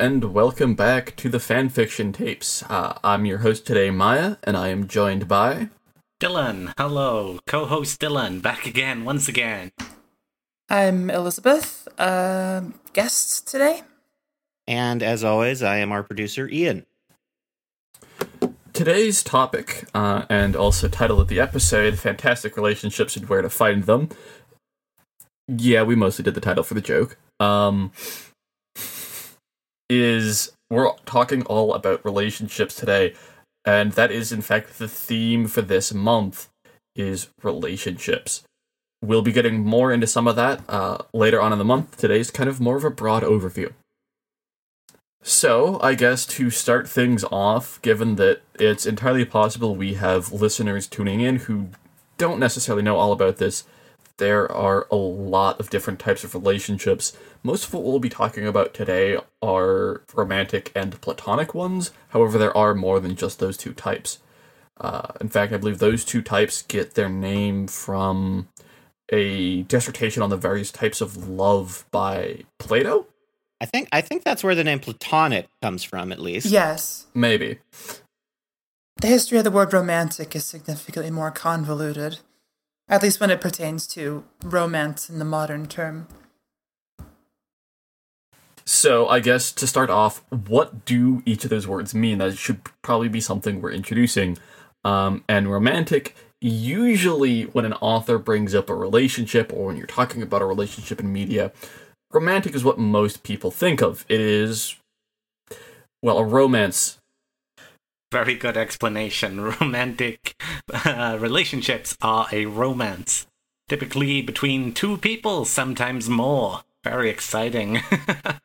Hello 0.00 0.14
and 0.14 0.32
welcome 0.32 0.74
back 0.74 1.14
to 1.16 1.28
the 1.28 1.36
fanfiction 1.36 2.14
tapes. 2.14 2.62
Uh, 2.70 2.98
I'm 3.04 3.26
your 3.26 3.38
host 3.38 3.66
today, 3.66 3.90
Maya, 3.90 4.36
and 4.42 4.56
I 4.56 4.68
am 4.68 4.88
joined 4.88 5.28
by 5.28 5.68
Dylan. 6.18 6.72
Hello, 6.78 7.38
co-host 7.46 8.00
Dylan, 8.00 8.40
back 8.40 8.64
again, 8.64 9.04
once 9.04 9.28
again. 9.28 9.72
I'm 10.70 11.10
Elizabeth, 11.10 11.86
uh, 11.98 12.62
guest 12.94 13.46
today. 13.46 13.82
And 14.66 15.02
as 15.02 15.22
always, 15.22 15.62
I 15.62 15.76
am 15.76 15.92
our 15.92 16.02
producer, 16.02 16.48
Ian. 16.48 16.86
Today's 18.72 19.22
topic, 19.22 19.84
uh, 19.94 20.24
and 20.30 20.56
also 20.56 20.88
title 20.88 21.20
of 21.20 21.28
the 21.28 21.40
episode, 21.40 21.98
Fantastic 21.98 22.56
Relationships 22.56 23.16
and 23.18 23.28
Where 23.28 23.42
to 23.42 23.50
Find 23.50 23.84
Them. 23.84 24.08
Yeah, 25.46 25.82
we 25.82 25.94
mostly 25.94 26.22
did 26.22 26.34
the 26.34 26.40
title 26.40 26.64
for 26.64 26.72
the 26.72 26.80
joke. 26.80 27.18
Um, 27.38 27.92
is 29.90 30.52
we're 30.70 30.92
talking 31.04 31.42
all 31.42 31.74
about 31.74 32.04
relationships 32.04 32.74
today, 32.74 33.14
and 33.64 33.92
that 33.92 34.10
is 34.10 34.32
in 34.32 34.40
fact 34.40 34.78
the 34.78 34.88
theme 34.88 35.46
for 35.46 35.60
this 35.60 35.92
month 35.92 36.48
is 36.94 37.28
relationships. 37.42 38.44
We'll 39.02 39.22
be 39.22 39.32
getting 39.32 39.60
more 39.60 39.92
into 39.92 40.06
some 40.06 40.28
of 40.28 40.36
that 40.36 40.62
uh, 40.68 40.98
later 41.12 41.40
on 41.40 41.52
in 41.52 41.58
the 41.58 41.64
month. 41.64 41.96
Today's 41.96 42.30
kind 42.30 42.48
of 42.48 42.60
more 42.60 42.76
of 42.76 42.84
a 42.84 42.90
broad 42.90 43.22
overview. 43.22 43.72
So, 45.22 45.78
I 45.82 45.94
guess 45.94 46.24
to 46.26 46.48
start 46.50 46.88
things 46.88 47.24
off, 47.24 47.80
given 47.82 48.16
that 48.16 48.40
it's 48.54 48.86
entirely 48.86 49.26
possible 49.26 49.76
we 49.76 49.94
have 49.94 50.32
listeners 50.32 50.86
tuning 50.86 51.20
in 51.20 51.36
who 51.36 51.68
don't 52.16 52.38
necessarily 52.38 52.82
know 52.82 52.96
all 52.96 53.12
about 53.12 53.36
this, 53.36 53.64
there 54.20 54.50
are 54.52 54.86
a 54.92 54.96
lot 54.96 55.58
of 55.58 55.70
different 55.70 55.98
types 55.98 56.22
of 56.22 56.34
relationships. 56.34 57.16
Most 57.42 57.64
of 57.64 57.74
what 57.74 57.82
we'll 57.82 57.98
be 57.98 58.08
talking 58.08 58.46
about 58.46 58.72
today 58.72 59.18
are 59.42 60.02
romantic 60.14 60.70
and 60.76 61.00
platonic 61.00 61.54
ones. 61.54 61.90
However, 62.10 62.38
there 62.38 62.56
are 62.56 62.74
more 62.74 63.00
than 63.00 63.16
just 63.16 63.40
those 63.40 63.56
two 63.56 63.72
types. 63.72 64.18
Uh, 64.80 65.08
in 65.20 65.28
fact, 65.28 65.52
I 65.52 65.56
believe 65.56 65.78
those 65.78 66.04
two 66.04 66.22
types 66.22 66.62
get 66.62 66.94
their 66.94 67.08
name 67.08 67.66
from 67.66 68.48
a 69.10 69.62
dissertation 69.62 70.22
on 70.22 70.30
the 70.30 70.36
various 70.36 70.70
types 70.70 71.00
of 71.00 71.28
love 71.28 71.84
by 71.90 72.44
Plato. 72.58 73.06
I 73.60 73.66
think 73.66 73.88
I 73.90 74.00
think 74.00 74.22
that's 74.22 74.44
where 74.44 74.54
the 74.54 74.64
name 74.64 74.80
Platonic 74.80 75.48
comes 75.60 75.82
from, 75.82 76.12
at 76.12 76.20
least. 76.20 76.46
Yes. 76.46 77.06
Maybe. 77.14 77.58
The 79.00 79.06
history 79.06 79.38
of 79.38 79.44
the 79.44 79.50
word 79.50 79.72
romantic 79.72 80.36
is 80.36 80.44
significantly 80.44 81.10
more 81.10 81.30
convoluted, 81.30 82.20
at 82.90 83.02
least 83.02 83.20
when 83.20 83.30
it 83.30 83.40
pertains 83.40 83.86
to 83.86 84.24
romance 84.42 85.08
in 85.08 85.18
the 85.18 85.24
modern 85.24 85.66
term. 85.66 86.08
So, 88.66 89.08
I 89.08 89.20
guess 89.20 89.52
to 89.52 89.66
start 89.66 89.90
off, 89.90 90.22
what 90.30 90.84
do 90.84 91.22
each 91.24 91.44
of 91.44 91.50
those 91.50 91.66
words 91.66 91.94
mean? 91.94 92.18
That 92.18 92.36
should 92.36 92.60
probably 92.82 93.08
be 93.08 93.20
something 93.20 93.60
we're 93.60 93.72
introducing. 93.72 94.38
Um, 94.84 95.24
and 95.28 95.50
romantic, 95.50 96.14
usually 96.40 97.44
when 97.44 97.64
an 97.64 97.72
author 97.74 98.18
brings 98.18 98.54
up 98.54 98.70
a 98.70 98.74
relationship 98.74 99.52
or 99.52 99.66
when 99.66 99.76
you're 99.76 99.86
talking 99.86 100.22
about 100.22 100.42
a 100.42 100.46
relationship 100.46 101.00
in 101.00 101.12
media, 101.12 101.52
romantic 102.12 102.54
is 102.54 102.62
what 102.62 102.78
most 102.78 103.22
people 103.22 103.50
think 103.50 103.82
of. 103.82 104.04
It 104.08 104.20
is, 104.20 104.76
well, 106.02 106.18
a 106.18 106.24
romance. 106.24 106.99
Very 108.12 108.34
good 108.34 108.56
explanation. 108.56 109.40
Romantic 109.60 110.40
uh, 110.72 111.16
relationships 111.20 111.96
are 112.02 112.26
a 112.32 112.46
romance, 112.46 113.26
typically 113.68 114.22
between 114.22 114.72
two 114.72 114.96
people, 114.96 115.44
sometimes 115.44 116.08
more. 116.08 116.62
Very 116.82 117.10
exciting. 117.10 117.80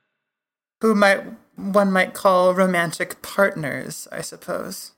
Who 0.82 0.94
might 0.94 1.24
one 1.56 1.92
might 1.92 2.14
call 2.14 2.54
romantic 2.54 3.22
partners, 3.22 4.08
I 4.12 4.22
suppose. 4.22 4.92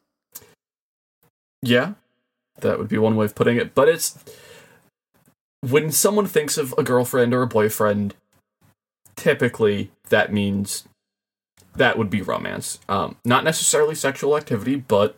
Yeah, 1.62 1.94
that 2.62 2.80
would 2.80 2.88
be 2.88 2.98
one 2.98 3.16
way 3.16 3.26
of 3.26 3.36
putting 3.36 3.58
it. 3.58 3.76
But 3.76 3.88
it's 3.88 4.18
when 5.62 5.92
someone 5.92 6.28
thinks 6.28 6.58
of 6.58 6.74
a 6.78 6.84
girlfriend 6.84 7.34
or 7.34 7.44
a 7.44 7.48
boyfriend, 7.48 8.16
typically 9.16 9.92
that 10.10 10.34
means 10.34 10.88
that 11.78 11.98
would 11.98 12.10
be 12.10 12.22
romance. 12.22 12.80
Um, 12.90 13.16
not 13.24 13.44
necessarily 13.44 13.96
sexual 13.96 14.36
activity, 14.38 14.76
but 14.76 15.18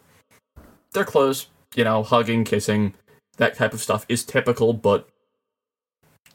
they're 0.94 1.06
close. 1.06 1.48
You 1.76 1.84
know, 1.84 2.04
hugging, 2.04 2.44
kissing, 2.44 2.94
that 3.38 3.56
type 3.56 3.74
of 3.74 3.82
stuff 3.82 4.06
is 4.10 4.24
typical, 4.24 4.74
but 4.74 5.08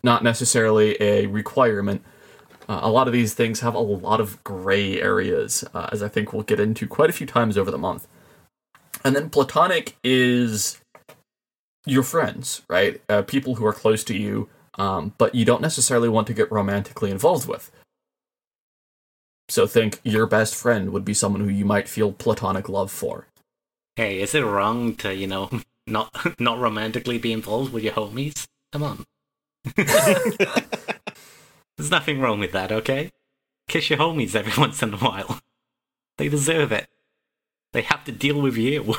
not 0.03 0.23
necessarily 0.23 1.01
a 1.01 1.27
requirement. 1.27 2.03
Uh, 2.69 2.81
a 2.83 2.91
lot 2.91 3.07
of 3.07 3.13
these 3.13 3.35
things 3.35 3.61
have 3.61 3.75
a 3.75 3.81
lot 3.81 4.21
of 4.21 4.43
gray 4.45 5.01
areas, 5.01 5.65
uh, 5.75 5.89
as 5.93 6.03
I 6.03 6.09
think 6.09 6.33
we'll 6.33 6.43
get 6.43 6.61
into 6.61 6.87
quite 6.87 7.11
a 7.11 7.13
few 7.13 7.27
times 7.27 7.59
over 7.59 7.71
the 7.71 7.79
month. 7.79 8.07
And 9.05 9.15
then 9.15 9.29
platonic 9.29 9.97
is 10.03 10.81
your 11.85 12.03
friends, 12.03 12.63
right? 12.69 13.03
Uh, 13.09 13.23
people 13.23 13.57
who 13.57 13.67
are 13.67 13.73
close 13.73 14.03
to 14.05 14.17
you, 14.17 14.49
um, 14.79 15.13
but 15.19 15.35
you 15.35 15.45
don't 15.45 15.61
necessarily 15.61 16.09
want 16.09 16.27
to 16.29 16.35
get 16.35 16.51
romantically 16.51 17.11
involved 17.11 17.47
with. 17.47 17.71
So 19.49 19.67
think 19.67 20.01
your 20.05 20.27
best 20.27 20.55
friend 20.55 20.91
would 20.93 21.05
be 21.05 21.15
someone 21.15 21.43
who 21.43 21.51
you 21.51 21.65
might 21.65 21.89
feel 21.89 22.13
platonic 22.13 22.69
love 22.69 22.91
for. 22.91 23.27
hey, 23.97 24.21
is 24.21 24.35
it 24.35 24.41
wrong 24.45 24.95
to, 24.97 25.15
you 25.15 25.27
know, 25.27 25.51
not 25.87 26.11
not 26.41 26.59
romantically 26.59 27.19
be 27.19 27.33
involved 27.33 27.73
with 27.73 27.85
your 27.85 27.93
homies? 27.95 28.47
Come 28.73 28.83
on. 28.83 29.05
There's 31.77 31.91
nothing 31.91 32.21
wrong 32.21 32.39
with 32.39 32.53
that, 32.53 32.71
okay? 32.73 33.11
Kiss 33.69 33.91
your 33.91 33.99
homies 33.99 34.35
every 34.35 34.53
once 34.61 34.83
in 34.83 34.95
a 34.95 34.97
while. 34.99 35.41
They 36.19 36.29
deserve 36.29 36.71
it. 36.73 36.87
They 37.73 37.83
have 37.83 38.05
to 38.05 38.13
deal 38.13 38.41
with 38.41 38.57
you. 38.57 38.95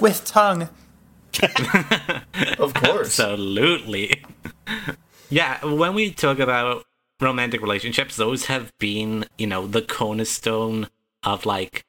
With 0.00 0.24
tongue. 0.24 0.68
Of 2.58 2.74
course. 2.74 3.18
Absolutely. 3.18 4.22
yeah, 5.30 5.64
when 5.64 5.94
we 5.94 6.12
talk 6.12 6.38
about 6.38 6.84
romantic 7.22 7.60
relationships, 7.62 8.16
those 8.16 8.46
have 8.46 8.72
been, 8.78 9.26
you 9.38 9.46
know, 9.46 9.66
the 9.66 9.82
cornerstone 9.82 10.88
of 11.22 11.46
like 11.46 11.84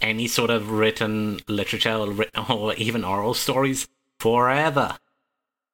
any 0.00 0.28
sort 0.28 0.50
of 0.50 0.70
written 0.70 1.40
literature 1.48 1.94
or, 1.94 2.10
writ- 2.10 2.38
or 2.50 2.74
even 2.74 3.04
oral 3.04 3.34
stories 3.34 3.88
forever. 4.18 4.96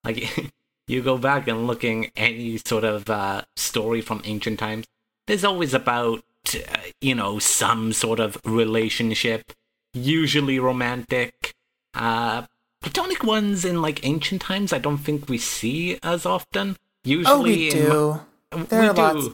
Like, 0.05 0.51
you 0.87 1.03
go 1.03 1.19
back 1.19 1.47
and 1.49 1.67
looking 1.67 2.11
any 2.17 2.57
sort 2.59 2.85
of 2.85 3.09
uh, 3.11 3.43
story 3.57 4.01
from 4.01 4.23
ancient 4.25 4.59
times, 4.59 4.87
there's 5.27 5.45
always 5.45 5.75
about, 5.75 6.23
uh, 6.55 6.77
you 7.01 7.15
know, 7.15 7.39
some 7.39 7.93
sort 7.93 8.19
of 8.19 8.39
relationship, 8.45 9.53
usually 9.93 10.59
romantic. 10.59 11.55
Uh, 11.95 12.43
platonic 12.81 13.23
ones 13.23 13.65
in 13.65 13.83
like 13.83 14.05
ancient 14.07 14.41
times, 14.43 14.73
I 14.73 14.79
don't 14.79 14.99
think 14.99 15.29
we 15.29 15.39
see 15.39 15.99
as 16.03 16.25
often. 16.25 16.77
Usually, 17.05 17.35
Oh, 17.35 17.43
we 17.43 17.71
do. 17.71 18.21
There 18.51 18.81
we 18.81 18.87
are 18.89 18.95
do. 18.95 19.01
lots. 19.01 19.29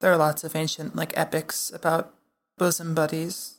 There 0.00 0.12
are 0.12 0.16
lots 0.16 0.44
of 0.44 0.54
ancient 0.56 0.96
like 0.96 1.12
epics 1.16 1.70
about 1.74 2.14
bosom 2.58 2.94
buddies, 2.94 3.54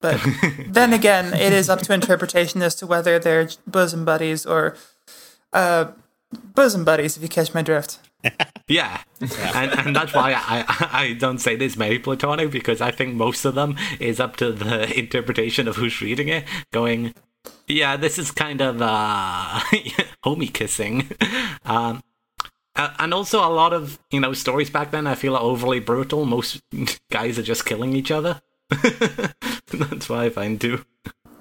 but 0.00 0.20
then 0.68 0.92
again, 0.92 1.32
it 1.34 1.52
is 1.52 1.68
up 1.70 1.80
to 1.82 1.92
interpretation 1.94 2.62
as 2.62 2.74
to 2.76 2.86
whether 2.86 3.18
they're 3.18 3.48
bosom 3.66 4.04
buddies 4.04 4.44
or 4.46 4.76
uh, 5.52 5.86
bosom 6.54 6.84
buddies. 6.84 7.16
If 7.16 7.22
you 7.22 7.28
catch 7.28 7.54
my 7.54 7.62
drift. 7.62 7.98
Yeah, 8.68 9.02
and, 9.20 9.70
and 9.78 9.94
that's 9.94 10.12
why 10.12 10.32
I, 10.32 10.64
I 10.66 10.88
I 11.02 11.12
don't 11.12 11.38
say 11.38 11.54
this 11.54 11.76
very 11.76 12.00
platonic 12.00 12.50
because 12.50 12.80
I 12.80 12.90
think 12.90 13.14
most 13.14 13.44
of 13.44 13.54
them 13.54 13.76
is 14.00 14.18
up 14.18 14.34
to 14.38 14.50
the 14.50 14.92
interpretation 14.98 15.68
of 15.68 15.76
who's 15.76 16.00
reading 16.00 16.26
it. 16.30 16.42
Going, 16.72 17.14
yeah, 17.68 17.96
this 17.96 18.18
is 18.18 18.32
kind 18.32 18.60
of 18.60 18.82
uh, 18.82 19.60
homie 20.24 20.52
kissing, 20.52 21.08
um, 21.64 22.02
a- 22.02 22.02
and 22.76 23.14
also 23.14 23.40
a 23.40 23.50
lot 23.52 23.72
of 23.72 23.98
you 24.10 24.20
know 24.20 24.32
stories 24.32 24.70
back 24.70 24.90
then. 24.90 25.06
I 25.06 25.14
feel 25.14 25.36
are 25.36 25.42
overly 25.42 25.80
brutal. 25.80 26.24
Most 26.24 26.60
guys 27.10 27.38
are 27.38 27.42
just 27.42 27.66
killing 27.66 27.94
each 27.94 28.10
other. 28.10 28.40
that's 28.70 30.08
why 30.08 30.24
I 30.24 30.30
find 30.30 30.60
too. 30.60 30.84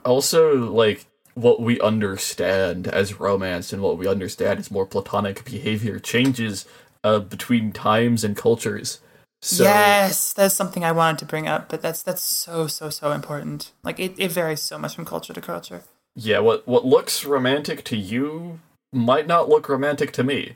also, 0.06 0.56
like, 0.72 1.06
what 1.34 1.62
we 1.62 1.80
understand 1.82 2.88
as 2.88 3.20
romance 3.20 3.74
and 3.74 3.82
what 3.82 3.98
we 3.98 4.08
understand 4.08 4.60
as 4.60 4.70
more 4.72 4.86
platonic 4.86 5.44
behavior 5.44 6.00
changes 6.00 6.66
uh, 7.04 7.20
between 7.20 7.72
times 7.72 8.24
and 8.24 8.38
cultures. 8.38 9.00
So, 9.42 9.64
yes, 9.64 10.34
that's 10.34 10.56
something 10.56 10.84
I 10.84 10.92
wanted 10.92 11.20
to 11.20 11.26
bring 11.26 11.48
up, 11.48 11.70
but 11.70 11.82
that's 11.82 12.02
that's 12.02 12.24
so 12.24 12.68
so 12.68 12.90
so 12.90 13.12
important. 13.12 13.72
Like 13.84 14.00
it, 14.00 14.16
it 14.18 14.32
varies 14.32 14.62
so 14.62 14.78
much 14.78 14.96
from 14.96 15.06
culture 15.06 15.34
to 15.34 15.42
culture. 15.42 15.84
yeah, 16.16 16.40
what 16.40 16.68
what 16.68 16.86
looks 16.86 17.26
romantic 17.26 17.84
to 17.86 17.98
you 17.98 18.60
might 18.94 19.28
not 19.28 19.50
look 19.50 19.68
romantic 19.70 20.12
to 20.14 20.24
me. 20.24 20.56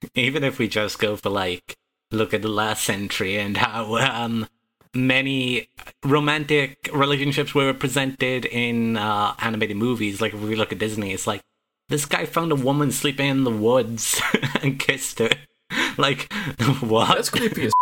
even 0.14 0.44
if 0.44 0.58
we 0.58 0.68
just 0.68 0.98
go 0.98 1.16
for 1.16 1.30
like 1.30 1.76
look 2.10 2.32
at 2.32 2.42
the 2.42 2.48
last 2.48 2.84
century 2.84 3.36
and 3.36 3.56
how 3.56 3.96
um 3.96 4.46
many 4.94 5.68
romantic 6.04 6.88
relationships 6.92 7.54
were 7.54 7.74
presented 7.74 8.46
in 8.46 8.96
uh, 8.96 9.34
animated 9.40 9.76
movies 9.76 10.20
like 10.20 10.32
if 10.32 10.40
we 10.40 10.56
look 10.56 10.72
at 10.72 10.78
disney 10.78 11.12
it's 11.12 11.26
like 11.26 11.42
this 11.90 12.06
guy 12.06 12.24
found 12.24 12.50
a 12.50 12.56
woman 12.56 12.90
sleeping 12.90 13.28
in 13.28 13.44
the 13.44 13.50
woods 13.50 14.20
and 14.62 14.78
kissed 14.78 15.18
her 15.18 15.28
like, 15.98 16.32
what? 16.80 17.08
That's 17.16 17.30
creepy 17.30 17.66
as 17.66 17.72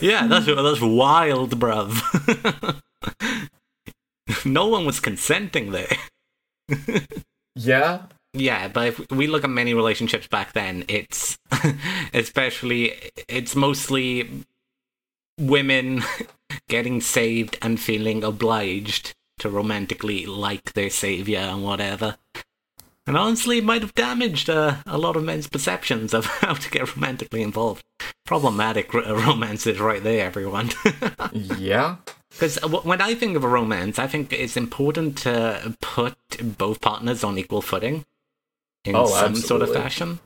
yeah, 0.00 0.26
that's 0.26 0.46
that's 0.46 0.80
wild, 0.80 1.58
bruv. 1.58 2.80
no 4.44 4.68
one 4.68 4.86
was 4.86 5.00
consenting 5.00 5.72
there. 5.72 5.96
Yeah. 7.54 8.02
Yeah, 8.32 8.68
but 8.68 8.88
if 8.88 9.10
we 9.10 9.26
look 9.26 9.44
at 9.44 9.50
many 9.50 9.72
relationships 9.74 10.26
back 10.26 10.52
then, 10.52 10.84
it's 10.88 11.38
especially 12.14 12.92
it's 13.28 13.56
mostly 13.56 14.44
women 15.38 16.02
getting 16.68 17.00
saved 17.00 17.58
and 17.62 17.80
feeling 17.80 18.22
obliged 18.22 19.14
to 19.38 19.50
romantically 19.50 20.26
like 20.26 20.72
their 20.72 20.90
savior 20.90 21.38
and 21.38 21.62
whatever. 21.62 22.16
And 23.06 23.16
honestly, 23.16 23.58
it 23.58 23.64
might 23.64 23.82
have 23.82 23.94
damaged 23.94 24.50
uh, 24.50 24.76
a 24.84 24.98
lot 24.98 25.16
of 25.16 25.22
men's 25.22 25.46
perceptions 25.46 26.12
of 26.12 26.26
how 26.40 26.54
to 26.54 26.70
get 26.70 26.94
romantically 26.96 27.42
involved. 27.42 27.84
Problematic 28.24 28.92
r- 28.94 29.02
romances 29.14 29.78
right 29.78 30.02
there, 30.02 30.26
everyone. 30.26 30.70
Yeah. 31.32 31.96
Because 32.30 32.56
when 32.62 33.00
I 33.00 33.14
think 33.14 33.36
of 33.36 33.44
a 33.44 33.48
romance, 33.48 33.98
I 33.98 34.08
think 34.08 34.32
it's 34.32 34.56
important 34.56 35.16
to 35.18 35.76
put 35.80 36.16
both 36.58 36.80
partners 36.80 37.22
on 37.22 37.38
equal 37.38 37.62
footing 37.62 38.04
in 38.86 38.96
Oh, 38.96 39.06
some 39.06 39.34
sort 39.36 39.62
of 39.62 39.68
absolutely. 39.68 39.82
fashion. 39.82 40.18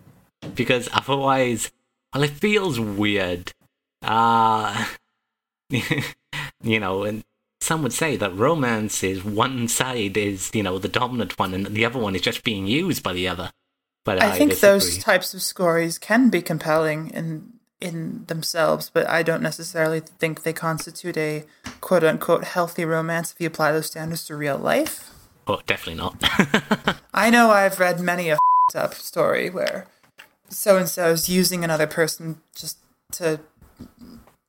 Because 0.55 0.89
otherwise, 0.93 1.71
well, 2.15 2.23
it 2.25 2.31
feels 2.31 2.79
weird. 2.81 3.53
Uh, 4.03 4.87
you 5.71 6.81
know, 6.81 7.05
and 7.05 7.23
some 7.61 7.83
would 7.83 7.93
say 7.93 8.17
that 8.17 8.35
romance 8.37 9.03
is 9.03 9.25
one 9.25 9.69
side 9.69 10.17
is, 10.17 10.51
you 10.55 10.63
know, 10.63 10.79
the 10.79 10.89
dominant 10.89 11.39
one 11.39 11.55
and 11.55 11.67
the 11.67 11.85
other 11.85 11.99
one 11.99 12.15
is 12.15 12.23
just 12.23 12.43
being 12.43 12.67
used 12.67 13.03
by 13.03 13.13
the 13.13 13.29
other. 13.29 13.51
But 14.05 14.23
I, 14.23 14.29
I 14.31 14.39
think 14.39 14.51
disagree. 14.51 14.71
those 14.71 14.99
types 14.99 15.35
of 15.35 15.43
stories 15.43 15.99
can 15.99 16.31
be 16.31 16.43
compelling 16.43 17.11
in 17.11 17.53
in 17.83 18.25
themselves, 18.27 18.91
but 18.93 19.09
I 19.09 19.23
don't 19.23 19.43
necessarily 19.43 20.01
think 20.01 20.43
they 20.43 20.53
constitute 20.53 21.17
a 21.17 21.45
quote 21.81 22.05
unquote 22.05 22.45
healthy 22.45 22.85
romance 22.85 23.33
if 23.33 23.41
you 23.41 23.47
apply 23.47 23.73
those 23.73 23.87
standards 23.87 24.27
to 24.27 24.37
real 24.37 24.59
life. 24.59 25.11
Oh, 25.47 25.61
definitely 25.67 25.95
not. 25.95 26.17
I 27.15 27.31
know 27.31 27.51
I've 27.51 27.81
read 27.81 27.99
many 28.01 28.29
a 28.29 28.35
f***ed 28.35 28.39
up 28.75 28.95
story 28.95 29.51
where 29.51 29.87
so 30.49 30.77
and 30.77 30.89
so 30.89 31.11
is 31.11 31.29
using 31.29 31.65
another 31.65 31.87
person 31.87 32.41
just 32.55 32.79
to 33.13 33.41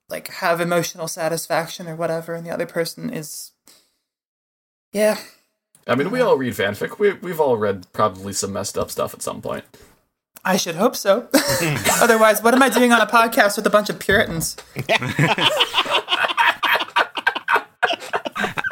like 0.09 0.27
have 0.27 0.59
emotional 0.59 1.07
satisfaction 1.07 1.87
or 1.87 1.95
whatever, 1.95 2.33
and 2.33 2.45
the 2.45 2.51
other 2.51 2.65
person 2.65 3.11
is 3.11 3.51
yeah. 4.91 5.17
I 5.87 5.95
mean, 5.95 6.11
we 6.11 6.21
all 6.21 6.37
read 6.37 6.53
fanfic. 6.53 6.99
We, 6.99 7.13
we've 7.13 7.39
all 7.39 7.57
read 7.57 7.87
probably 7.93 8.33
some 8.33 8.53
messed 8.53 8.77
up 8.77 8.91
stuff 8.91 9.13
at 9.13 9.21
some 9.21 9.41
point. 9.41 9.63
I 10.43 10.57
should 10.57 10.75
hope 10.75 10.95
so. 10.95 11.27
Otherwise, 12.01 12.43
what 12.43 12.53
am 12.53 12.61
I 12.61 12.69
doing 12.69 12.91
on 12.91 13.01
a 13.01 13.07
podcast 13.07 13.55
with 13.55 13.65
a 13.65 13.69
bunch 13.69 13.89
of 13.89 13.99
Puritans? 13.99 14.57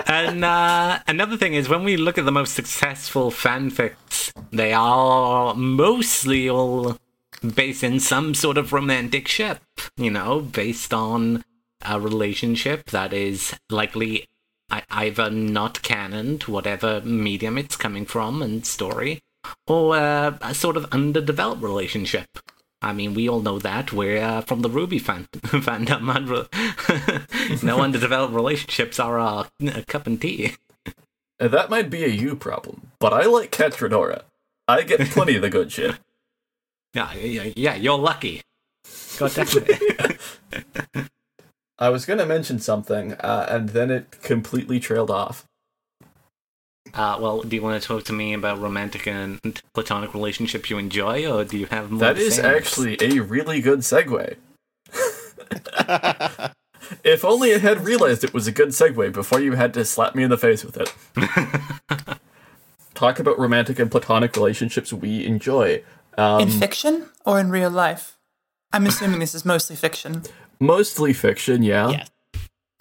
And 0.09 0.43
uh, 0.43 0.97
another 1.07 1.37
thing 1.37 1.53
is 1.53 1.69
when 1.69 1.83
we 1.83 1.95
look 1.95 2.17
at 2.17 2.25
the 2.25 2.31
most 2.31 2.55
successful 2.55 3.29
fanfics, 3.29 4.31
they 4.49 4.73
are 4.73 5.53
mostly 5.53 6.49
all 6.49 6.97
based 7.55 7.83
in 7.83 7.99
some 7.99 8.33
sort 8.33 8.57
of 8.57 8.73
romantic 8.73 9.27
ship, 9.27 9.59
you 9.97 10.09
know, 10.09 10.39
based 10.39 10.95
on 10.95 11.43
a 11.85 11.99
relationship 11.99 12.89
that 12.89 13.13
is 13.13 13.53
likely 13.69 14.25
either 14.89 15.29
not 15.29 15.83
canon 15.83 16.39
to 16.39 16.51
whatever 16.51 17.01
medium 17.01 17.59
it's 17.59 17.75
coming 17.75 18.07
from 18.07 18.41
and 18.41 18.65
story, 18.65 19.21
or 19.67 19.95
uh, 19.95 20.35
a 20.41 20.55
sort 20.55 20.75
of 20.75 20.85
underdeveloped 20.91 21.61
relationship. 21.61 22.25
I 22.81 22.93
mean, 22.93 23.13
we 23.13 23.27
all 23.27 23.41
know 23.41 23.59
that. 23.59 23.91
We're 23.91 24.21
uh, 24.21 24.41
from 24.41 24.61
the 24.61 24.69
RWBY 24.69 25.01
fan- 25.01 25.27
fandom. 25.33 26.15
and 27.49 27.63
no 27.63 27.79
underdeveloped 27.81 28.33
relationships 28.33 28.99
are 28.99 29.19
uh, 29.19 29.45
a 29.61 29.83
cup 29.83 30.07
and 30.07 30.19
tea. 30.19 30.55
That 31.39 31.69
might 31.69 31.89
be 31.89 32.03
a 32.03 32.07
you 32.07 32.35
problem, 32.35 32.91
but 32.99 33.13
I 33.13 33.25
like 33.25 33.51
Catradora. 33.51 34.23
I 34.67 34.83
get 34.83 34.99
plenty 35.09 35.35
of 35.35 35.41
the 35.41 35.49
good 35.49 35.71
shit. 35.71 35.95
Yeah, 36.93 37.13
yeah, 37.13 37.51
yeah 37.55 37.75
you're 37.75 37.97
lucky. 37.97 38.41
God 39.17 39.33
damn 39.33 39.47
it. 39.51 40.19
I 41.77 41.89
was 41.89 42.05
gonna 42.05 42.25
mention 42.25 42.59
something, 42.59 43.13
uh, 43.13 43.47
and 43.49 43.69
then 43.69 43.89
it 43.89 44.21
completely 44.21 44.79
trailed 44.79 45.09
off. 45.09 45.45
Uh, 46.93 47.17
well, 47.19 47.41
do 47.41 47.55
you 47.55 47.61
want 47.61 47.81
to 47.81 47.87
talk 47.87 48.03
to 48.05 48.13
me 48.13 48.33
about 48.33 48.59
romantic 48.59 49.05
and 49.05 49.61
platonic 49.73 50.13
relationships 50.13 50.69
you 50.69 50.77
enjoy, 50.77 51.29
or 51.31 51.43
do 51.43 51.57
you 51.57 51.67
have 51.67 51.91
more? 51.91 51.99
That 51.99 52.15
to 52.15 52.21
is 52.21 52.35
say 52.35 52.55
actually 52.55 52.97
a 53.01 53.19
really 53.19 53.61
good 53.61 53.79
segue. 53.79 54.35
if 57.03 57.23
only 57.23 57.53
I 57.53 57.57
had 57.59 57.85
realized 57.85 58.23
it 58.23 58.33
was 58.33 58.47
a 58.47 58.51
good 58.51 58.69
segue 58.69 59.13
before 59.13 59.39
you 59.39 59.53
had 59.53 59.73
to 59.75 59.85
slap 59.85 60.15
me 60.15 60.23
in 60.23 60.29
the 60.29 60.37
face 60.37 60.63
with 60.65 60.77
it. 60.77 60.93
Talk 62.95 63.19
about 63.19 63.37
romantic 63.39 63.79
and 63.79 63.89
platonic 63.91 64.35
relationships 64.35 64.91
we 64.91 65.25
enjoy. 65.25 65.83
Um, 66.17 66.41
In 66.41 66.49
fiction 66.49 67.09
or 67.25 67.39
in 67.39 67.49
real 67.49 67.69
life? 67.69 68.17
I'm 68.73 68.85
assuming 68.85 69.19
this 69.19 69.33
is 69.33 69.45
mostly 69.45 69.75
fiction. 69.75 70.23
mostly 70.59 71.13
fiction, 71.13 71.63
yeah. 71.63 71.89
Yes. 71.89 72.09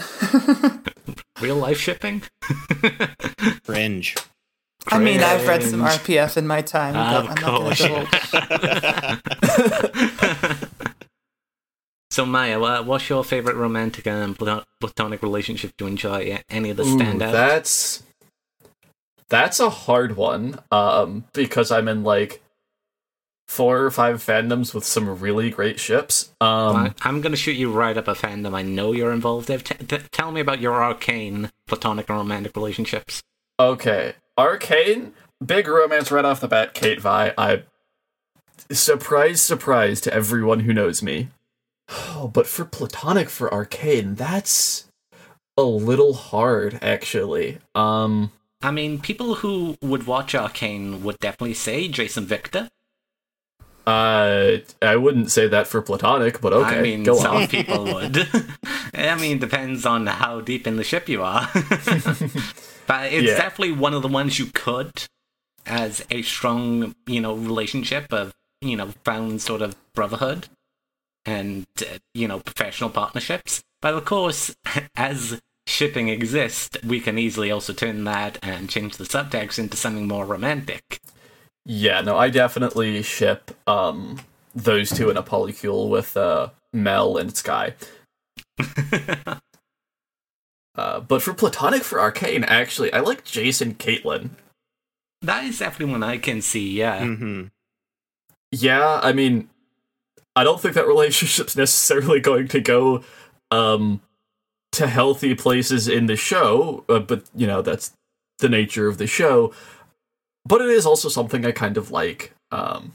real 1.40 1.56
life 1.56 1.78
shipping. 1.78 2.22
Cringe. 3.64 4.14
I 4.90 4.98
mean, 4.98 5.20
I've 5.22 5.46
read 5.46 5.62
some 5.62 5.80
RPF 5.80 6.36
in 6.36 6.46
my 6.46 6.62
time. 6.62 6.96
Of 6.96 7.26
but 7.26 7.36
I'm 7.36 7.42
not 7.42 7.60
course. 7.60 7.82
gonna 7.82 9.20
divulge. 10.48 10.68
So, 12.10 12.24
Maya, 12.24 12.58
wha- 12.58 12.82
what's 12.82 13.08
your 13.08 13.22
favorite 13.22 13.56
romantic 13.56 14.06
and 14.06 14.36
platonic 14.80 15.22
relationship 15.22 15.76
to 15.76 15.86
enjoy? 15.86 16.40
Any 16.48 16.70
of 16.70 16.76
the 16.78 16.84
Ooh, 16.84 16.96
standouts? 16.96 17.32
that's 17.32 18.02
that's 19.28 19.60
a 19.60 19.68
hard 19.70 20.16
one. 20.16 20.58
Um, 20.72 21.24
because 21.34 21.70
I'm 21.70 21.86
in 21.86 22.02
like 22.04 22.42
four 23.48 23.80
or 23.80 23.90
five 23.90 24.22
fandoms 24.22 24.74
with 24.74 24.84
some 24.84 25.18
really 25.18 25.50
great 25.50 25.80
ships. 25.80 26.30
Um, 26.40 26.94
I'm 27.02 27.20
going 27.20 27.32
to 27.32 27.36
shoot 27.36 27.56
you 27.56 27.72
right 27.72 27.96
up 27.96 28.06
a 28.06 28.12
fandom 28.12 28.54
I 28.54 28.62
know 28.62 28.92
you're 28.92 29.12
involved 29.12 29.50
in. 29.50 29.60
T- 29.60 29.74
t- 29.74 29.98
tell 30.12 30.30
me 30.30 30.40
about 30.40 30.60
your 30.60 30.82
arcane 30.82 31.50
platonic 31.66 32.08
and 32.08 32.18
romantic 32.18 32.54
relationships. 32.54 33.22
Okay, 33.58 34.14
Arcane, 34.36 35.14
big 35.44 35.66
romance 35.66 36.12
right 36.12 36.24
off 36.24 36.40
the 36.40 36.46
bat. 36.46 36.74
CaitVi, 36.74 37.34
I 37.36 37.62
surprise, 38.70 39.40
surprise 39.40 40.00
to 40.02 40.14
everyone 40.14 40.60
who 40.60 40.72
knows 40.72 41.02
me. 41.02 41.28
Oh, 41.88 42.30
but 42.32 42.46
for 42.46 42.66
platonic 42.66 43.30
for 43.30 43.52
Arcane, 43.52 44.14
that's 44.14 44.88
a 45.56 45.62
little 45.62 46.12
hard 46.12 46.78
actually. 46.82 47.58
Um, 47.74 48.30
I 48.60 48.70
mean, 48.70 49.00
people 49.00 49.36
who 49.36 49.78
would 49.80 50.06
watch 50.06 50.34
Arcane 50.34 51.02
would 51.02 51.18
definitely 51.18 51.54
say 51.54 51.88
Jason 51.88 52.26
Victor. 52.26 52.68
Uh, 53.88 54.58
I 54.82 54.96
wouldn't 54.96 55.30
say 55.30 55.48
that 55.48 55.66
for 55.66 55.80
platonic, 55.80 56.40
but 56.40 56.52
okay, 56.52 56.78
I 56.78 56.82
mean, 56.82 57.04
go 57.04 57.16
some 57.16 57.36
on. 57.36 57.48
people 57.56 57.84
would. 57.84 58.28
I 58.94 59.14
mean, 59.18 59.38
depends 59.38 59.86
on 59.86 60.06
how 60.06 60.40
deep 60.40 60.66
in 60.66 60.76
the 60.76 60.84
ship 60.84 61.08
you 61.08 61.22
are. 61.22 61.48
but 61.54 63.12
it's 63.12 63.28
Yeah. 63.28 63.36
definitely 63.38 63.72
one 63.72 63.94
of 63.94 64.02
the 64.02 64.08
ones 64.08 64.38
you 64.38 64.46
could, 64.46 64.92
as 65.66 66.04
a 66.10 66.22
strong, 66.22 66.94
you 67.06 67.20
know, 67.20 67.34
relationship 67.34 68.12
of, 68.12 68.32
you 68.60 68.76
know, 68.76 68.92
found 69.04 69.40
sort 69.40 69.62
of 69.62 69.76
brotherhood 69.94 70.48
and, 71.24 71.66
uh, 71.80 71.98
you 72.14 72.28
know, 72.28 72.40
professional 72.40 72.90
partnerships. 72.90 73.62
But 73.80 73.94
of 73.94 74.04
course, 74.04 74.54
as 74.96 75.40
shipping 75.66 76.08
exists, 76.08 76.76
we 76.84 77.00
can 77.00 77.18
easily 77.18 77.50
also 77.50 77.72
turn 77.72 78.04
that 78.04 78.38
and 78.42 78.68
change 78.68 78.96
the 78.96 79.04
subtext 79.04 79.58
into 79.58 79.76
something 79.76 80.08
more 80.08 80.24
romantic. 80.26 81.00
Yeah, 81.70 82.00
no, 82.00 82.16
I 82.16 82.30
definitely 82.30 83.02
ship 83.02 83.50
um 83.68 84.18
those 84.54 84.90
two 84.90 85.10
in 85.10 85.16
a 85.16 85.22
polycule 85.22 85.88
with 85.88 86.16
uh 86.16 86.48
Mel 86.72 87.16
and 87.16 87.36
Sky. 87.36 87.74
Uh, 90.74 91.00
but 91.00 91.20
for 91.20 91.34
platonic 91.34 91.82
for 91.82 91.98
arcane, 92.00 92.44
actually, 92.44 92.92
I 92.92 93.00
like 93.00 93.24
Jason 93.24 93.74
Caitlyn. 93.74 94.30
That 95.22 95.42
is 95.42 95.58
definitely 95.58 95.92
one 95.92 96.04
I 96.04 96.18
can 96.18 96.40
see, 96.40 96.70
yeah. 96.70 97.04
hmm 97.04 97.46
Yeah, 98.52 99.00
I 99.02 99.12
mean, 99.12 99.50
I 100.36 100.44
don't 100.44 100.60
think 100.60 100.74
that 100.74 100.86
relationship's 100.86 101.56
necessarily 101.64 102.20
going 102.20 102.46
to 102.48 102.60
go 102.60 103.02
um 103.50 104.00
to 104.72 104.86
healthy 104.86 105.34
places 105.34 105.88
in 105.88 106.06
the 106.06 106.14
show, 106.14 106.84
uh, 106.88 107.00
but 107.00 107.24
you 107.34 107.48
know 107.48 107.60
that's 107.60 107.92
the 108.38 108.48
nature 108.48 108.86
of 108.86 108.98
the 108.98 109.08
show. 109.08 109.52
But 110.48 110.62
it 110.62 110.70
is 110.70 110.86
also 110.86 111.10
something 111.10 111.44
I 111.44 111.52
kind 111.52 111.76
of 111.76 111.90
like, 111.90 112.32
um, 112.50 112.92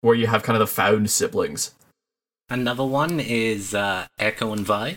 where 0.00 0.14
you 0.14 0.28
have 0.28 0.44
kind 0.44 0.56
of 0.56 0.60
the 0.60 0.72
found 0.72 1.10
siblings. 1.10 1.74
Another 2.48 2.84
one 2.84 3.18
is 3.18 3.74
uh, 3.74 4.06
Ekko 4.20 4.52
and 4.52 4.64
Vi. 4.64 4.96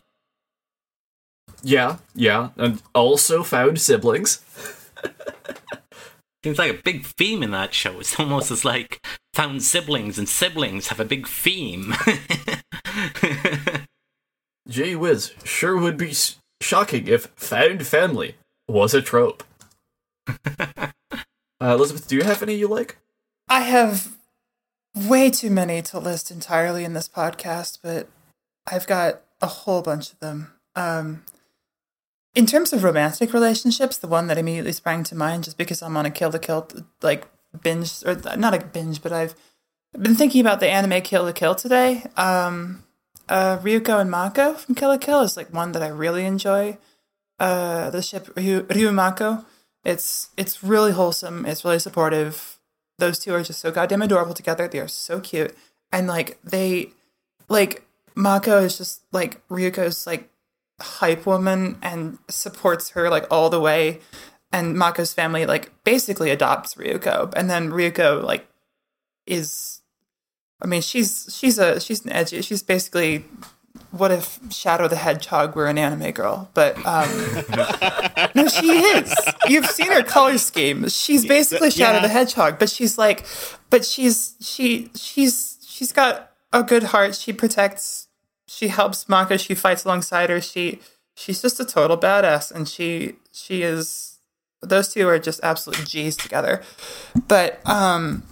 Yeah, 1.63 1.97
yeah, 2.13 2.49
and 2.55 2.83
also 2.93 3.41
found 3.41 3.81
siblings. 3.81 4.45
Seems 6.43 6.59
like 6.59 6.71
a 6.71 6.81
big 6.81 7.03
theme 7.03 7.41
in 7.41 7.49
that 7.51 7.73
show. 7.73 7.99
It's 7.99 8.19
almost 8.19 8.51
as 8.51 8.63
like 8.63 9.03
found 9.33 9.63
siblings, 9.63 10.19
and 10.19 10.29
siblings 10.29 10.89
have 10.89 10.99
a 10.99 11.05
big 11.05 11.27
theme. 11.27 11.95
Gee 14.67 14.95
whiz, 14.95 15.33
sure 15.43 15.77
would 15.77 15.97
be 15.97 16.13
shocking 16.61 17.07
if 17.07 17.25
found 17.35 17.87
family 17.87 18.35
was 18.67 18.93
a 18.93 19.01
trope. 19.01 19.43
uh, 20.47 20.91
Elizabeth, 21.61 22.07
do 22.07 22.15
you 22.15 22.23
have 22.23 22.41
any 22.43 22.55
you 22.55 22.67
like? 22.67 22.97
I 23.47 23.61
have 23.61 24.15
way 24.95 25.29
too 25.29 25.49
many 25.49 25.81
to 25.81 25.99
list 25.99 26.31
entirely 26.31 26.83
in 26.83 26.93
this 26.93 27.09
podcast, 27.09 27.79
but 27.83 28.07
I've 28.67 28.87
got 28.87 29.21
a 29.41 29.47
whole 29.47 29.81
bunch 29.81 30.11
of 30.11 30.19
them. 30.19 30.53
Um, 30.75 31.23
in 32.33 32.45
terms 32.45 32.71
of 32.71 32.83
romantic 32.83 33.33
relationships, 33.33 33.97
the 33.97 34.07
one 34.07 34.27
that 34.27 34.37
immediately 34.37 34.71
sprang 34.71 35.03
to 35.05 35.15
mind, 35.15 35.43
just 35.43 35.57
because 35.57 35.81
I'm 35.81 35.97
on 35.97 36.05
a 36.05 36.11
Kill 36.11 36.29
la 36.29 36.37
Kill 36.37 36.67
like 37.01 37.27
binge, 37.61 38.03
or 38.05 38.15
not 38.37 38.53
a 38.53 38.59
binge, 38.59 39.01
but 39.01 39.11
I've 39.11 39.35
been 39.99 40.15
thinking 40.15 40.41
about 40.41 40.59
the 40.59 40.69
anime 40.69 41.01
Kill 41.01 41.23
la 41.23 41.33
Kill 41.33 41.55
today. 41.55 42.05
Um, 42.15 42.83
uh, 43.27 43.57
Ryuko 43.57 43.99
and 43.99 44.09
Mako 44.09 44.53
from 44.53 44.75
Kill 44.75 44.89
la 44.89 44.97
Kill 44.97 45.21
is 45.21 45.35
like 45.35 45.53
one 45.53 45.73
that 45.73 45.83
I 45.83 45.87
really 45.87 46.25
enjoy. 46.25 46.77
Uh, 47.39 47.89
the 47.89 48.01
ship 48.01 48.29
Ryu, 48.35 48.65
Ryu 48.69 48.91
Mako, 48.91 49.43
it's 49.83 50.29
it's 50.37 50.63
really 50.63 50.91
wholesome. 50.91 51.45
It's 51.45 51.65
really 51.65 51.79
supportive. 51.79 52.59
Those 52.99 53.19
two 53.19 53.33
are 53.33 53.43
just 53.43 53.59
so 53.59 53.71
goddamn 53.71 54.01
adorable 54.01 54.33
together. 54.33 54.67
They 54.67 54.79
are 54.79 54.87
so 54.87 55.19
cute, 55.19 55.55
and 55.91 56.07
like 56.07 56.39
they, 56.43 56.91
like 57.49 57.83
Mako 58.15 58.63
is 58.63 58.77
just 58.77 59.01
like 59.11 59.45
Ryuko's 59.47 60.05
like 60.05 60.29
hype 60.79 61.25
woman 61.25 61.77
and 61.81 62.17
supports 62.29 62.91
her 62.91 63.09
like 63.09 63.25
all 63.31 63.49
the 63.49 63.61
way. 63.61 63.99
And 64.53 64.75
Mako's 64.75 65.13
family 65.13 65.45
like 65.45 65.71
basically 65.83 66.29
adopts 66.29 66.75
Ryuko, 66.75 67.33
and 67.35 67.49
then 67.49 67.71
Ryuko 67.71 68.23
like 68.23 68.47
is 69.25 69.81
I 70.61 70.67
mean, 70.67 70.81
she's 70.81 71.35
she's 71.35 71.57
a 71.57 71.79
she's 71.79 72.05
an 72.05 72.11
edgy. 72.11 72.41
She's 72.41 72.61
basically 72.61 73.25
what 73.91 74.11
if 74.11 74.39
Shadow 74.51 74.87
the 74.87 74.95
Hedgehog 74.95 75.55
were 75.55 75.67
an 75.67 75.77
anime 75.77 76.11
girl? 76.11 76.49
But 76.53 76.77
um, 76.85 77.09
no, 78.35 78.47
she 78.47 78.67
is. 78.71 79.13
You've 79.47 79.65
seen 79.65 79.91
her 79.91 80.03
color 80.03 80.37
scheme. 80.37 80.87
She's 80.89 81.25
basically 81.25 81.71
Shadow 81.71 81.97
Yeah. 81.97 82.01
the 82.03 82.07
Hedgehog, 82.07 82.57
but 82.59 82.69
she's 82.69 82.97
like, 82.97 83.25
but 83.69 83.85
she's 83.85 84.35
she 84.39 84.89
she's 84.95 85.57
she's 85.67 85.91
got 85.91 86.31
a 86.53 86.63
good 86.63 86.83
heart. 86.83 87.15
She 87.15 87.33
protects. 87.33 88.07
She 88.47 88.69
helps 88.69 89.07
Mako. 89.09 89.37
She 89.37 89.55
fights 89.55 89.85
alongside 89.85 90.29
her. 90.29 90.41
She 90.41 90.79
she's 91.15 91.41
just 91.41 91.59
a 91.59 91.65
total 91.65 91.97
badass, 91.97 92.51
and 92.51 92.67
she 92.67 93.15
she 93.31 93.61
is. 93.63 94.07
Those 94.61 94.93
two 94.93 95.07
are 95.07 95.17
just 95.19 95.39
absolute 95.43 95.85
G's 95.87 96.15
together. 96.15 96.61
But 97.27 97.59
um, 97.67 98.23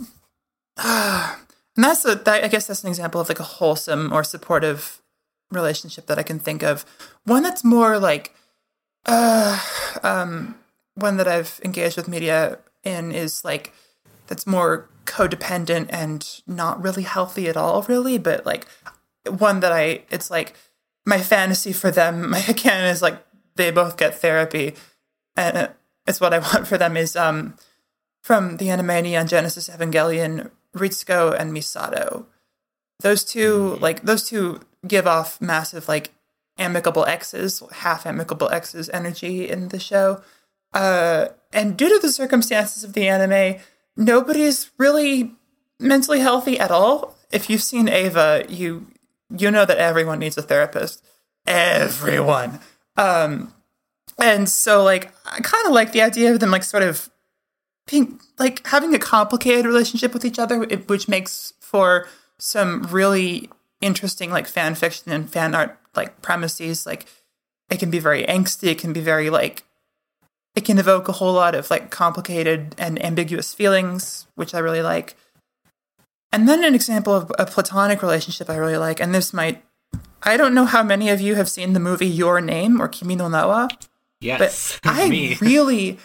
and 0.78 1.36
that's 1.75 2.06
a, 2.06 2.16
that, 2.16 2.44
I 2.44 2.48
guess 2.48 2.68
that's 2.68 2.84
an 2.84 2.89
example 2.89 3.20
of 3.20 3.30
like 3.30 3.39
a 3.39 3.44
wholesome 3.44 4.13
or 4.13 4.24
supportive 4.24 4.99
relationship 5.51 6.06
that 6.08 6.20
I 6.20 6.24
can 6.24 6.39
think 6.39 6.63
of. 6.63 6.86
One 7.25 7.44
that's 7.44 7.63
more 7.63 8.00
like, 8.00 8.36
uh, 9.06 9.60
um, 10.03 10.56
one 10.96 11.18
that 11.18 11.27
I've 11.27 11.60
engaged 11.63 11.98
with 11.98 12.08
media 12.08 12.60
in 12.84 13.12
is 13.12 13.44
like 13.44 13.74
that's 14.27 14.46
more 14.46 14.88
codependent 15.06 15.88
and 15.89 16.41
not 16.46 16.82
really 16.82 17.03
healthy 17.03 17.48
at 17.48 17.58
all, 17.58 17.84
really. 17.84 18.18
But 18.18 18.46
like 18.46 18.68
one 19.27 19.60
that 19.62 19.72
I, 19.72 20.03
it's 20.10 20.29
like 20.29 20.56
my 21.06 21.20
fantasy 21.20 21.74
for 21.74 21.91
them. 21.91 22.29
My 22.32 22.39
again 22.48 22.86
is 22.86 23.01
like 23.01 23.18
they 23.56 23.72
both 23.72 23.98
get 23.98 24.15
therapy, 24.15 24.75
and 25.36 25.70
it's 26.08 26.22
what 26.22 26.34
I 26.34 26.39
want 26.39 26.68
for 26.68 26.77
them 26.77 26.96
is 26.96 27.15
um 27.15 27.56
from 28.22 28.58
the 28.58 28.70
anime 28.70 29.03
Neon 29.03 29.27
Genesis 29.27 29.70
Evangelion, 29.70 30.51
Ritsuko 30.75 31.38
and 31.38 31.51
Misato. 31.51 32.25
Those 33.01 33.24
two, 33.24 33.77
like 33.82 34.01
those 34.03 34.27
two, 34.27 34.62
give 34.88 35.07
off 35.07 35.41
massive 35.41 35.88
like 35.88 36.13
amicable 36.57 37.05
exes, 37.05 37.63
half 37.71 38.05
amicable 38.05 38.50
exes 38.50 38.89
energy 38.89 39.50
in 39.50 39.69
the 39.69 39.79
show. 39.79 40.21
Uh, 40.74 41.27
and 41.51 41.77
due 41.77 41.89
to 41.89 42.00
the 42.00 42.12
circumstances 42.12 42.83
of 42.83 42.93
the 42.93 43.07
anime, 43.07 43.59
nobody's 43.98 44.69
really 44.77 45.33
mentally 45.79 46.19
healthy 46.19 46.59
at 46.59 46.71
all. 46.71 47.15
If 47.31 47.50
you've 47.50 47.63
seen 47.63 47.88
Eva, 47.88 48.45
you 48.50 48.88
you 49.36 49.51
know 49.51 49.65
that 49.65 49.77
everyone 49.77 50.19
needs 50.19 50.38
a 50.38 50.41
therapist. 50.41 51.03
Everyone. 51.45 52.59
Um, 52.98 53.53
and 54.19 54.50
so 54.50 54.83
like 54.83 55.13
I 55.25 55.39
kind 55.39 55.65
of 55.65 55.74
like 55.74 55.91
the 55.91 56.01
idea 56.01 56.33
of 56.33 56.39
them 56.39 56.51
like 56.51 56.63
sort 56.63 56.83
of 56.83 57.09
being 57.89 58.19
like 58.38 58.65
having 58.67 58.93
a 58.93 59.00
complicated 59.00 59.65
relationship 59.65 60.13
with 60.13 60.25
each 60.25 60.39
other, 60.39 60.59
which 60.59 61.07
makes 61.07 61.53
for 61.59 62.07
some 62.38 62.83
really 62.83 63.50
interesting 63.81 64.31
like 64.31 64.48
fan 64.48 64.75
fiction 64.75 65.12
and 65.12 65.29
fan 65.29 65.55
art 65.55 65.77
like 65.95 66.21
premises. 66.21 66.86
Like 66.86 67.05
it 67.69 67.79
can 67.79 67.89
be 67.89 68.00
very 68.00 68.24
angsty. 68.24 68.67
It 68.67 68.79
can 68.79 68.93
be 68.93 69.01
very 69.01 69.29
like 69.29 69.63
it 70.55 70.65
can 70.65 70.77
evoke 70.77 71.07
a 71.07 71.13
whole 71.13 71.33
lot 71.33 71.55
of 71.55 71.69
like 71.69 71.89
complicated 71.89 72.75
and 72.77 73.03
ambiguous 73.03 73.53
feelings, 73.53 74.27
which 74.36 74.53
I 74.53 74.59
really 74.59 74.81
like. 74.81 75.15
And 76.31 76.48
then 76.48 76.63
an 76.63 76.75
example 76.75 77.13
of 77.13 77.31
a 77.39 77.45
platonic 77.45 78.01
relationship 78.01 78.50
I 78.50 78.55
really 78.55 78.77
like, 78.77 79.00
and 79.00 79.15
this 79.15 79.33
might 79.33 79.63
I 80.21 80.38
don't 80.38 80.53
know 80.53 80.65
how 80.65 80.83
many 80.83 81.09
of 81.09 81.21
you 81.21 81.36
have 81.36 81.50
seen 81.50 81.74
the 81.74 81.79
movie 81.79 82.07
Your 82.07 82.41
Name 82.41 82.81
or 82.81 82.88
Kimi 82.88 83.15
no 83.15 83.29
Na 83.29 83.48
wa 83.48 83.67
yes, 84.19 84.79
but 84.83 84.91
I 84.91 85.38
really 85.41 85.98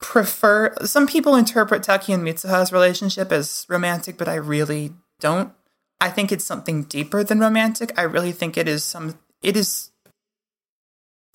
prefer. 0.00 0.74
Some 0.84 1.06
people 1.06 1.34
interpret 1.36 1.82
Taki 1.82 2.12
and 2.12 2.24
Mitsuha's 2.24 2.72
relationship 2.72 3.30
as 3.30 3.66
romantic, 3.68 4.16
but 4.16 4.28
I 4.28 4.36
really 4.36 4.92
don't. 5.20 5.52
I 6.00 6.08
think 6.10 6.32
it's 6.32 6.44
something 6.44 6.84
deeper 6.84 7.22
than 7.22 7.40
romantic. 7.40 7.92
I 7.98 8.02
really 8.02 8.32
think 8.32 8.56
it 8.56 8.68
is 8.68 8.84
some. 8.84 9.18
It 9.42 9.56
is. 9.56 9.90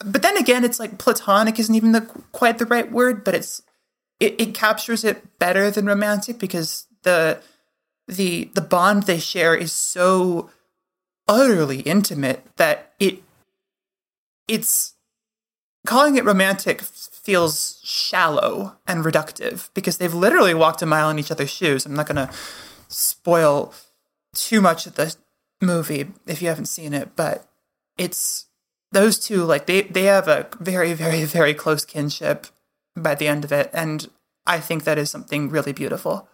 But 0.03 0.21
then 0.21 0.37
again, 0.37 0.63
it's 0.63 0.79
like 0.79 0.97
platonic 0.97 1.59
isn't 1.59 1.75
even 1.75 1.91
the 1.91 2.01
quite 2.31 2.57
the 2.57 2.65
right 2.65 2.91
word, 2.91 3.23
but 3.23 3.35
it's 3.35 3.61
it, 4.19 4.39
it 4.39 4.53
captures 4.53 5.03
it 5.03 5.39
better 5.39 5.69
than 5.69 5.85
romantic 5.85 6.39
because 6.39 6.87
the 7.03 7.41
the 8.07 8.49
the 8.53 8.61
bond 8.61 9.03
they 9.03 9.19
share 9.19 9.55
is 9.55 9.71
so 9.71 10.49
utterly 11.27 11.81
intimate 11.81 12.45
that 12.57 12.93
it 12.99 13.23
it's 14.47 14.93
calling 15.85 16.15
it 16.15 16.25
romantic 16.25 16.81
feels 16.81 17.79
shallow 17.83 18.75
and 18.87 19.03
reductive 19.03 19.69
because 19.73 19.97
they've 19.97 20.13
literally 20.13 20.53
walked 20.53 20.81
a 20.81 20.85
mile 20.85 21.09
in 21.09 21.17
each 21.17 21.31
other's 21.31 21.49
shoes. 21.49 21.85
I'm 21.85 21.95
not 21.95 22.07
going 22.07 22.27
to 22.27 22.33
spoil 22.87 23.73
too 24.35 24.61
much 24.61 24.85
of 24.85 24.95
the 24.95 25.15
movie 25.61 26.07
if 26.27 26.41
you 26.41 26.47
haven't 26.49 26.65
seen 26.67 26.93
it, 26.93 27.15
but 27.15 27.47
it's 27.97 28.45
those 28.91 29.17
two 29.17 29.43
like 29.43 29.65
they 29.65 29.81
they 29.81 30.03
have 30.03 30.27
a 30.27 30.47
very 30.59 30.93
very 30.93 31.25
very 31.25 31.53
close 31.53 31.83
kinship 31.83 32.47
by 32.95 33.15
the 33.15 33.27
end 33.27 33.43
of 33.43 33.51
it 33.51 33.69
and 33.73 34.09
I 34.47 34.59
think 34.59 34.83
that 34.83 34.97
is 34.97 35.09
something 35.09 35.49
really 35.49 35.73
beautiful. 35.73 36.29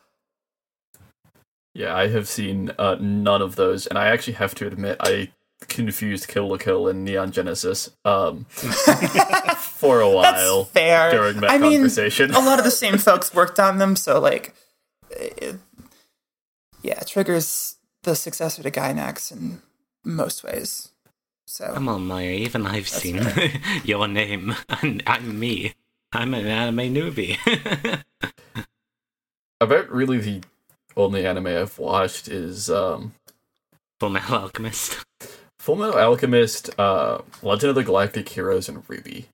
Yeah, 1.74 1.96
I 1.96 2.10
have 2.10 2.27
seen 2.27 2.72
uh, 2.77 2.98
none 3.00 3.41
of 3.41 3.55
those, 3.55 3.88
and 3.88 3.98
I 3.98 4.08
actually 4.08 4.34
have 4.34 4.53
to 4.55 4.67
admit 4.67 4.98
I 5.00 5.31
confused 5.62 6.27
Kill 6.27 6.50
la 6.50 6.58
Kill 6.58 6.89
and 6.89 7.05
Neon 7.05 7.31
Genesis 7.31 7.89
um, 8.03 8.43
for 8.50 10.01
a 10.01 10.10
while 10.10 10.63
That's 10.63 10.72
fair. 10.72 11.12
during 11.12 11.39
that 11.39 11.51
I 11.51 11.58
mean, 11.58 11.74
conversation. 11.79 12.31
a 12.31 12.39
lot 12.39 12.60
of 12.60 12.65
the 12.65 12.72
same 12.72 12.98
folks 12.98 13.34
worked 13.34 13.60
on 13.60 13.77
them, 13.77 13.96
so 13.96 14.20
like, 14.20 14.53
it, 15.12 15.55
yeah, 16.81 17.00
triggers 17.01 17.77
the 18.03 18.15
successor 18.15 18.63
to 18.63 18.72
Gainax 18.72 19.31
in 19.31 19.62
most 20.03 20.43
ways. 20.43 20.91
So 21.48 21.74
Come 21.74 21.89
on, 21.89 22.08
Maya. 22.08 22.29
Even 22.29 22.65
I've 22.65 22.88
seen 22.88 23.22
your 23.84 24.08
name, 24.08 24.55
and 24.81 25.03
I'm 25.05 25.39
me. 25.39 25.74
I'm 26.13 26.34
an 26.34 26.46
anime 26.46 26.93
newbie. 26.93 27.38
About 29.62 29.89
really 29.89 30.17
the 30.17 30.41
only 30.98 31.25
anime 31.25 31.48
I've 31.48 31.77
watched 31.77 32.27
is 32.27 32.70
um, 32.70 33.13
Full 34.00 34.10
Metal 34.10 34.36
Alchemist. 34.36 35.05
Full 35.60 35.75
Metal 35.75 36.00
Alchemist, 36.00 36.70
uh, 36.79 37.20
Legend 37.41 37.70
of 37.70 37.75
the 37.75 37.84
Galactic 37.84 38.27
Heroes, 38.29 38.67
and 38.67 38.86
RWBY. 38.88 39.25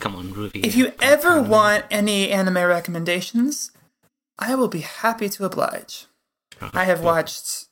Come 0.00 0.16
on, 0.16 0.28
RWBY. 0.32 0.64
if 0.64 0.76
you 0.76 0.92
ever 1.02 1.42
want 1.42 1.84
any 1.90 2.30
anime 2.30 2.56
recommendations, 2.56 3.70
I 4.38 4.54
will 4.54 4.68
be 4.68 4.80
happy 4.80 5.28
to 5.28 5.44
oblige. 5.44 6.06
I 6.60 6.84
have 6.84 7.00
watched 7.02 7.66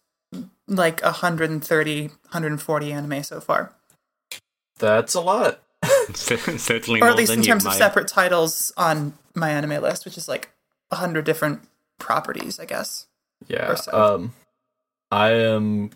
like 0.69 1.03
130, 1.03 2.09
140 2.09 2.93
anime 2.93 3.23
so 3.23 3.41
far, 3.41 3.73
That's 4.79 5.15
a 5.15 5.21
lot. 5.21 5.61
certainly 6.15 7.01
or 7.01 7.05
more 7.05 7.11
at 7.11 7.17
least 7.17 7.31
than 7.31 7.41
in 7.41 7.45
terms 7.45 7.65
of 7.65 7.71
Maya. 7.71 7.79
separate 7.79 8.09
titles 8.09 8.73
on 8.77 9.15
my 9.35 9.51
anime 9.51 9.83
list, 9.83 10.05
which 10.05 10.17
is 10.17 10.29
like 10.29 10.51
100 10.89 11.25
different 11.25 11.63
properties, 11.99 12.61
I 12.61 12.65
guess. 12.65 13.07
Yeah. 13.49 13.73
Or 13.73 13.77
so. 13.77 14.15
Um, 14.15 14.35
I 15.11 15.31
am. 15.31 15.91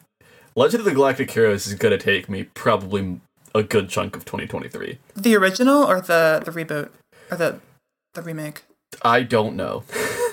Legend 0.55 0.81
of 0.81 0.85
the 0.87 0.95
Galactic 0.95 1.31
Heroes 1.31 1.66
is 1.66 1.75
going 1.75 1.97
to 1.97 2.02
take 2.02 2.28
me 2.28 2.45
probably 2.45 3.21
a 3.55 3.62
good 3.62 3.88
chunk 3.88 4.16
of 4.16 4.25
2023. 4.25 4.99
The 5.14 5.37
original 5.37 5.85
or 5.85 6.00
the 6.00 6.43
the 6.45 6.50
reboot 6.50 6.90
or 7.31 7.37
the 7.37 7.61
the 8.14 8.23
remake? 8.23 8.64
I 9.02 9.23
don't 9.23 9.57
know. 9.57 9.85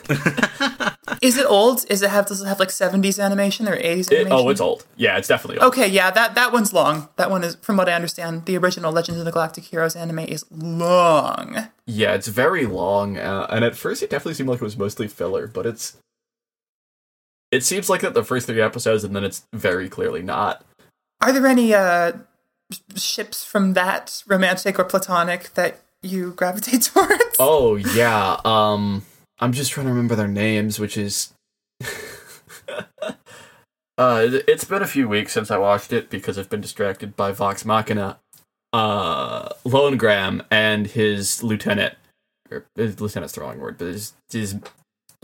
Is 1.23 1.37
it 1.37 1.45
old? 1.45 1.85
Is 1.89 2.01
it 2.01 2.09
have 2.09 2.25
does 2.25 2.41
it 2.41 2.47
have 2.47 2.59
like 2.59 2.69
seventies 2.69 3.17
animation 3.17 3.67
or 3.69 3.75
eighties 3.75 4.09
It- 4.09 4.15
animation? 4.27 4.37
oh, 4.45 4.49
it's 4.49 4.59
old. 4.59 4.85
Yeah, 4.97 5.17
it's 5.17 5.29
definitely 5.29 5.59
old. 5.59 5.71
Okay, 5.73 5.87
yeah, 5.87 6.11
that 6.11 6.35
that 6.35 6.51
one's 6.51 6.73
long. 6.73 7.07
That 7.15 7.31
one 7.31 7.43
is, 7.45 7.55
from 7.61 7.77
what 7.77 7.87
I 7.87 7.93
understand, 7.93 8.45
the 8.45 8.57
original 8.57 8.91
Legends 8.91 9.19
of 9.19 9.25
the 9.25 9.31
Galactic 9.31 9.63
Heroes 9.63 9.95
anime 9.95 10.19
is 10.19 10.43
long. 10.51 11.69
Yeah, 11.87 12.13
it's 12.13 12.27
very 12.27 12.65
long, 12.65 13.17
uh, 13.17 13.47
and 13.49 13.63
at 13.63 13.75
first 13.77 14.03
it 14.03 14.09
definitely 14.09 14.33
seemed 14.33 14.49
like 14.49 14.61
it 14.61 14.63
was 14.65 14.77
mostly 14.77 15.07
filler, 15.07 15.47
but 15.47 15.65
it's. 15.65 15.95
It 17.51 17.63
seems 17.63 17.89
like 17.89 18.01
that 18.01 18.13
the 18.15 18.23
first 18.23 18.47
three 18.47 18.61
episodes, 18.61 19.03
and 19.03 19.15
then 19.15 19.23
it's 19.23 19.45
very 19.53 19.87
clearly 19.87 20.23
not. 20.23 20.65
Are 21.21 21.31
there 21.31 21.45
any 21.47 21.73
uh, 21.73 22.13
ships 22.97 23.45
from 23.45 23.73
that 23.73 24.23
romantic 24.27 24.77
or 24.79 24.83
platonic 24.83 25.53
that 25.53 25.79
you 26.01 26.31
gravitate 26.31 26.81
towards? 26.93 27.37
Oh 27.39 27.75
yeah, 27.75 28.41
um, 28.43 29.05
I'm 29.43 29.51
just 29.51 29.73
trying 29.73 29.87
to 29.87 29.91
remember 29.91 30.15
their 30.15 30.29
names, 30.29 30.79
which 30.79 30.97
is. 30.97 31.33
uh, 33.97 34.25
it- 34.25 34.45
it's 34.47 34.63
been 34.63 34.81
a 34.81 34.87
few 34.87 35.09
weeks 35.09 35.33
since 35.33 35.51
I 35.51 35.57
watched 35.57 35.91
it 35.91 36.09
because 36.09 36.37
I've 36.37 36.49
been 36.49 36.61
distracted 36.61 37.17
by 37.17 37.33
Vox 37.33 37.65
Machina. 37.65 38.19
Uh, 38.71 39.49
Lonegram 39.65 40.45
and 40.49 40.87
his 40.87 41.43
lieutenant, 41.43 41.95
or 42.49 42.65
his 42.75 43.01
lieutenant's 43.01 43.33
the 43.33 43.41
wrong 43.41 43.59
word, 43.59 43.77
but 43.77 43.87
his 43.87 44.13
his 44.31 44.55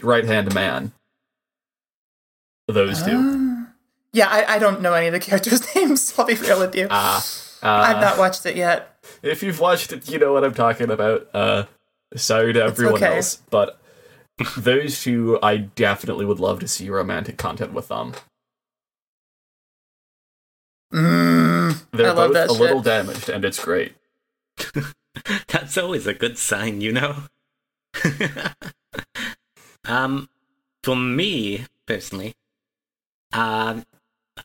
right 0.03 0.25
hand 0.25 0.53
man. 0.53 0.91
Those 2.67 3.01
two. 3.01 3.17
Uh, 3.17 3.71
yeah, 4.11 4.27
I, 4.27 4.55
I 4.55 4.59
don't 4.59 4.81
know 4.81 4.93
any 4.95 5.07
of 5.07 5.13
the 5.13 5.19
characters' 5.27 5.73
names. 5.73 6.13
I'll 6.19 6.25
be 6.25 6.35
real 6.35 6.59
with 6.59 6.75
you. 6.75 6.87
I've 6.91 7.55
uh, 7.63 7.99
not 8.01 8.17
watched 8.17 8.45
it 8.45 8.57
yet. 8.57 8.99
if 9.23 9.41
you've 9.41 9.61
watched 9.61 9.93
it, 9.93 10.09
you 10.09 10.19
know 10.19 10.33
what 10.33 10.43
I'm 10.43 10.53
talking 10.53 10.91
about. 10.91 11.27
Uh, 11.33 11.63
sorry 12.17 12.51
to 12.51 12.63
everyone 12.63 12.95
okay. 12.95 13.15
else, 13.15 13.37
but 13.49 13.79
those 14.57 15.01
two, 15.01 15.39
I 15.41 15.57
definitely 15.57 16.25
would 16.25 16.39
love 16.39 16.59
to 16.59 16.67
see 16.67 16.89
romantic 16.89 17.37
content 17.37 17.73
with 17.73 17.87
them. 17.87 18.13
Mm, 20.93 21.83
They're 21.91 22.07
I 22.07 22.13
love 22.13 22.29
both 22.29 22.33
that 22.33 22.49
a 22.49 22.53
little 22.53 22.81
damaged, 22.81 23.29
and 23.29 23.45
it's 23.45 23.63
great. 23.63 23.93
That's 25.47 25.77
always 25.77 26.07
a 26.07 26.13
good 26.13 26.37
sign, 26.37 26.81
you 26.81 26.91
know? 26.91 27.15
um, 29.85 30.29
for 30.83 30.95
me, 30.95 31.65
personally, 31.85 32.33
um, 33.33 33.83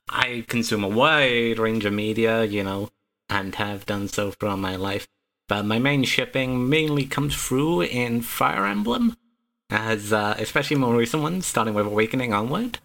I 0.09 0.45
consume 0.49 0.85
a 0.85 0.89
wide 0.89 1.59
range 1.59 1.85
of 1.85 1.93
media, 1.93 2.45
you 2.45 2.63
know, 2.63 2.91
and 3.29 3.55
have 3.55 3.87
done 3.87 4.09
so 4.09 4.31
throughout 4.31 4.59
my 4.59 4.77
life. 4.77 5.07
But 5.49 5.65
my 5.65 5.79
main 5.79 6.05
shipping 6.05 6.69
mainly 6.69 7.05
comes 7.05 7.37
through 7.37 7.83
in 7.83 8.23
Fire 8.23 8.67
Emblem, 8.67 9.17
as 9.71 10.13
uh, 10.13 10.35
especially 10.39 10.77
more 10.77 10.97
recent 10.97 11.23
ones, 11.23 11.47
starting 11.47 11.75
with 11.75 11.87
Awakening 11.87 12.33
onward. 12.33 12.79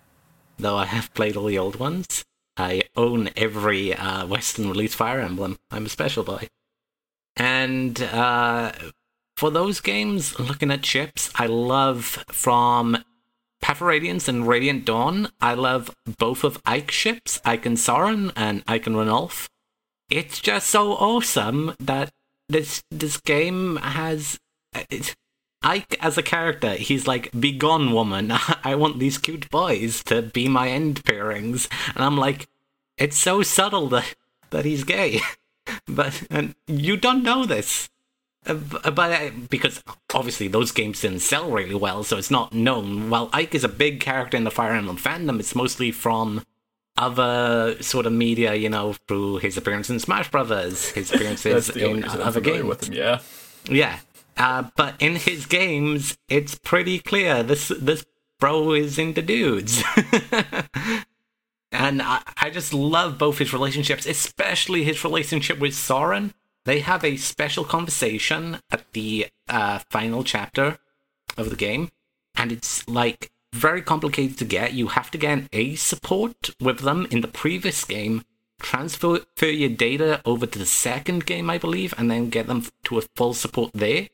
Though 0.58 0.78
I 0.78 0.86
have 0.86 1.14
played 1.14 1.38
all 1.38 1.46
the 1.46 1.58
old 1.58 1.78
ones, 1.78 2.26
I 2.58 2.84
own 2.96 3.30
every 3.38 3.94
uh, 3.94 4.28
Western 4.28 4.70
release 4.70 4.94
Fire 4.94 5.22
Emblem. 5.22 5.58
I'm 5.72 5.86
a 5.86 5.90
special 5.90 6.24
boy. 6.24 6.50
And 7.38 8.02
uh, 8.02 8.74
for 9.38 9.50
those 9.50 9.80
games, 9.80 10.38
looking 10.38 10.70
at 10.70 10.84
chips, 10.84 11.32
I 11.36 11.46
love 11.46 12.26
from 12.28 12.98
Path 13.62 13.78
of 13.78 13.88
Radiance 13.88 14.28
and 14.28 14.48
Radiant 14.48 14.84
Dawn. 14.84 15.30
I 15.40 15.54
love 15.54 15.96
both 16.18 16.44
of 16.44 16.62
Ike 16.66 16.92
ships, 16.92 17.40
Ike 17.46 17.66
and 17.66 17.80
Soren 17.80 18.32
and 18.36 18.64
Ike 18.68 18.88
and 18.88 18.98
Ranulf. 18.98 19.48
It's 20.10 20.42
just 20.42 20.68
so 20.68 20.94
awesome 20.94 21.76
that 21.80 22.10
this 22.50 22.84
this 22.90 23.18
game 23.22 23.78
has 23.78 24.40
it, 24.74 25.16
Ike 25.62 25.98
as 26.02 26.18
a 26.18 26.24
character. 26.24 26.74
He's 26.74 27.08
like, 27.08 27.32
"Be 27.38 27.52
gone, 27.52 27.92
woman! 27.92 28.32
I 28.64 28.76
want 28.76 29.00
these 29.00 29.18
cute 29.18 29.50
boys 29.50 30.04
to 30.06 30.22
be 30.22 30.48
my 30.48 30.70
end 30.70 31.04
pairings," 31.04 31.68
and 31.96 32.04
I'm 32.04 32.18
like, 32.18 32.48
it's 32.98 33.18
so 33.18 33.44
subtle 33.44 33.88
that 33.90 34.16
that 34.52 34.66
he's 34.66 34.84
gay. 34.84 35.20
but 35.88 36.24
and 36.30 36.56
you 36.68 36.98
don't 36.98 37.24
know 37.24 37.46
this. 37.46 37.90
Uh, 38.46 38.54
But 38.54 39.12
uh, 39.12 39.30
because 39.50 39.84
obviously 40.14 40.48
those 40.48 40.72
games 40.72 41.02
didn't 41.02 41.20
sell 41.20 41.52
really 41.52 41.76
well, 41.76 42.04
so 42.06 42.18
it's 42.18 42.32
not 42.32 42.54
known. 42.54 43.10
While 43.10 43.30
Ike 43.34 43.54
is 43.54 43.66
a 43.66 43.70
big 43.70 44.00
character 44.00 44.38
in 44.38 44.46
the 44.46 44.52
Fire 44.52 44.74
Emblem 44.74 44.98
fandom, 44.98 45.40
it's 45.40 45.56
mostly 45.56 45.92
from 45.92 46.44
other 46.98 47.82
sort 47.82 48.06
of 48.06 48.14
media, 48.14 48.56
you 48.56 48.70
know, 48.70 48.94
through 49.08 49.38
his 49.38 49.56
appearance 49.58 49.90
in 49.90 50.00
Smash 50.00 50.32
Brothers, 50.32 50.90
his 50.92 51.12
appearances 51.14 51.68
That's 51.68 51.78
the 51.78 51.86
only 51.86 52.00
in 52.04 52.06
other 52.22 52.42
games. 52.42 52.64
with 52.66 52.82
them. 52.82 52.94
Yeah, 52.94 53.20
Yeah, 53.70 54.00
uh, 54.40 54.70
but 54.78 54.96
in 55.00 55.18
his 55.18 55.46
games, 55.46 56.18
it's 56.30 56.56
pretty 56.56 56.98
clear 56.98 57.44
this 57.44 57.68
this 57.68 58.06
bro 58.40 58.72
is 58.72 58.98
into 58.98 59.22
dudes, 59.22 59.84
and 61.74 62.02
I, 62.02 62.22
I 62.38 62.50
just 62.50 62.74
love 62.74 63.18
both 63.18 63.38
his 63.40 63.52
relationships, 63.52 64.06
especially 64.06 64.86
his 64.86 65.04
relationship 65.04 65.60
with 65.60 65.76
Soren. 65.76 66.34
They 66.64 66.80
have 66.80 67.04
a 67.04 67.18
special 67.18 67.66
conversation 67.66 68.60
at 68.72 68.94
the 68.94 69.28
uh, 69.50 69.80
final 69.90 70.24
chapter 70.24 70.78
of 71.38 71.50
the 71.50 71.56
game, 71.58 71.90
and 72.36 72.52
it's 72.52 72.88
like 72.88 73.32
very 73.54 73.82
complicated 73.82 74.38
to 74.38 74.46
get. 74.46 74.74
You 74.74 74.88
have 74.88 75.12
to 75.12 75.18
get 75.18 75.38
an 75.38 75.50
A 75.52 75.76
support 75.76 76.52
with 76.62 76.80
them 76.80 77.08
in 77.12 77.20
the 77.22 77.28
previous 77.28 77.84
game, 77.84 78.24
transfer 78.60 79.22
your 79.42 79.70
data 79.70 80.22
over 80.26 80.46
to 80.46 80.60
the 80.60 80.66
second 80.66 81.26
game, 81.26 81.50
I 81.50 81.58
believe, 81.58 81.94
and 81.98 82.10
then 82.10 82.30
get 82.30 82.48
them 82.48 82.66
to 82.86 82.98
a 82.98 83.04
full 83.16 83.34
support 83.34 83.72
there. 83.74 84.10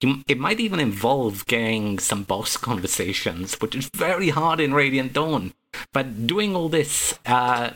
You, 0.00 0.24
it 0.26 0.38
might 0.38 0.58
even 0.58 0.80
involve 0.80 1.46
getting 1.46 1.98
some 1.98 2.24
boss 2.24 2.56
conversations, 2.56 3.54
which 3.60 3.74
is 3.74 3.88
very 3.94 4.30
hard 4.30 4.58
in 4.58 4.74
Radiant 4.74 5.12
Dawn. 5.12 5.52
But 5.92 6.26
doing 6.26 6.56
all 6.56 6.68
this 6.68 7.18
uh, 7.24 7.70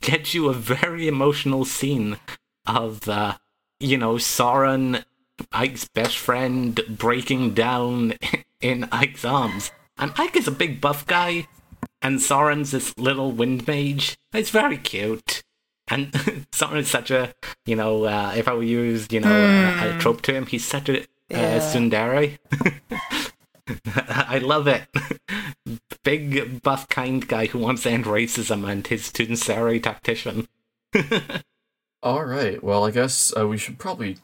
gets 0.00 0.34
you 0.34 0.48
a 0.48 0.54
very 0.54 1.08
emotional 1.08 1.64
scene 1.64 2.18
of, 2.66 3.08
uh, 3.08 3.36
you 3.80 3.98
know, 3.98 4.18
Soren, 4.18 5.04
Ike's 5.52 5.88
best 5.88 6.16
friend, 6.16 6.80
breaking 6.88 7.54
down 7.54 8.14
in 8.60 8.88
Ike's 8.92 9.24
arms. 9.24 9.70
And 9.98 10.12
Ike 10.16 10.36
is 10.36 10.48
a 10.48 10.52
big 10.52 10.80
buff 10.80 11.06
guy, 11.06 11.46
and 12.02 12.20
Soren's 12.20 12.72
this 12.72 12.96
little 12.98 13.32
wind 13.32 13.66
mage. 13.66 14.16
It's 14.32 14.50
very 14.50 14.78
cute. 14.78 15.43
And 15.88 16.46
Soren's 16.52 16.90
such 16.90 17.10
a, 17.10 17.34
you 17.66 17.76
know, 17.76 18.04
uh, 18.04 18.32
if 18.36 18.48
I 18.48 18.54
were 18.54 18.62
used, 18.62 19.12
you 19.12 19.20
know, 19.20 19.30
a, 19.30 19.96
a 19.96 19.98
trope 19.98 20.22
to 20.22 20.32
him, 20.34 20.46
he's 20.46 20.64
such 20.64 20.88
a 20.88 21.04
Yeah. 21.28 21.56
uh, 21.56 21.60
tsundere. 21.60 22.38
I 23.96 24.38
love 24.38 24.66
it. 24.68 24.84
Big, 26.04 26.62
buff, 26.62 26.88
kind 26.88 27.26
guy 27.26 27.46
who 27.46 27.58
wants 27.58 27.82
to 27.84 27.90
end 27.90 28.04
racism 28.04 28.68
and 28.68 28.86
his 28.86 29.10
tsundere 29.10 29.82
tactician. 29.82 30.46
All 32.02 32.24
right. 32.24 32.62
Well, 32.62 32.84
I 32.84 32.90
guess 32.90 33.32
uh, 33.36 33.48
we 33.48 33.56
should 33.56 33.78
probably 33.78 34.18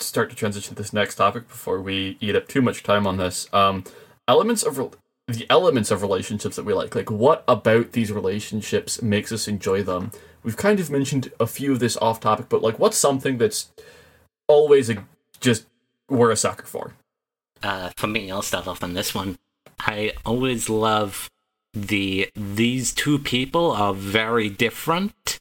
start 0.00 0.28
to 0.30 0.36
transition 0.36 0.74
to 0.74 0.82
this 0.82 0.92
next 0.92 1.14
topic 1.14 1.48
before 1.48 1.80
we 1.80 2.16
eat 2.20 2.36
up 2.36 2.48
too 2.48 2.60
much 2.60 2.82
time 2.82 3.06
on 3.06 3.16
this. 3.16 3.48
Um, 3.52 3.84
elements 4.28 4.62
of 4.62 4.76
rel 4.78 4.94
the 5.28 5.46
elements 5.48 5.90
of 5.90 6.02
relationships 6.02 6.56
that 6.56 6.64
we 6.64 6.74
like. 6.74 6.94
Like, 6.94 7.10
what 7.10 7.44
about 7.48 7.92
these 7.92 8.12
relationships 8.12 9.00
makes 9.00 9.32
us 9.32 9.48
enjoy 9.48 9.82
them? 9.82 10.10
We've 10.42 10.56
kind 10.56 10.80
of 10.80 10.90
mentioned 10.90 11.32
a 11.38 11.46
few 11.46 11.72
of 11.72 11.78
this 11.78 11.96
off 11.98 12.20
topic, 12.20 12.46
but 12.48 12.62
like, 12.62 12.78
what's 12.78 12.96
something 12.98 13.38
that's 13.38 13.70
always 14.48 14.90
a 14.90 15.04
just 15.40 15.66
we're 16.08 16.30
a 16.30 16.36
sucker 16.36 16.66
for? 16.66 16.94
uh, 17.62 17.90
for 17.96 18.06
me, 18.06 18.30
I'll 18.30 18.42
start 18.42 18.66
off 18.66 18.82
on 18.82 18.94
this 18.94 19.14
one. 19.14 19.38
I 19.80 20.12
always 20.24 20.68
love 20.68 21.30
the 21.72 22.30
these 22.34 22.92
two 22.92 23.18
people 23.18 23.70
are 23.70 23.94
very 23.94 24.48
different, 24.48 25.38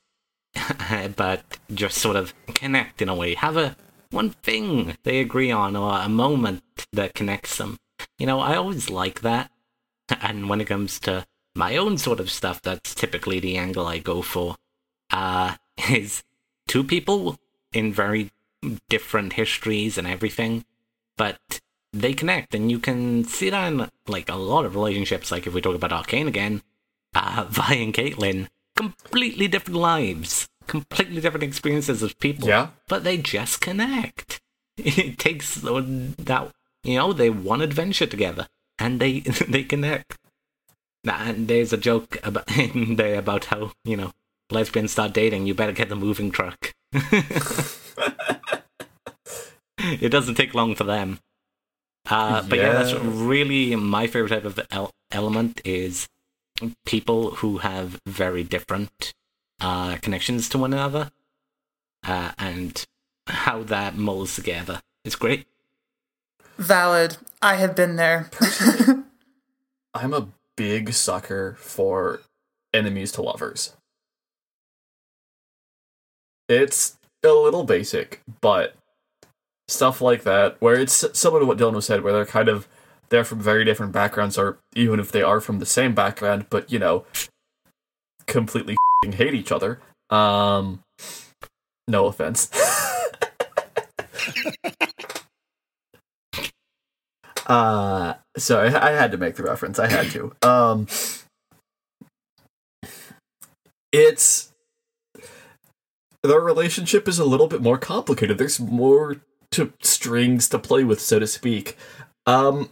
but 1.16 1.44
just 1.74 1.98
sort 1.98 2.16
of 2.16 2.34
connect 2.48 3.02
in 3.02 3.10
a 3.10 3.16
way. 3.16 3.36
Have 3.36 3.58
a 3.58 3.76
one 4.12 4.32
thing 4.32 4.98
they 5.04 5.20
agree 5.20 5.52
on 5.52 5.76
or 5.76 5.98
a 6.00 6.10
moment 6.10 6.64
that 6.94 7.14
connects 7.14 7.58
them. 7.58 7.78
You 8.18 8.26
know, 8.26 8.40
I 8.40 8.56
always 8.56 8.90
like 8.90 9.22
that. 9.22 9.52
And 10.22 10.50
when 10.50 10.60
it 10.60 10.66
comes 10.66 11.00
to 11.02 11.26
my 11.56 11.78
own 11.78 11.98
sort 11.98 12.20
of 12.20 12.30
stuff, 12.30 12.62
that's 12.62 12.94
typically 12.94 13.40
the 13.40 13.58
angle 13.58 13.88
I 13.88 14.00
go 14.00 14.22
for. 14.22 14.58
Uh, 15.12 15.56
is 15.90 16.24
two 16.68 16.84
people 16.84 17.38
in 17.74 17.94
very 17.94 18.32
different 18.90 19.34
histories 19.34 19.98
and 19.98 20.08
everything, 20.08 20.66
but 21.18 21.40
they 21.94 22.14
connect, 22.14 22.54
and 22.56 22.72
you 22.72 22.80
can 22.80 23.24
see 23.24 23.50
that 23.50 23.68
in 23.72 23.90
like 24.08 24.30
a 24.30 24.36
lot 24.36 24.66
of 24.66 24.76
relationships. 24.76 25.32
Like 25.32 25.48
if 25.48 25.54
we 25.54 25.62
talk 25.62 25.76
about 25.76 25.92
Arcane 25.92 26.28
again, 26.28 26.62
uh, 27.16 27.46
Vi 27.50 27.74
and 27.76 27.94
Caitlyn, 27.94 28.48
completely 28.76 29.48
different 29.48 29.80
lives, 29.80 30.48
completely 30.68 31.22
different 31.22 31.44
experiences 31.44 32.02
as 32.04 32.14
people. 32.14 32.48
Yeah. 32.48 32.70
but 32.88 33.04
they 33.04 33.18
just 33.18 33.62
connect. 33.62 34.40
It 34.78 35.20
takes 35.20 35.56
that 35.56 36.52
you 36.84 36.98
know 36.98 37.14
they 37.14 37.30
want 37.30 37.62
adventure 37.62 38.08
together, 38.08 38.48
and 38.80 39.00
they 39.00 39.20
they 39.20 39.64
connect. 39.64 40.18
And 41.04 41.48
there's 41.48 41.74
a 41.74 41.78
joke 41.78 42.18
about 42.24 42.50
in 42.58 42.96
there 42.96 43.20
about 43.20 43.46
how 43.46 43.74
you 43.84 43.98
know 43.98 44.14
lesbians 44.52 44.92
start 44.92 45.14
dating. 45.14 45.48
You 45.48 45.54
better 45.54 45.72
get 45.72 45.90
the 45.90 45.96
moving 45.96 46.32
truck. 46.32 46.74
it 49.78 50.10
doesn't 50.10 50.36
take 50.36 50.54
long 50.54 50.76
for 50.76 50.84
them. 50.84 51.20
Uh, 52.10 52.42
but 52.48 52.58
yeah, 52.60 52.74
that's 52.74 52.94
really 52.94 53.76
my 53.76 54.08
favorite 54.08 54.30
type 54.30 54.46
of 54.46 54.60
el- 54.72 54.92
element 55.12 55.62
is 55.64 56.08
people 56.86 57.32
who 57.36 57.60
have 57.60 58.00
very 58.08 58.44
different 58.44 59.14
uh, 59.62 59.98
connections 59.98 60.50
to 60.50 60.58
one 60.58 60.74
another, 60.74 61.12
uh, 62.06 62.32
and 62.38 62.86
how 63.28 63.64
that 63.64 63.96
molds 63.96 64.36
together. 64.36 64.82
It's 65.06 65.16
great. 65.16 65.46
Valid. 66.58 67.18
I 67.42 67.56
have 67.56 67.76
been 67.76 67.96
there. 67.96 68.30
I'm 69.94 70.14
a 70.14 70.30
big 70.56 70.94
sucker 70.94 71.56
for 71.60 72.22
enemies 72.74 73.12
to 73.14 73.22
lovers. 73.22 73.76
It's 76.52 76.98
a 77.24 77.32
little 77.32 77.64
basic, 77.64 78.22
but 78.42 78.76
stuff 79.70 80.02
like 80.02 80.24
that, 80.24 80.58
where 80.60 80.76
it's 80.76 81.06
similar 81.18 81.40
to 81.40 81.46
what 81.46 81.58
Dylan 81.58 81.76
was 81.76 81.86
said, 81.86 82.04
where 82.04 82.12
they're 82.12 82.26
kind 82.26 82.50
of 82.50 82.68
they're 83.08 83.24
from 83.24 83.40
very 83.40 83.64
different 83.64 83.94
backgrounds, 83.94 84.38
or 84.38 84.58
even 84.76 85.00
if 85.00 85.14
they 85.14 85.22
are 85.22 85.40
from 85.40 85.60
the 85.60 85.66
same 85.66 85.96
background, 85.96 86.48
but 86.50 86.70
you 86.70 86.78
know, 86.78 87.06
completely 88.28 88.76
hate 89.14 89.34
each 89.34 89.52
other. 89.52 89.80
Um, 90.10 90.84
no 91.88 92.08
offense. 92.08 92.50
uh, 97.48 98.16
so 98.38 98.60
I, 98.62 98.90
I 98.90 98.92
had 98.92 99.12
to 99.12 99.18
make 99.18 99.36
the 99.36 99.44
reference. 99.44 99.80
I 99.80 99.90
had 99.90 100.12
to. 100.12 100.36
Um, 100.42 100.88
it's 103.94 104.51
their 106.24 106.40
relationship 106.40 107.08
is 107.08 107.20
a 107.20 107.26
little 107.26 107.48
bit 107.48 107.62
more 107.62 107.78
complicated. 107.78 108.38
There's 108.38 108.60
more 108.60 109.18
to 109.52 109.74
strings 109.82 110.48
to 110.50 110.60
play 110.60 110.84
with, 110.84 111.02
so 111.02 111.20
to 111.20 111.28
speak. 111.28 111.78
Um, 112.26 112.70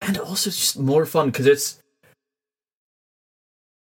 and 0.00 0.18
also 0.18 0.50
just 0.50 0.78
more 0.78 1.06
fun 1.06 1.30
because 1.30 1.46
it's 1.46 1.78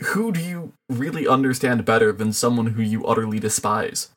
who 0.04 0.32
do 0.32 0.40
you 0.40 0.74
really 0.90 1.28
understand 1.28 1.86
better 1.86 2.12
than 2.12 2.32
someone 2.34 2.68
who 2.68 2.84
you 2.84 3.06
utterly 3.06 3.40
despise? 3.40 4.10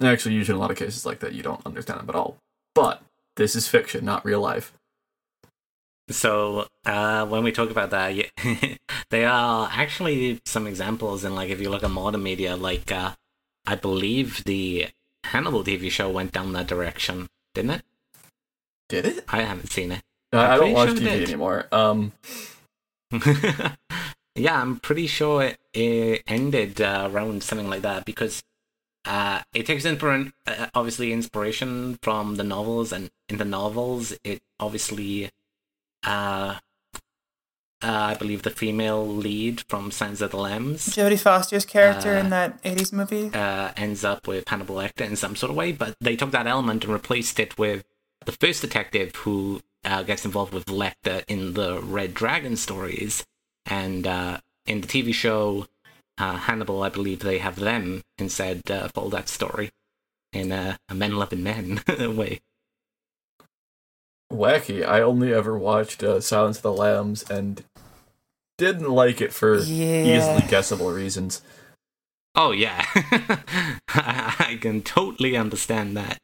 Actually, 0.00 0.36
usually 0.36 0.54
in 0.54 0.58
a 0.58 0.60
lot 0.60 0.70
of 0.70 0.76
cases 0.76 1.04
like 1.04 1.18
that, 1.20 1.34
you 1.34 1.42
don't 1.42 1.64
understand 1.66 2.00
them 2.00 2.08
at 2.08 2.14
all. 2.14 2.36
But 2.74 3.02
this 3.36 3.56
is 3.56 3.66
fiction, 3.66 4.04
not 4.04 4.24
real 4.24 4.40
life. 4.40 4.72
So 6.10 6.66
uh, 6.86 7.26
when 7.26 7.44
we 7.44 7.52
talk 7.52 7.70
about 7.70 7.90
that, 7.90 8.14
yeah, 8.14 8.26
there 9.10 9.28
are 9.28 9.68
actually 9.72 10.40
some 10.44 10.66
examples 10.66 11.24
in 11.24 11.34
like 11.34 11.50
if 11.50 11.60
you 11.60 11.70
look 11.70 11.82
at 11.82 11.90
modern 11.90 12.22
media, 12.22 12.56
like 12.56 12.90
uh, 12.90 13.12
I 13.66 13.74
believe 13.74 14.44
the 14.44 14.88
Hannibal 15.24 15.64
TV 15.64 15.90
show 15.90 16.08
went 16.08 16.32
down 16.32 16.52
that 16.54 16.66
direction, 16.66 17.28
didn't 17.54 17.72
it? 17.72 17.82
Did 18.88 19.06
it? 19.06 19.24
I 19.28 19.42
haven't 19.42 19.70
seen 19.70 19.92
it. 19.92 20.02
Uh, 20.32 20.40
I 20.40 20.56
don't 20.56 20.72
watch 20.72 20.88
sure 20.90 20.98
TV 20.98 21.22
anymore. 21.22 21.66
Um, 21.72 22.12
yeah, 24.34 24.60
I'm 24.60 24.80
pretty 24.80 25.06
sure 25.06 25.42
it, 25.42 25.58
it 25.74 26.22
ended 26.26 26.80
uh, 26.80 27.08
around 27.12 27.42
something 27.42 27.68
like 27.68 27.82
that 27.82 28.04
because 28.04 28.42
uh, 29.04 29.40
it 29.54 29.66
takes 29.66 29.84
inspir- 29.84 30.32
uh, 30.46 30.66
obviously 30.74 31.12
inspiration 31.12 31.98
from 32.02 32.36
the 32.36 32.44
novels, 32.44 32.92
and 32.92 33.10
in 33.28 33.38
the 33.38 33.44
novels, 33.44 34.14
it 34.24 34.40
obviously, 34.60 35.30
uh, 36.06 36.56
uh, 37.80 37.86
I 38.10 38.14
believe 38.14 38.42
the 38.42 38.50
female 38.50 39.06
lead 39.06 39.60
from 39.68 39.90
Silence 39.92 40.20
of 40.20 40.32
the 40.32 40.36
Lambs 40.36 40.86
Jodie 40.96 41.18
Foster's 41.20 41.64
character 41.64 42.16
Uh, 42.16 42.20
in 42.20 42.30
that 42.30 42.60
80s 42.64 42.92
movie. 42.92 43.30
uh, 43.32 43.70
ends 43.76 44.04
up 44.04 44.26
with 44.26 44.48
Hannibal 44.48 44.76
Lecter 44.76 45.02
in 45.06 45.14
some 45.16 45.36
sort 45.36 45.50
of 45.50 45.56
way, 45.56 45.70
but 45.72 45.94
they 46.00 46.16
took 46.16 46.32
that 46.32 46.46
element 46.48 46.82
and 46.84 46.92
replaced 46.92 47.38
it 47.38 47.56
with 47.56 47.84
the 48.26 48.32
first 48.32 48.62
detective 48.62 49.14
who 49.16 49.60
uh, 49.84 50.02
gets 50.02 50.24
involved 50.24 50.52
with 50.52 50.66
Lecter 50.66 51.22
in 51.28 51.54
the 51.54 51.80
Red 51.80 52.14
Dragon 52.14 52.56
stories, 52.56 53.24
and 53.64 54.06
uh, 54.08 54.38
in 54.66 54.80
the 54.80 54.88
TV 54.88 55.14
show 55.14 55.68
uh, 56.18 56.36
Hannibal, 56.36 56.82
I 56.82 56.88
believe 56.88 57.20
they 57.20 57.38
have 57.38 57.56
them 57.56 58.02
instead 58.18 58.68
uh, 58.72 58.88
follow 58.88 59.10
that 59.10 59.28
story 59.28 59.70
in 60.32 60.50
a, 60.50 60.78
a 60.88 60.94
men 60.96 61.14
loving 61.16 61.44
men 61.44 61.80
way. 62.16 62.40
Wacky. 64.32 64.86
I 64.86 65.00
only 65.00 65.32
ever 65.32 65.58
watched 65.58 66.02
uh, 66.02 66.20
Silence 66.20 66.58
of 66.58 66.62
the 66.62 66.72
Lambs 66.72 67.22
and 67.30 67.64
didn't 68.56 68.90
like 68.90 69.20
it 69.20 69.32
for 69.32 69.58
Yeah. 69.58 70.16
easily 70.16 70.48
guessable 70.48 70.90
reasons. 70.90 71.42
Oh 72.34 72.52
yeah, 72.52 72.84
I, 72.94 73.38
I 74.38 74.58
can 74.60 74.82
totally 74.82 75.36
understand 75.36 75.96
that. 75.96 76.18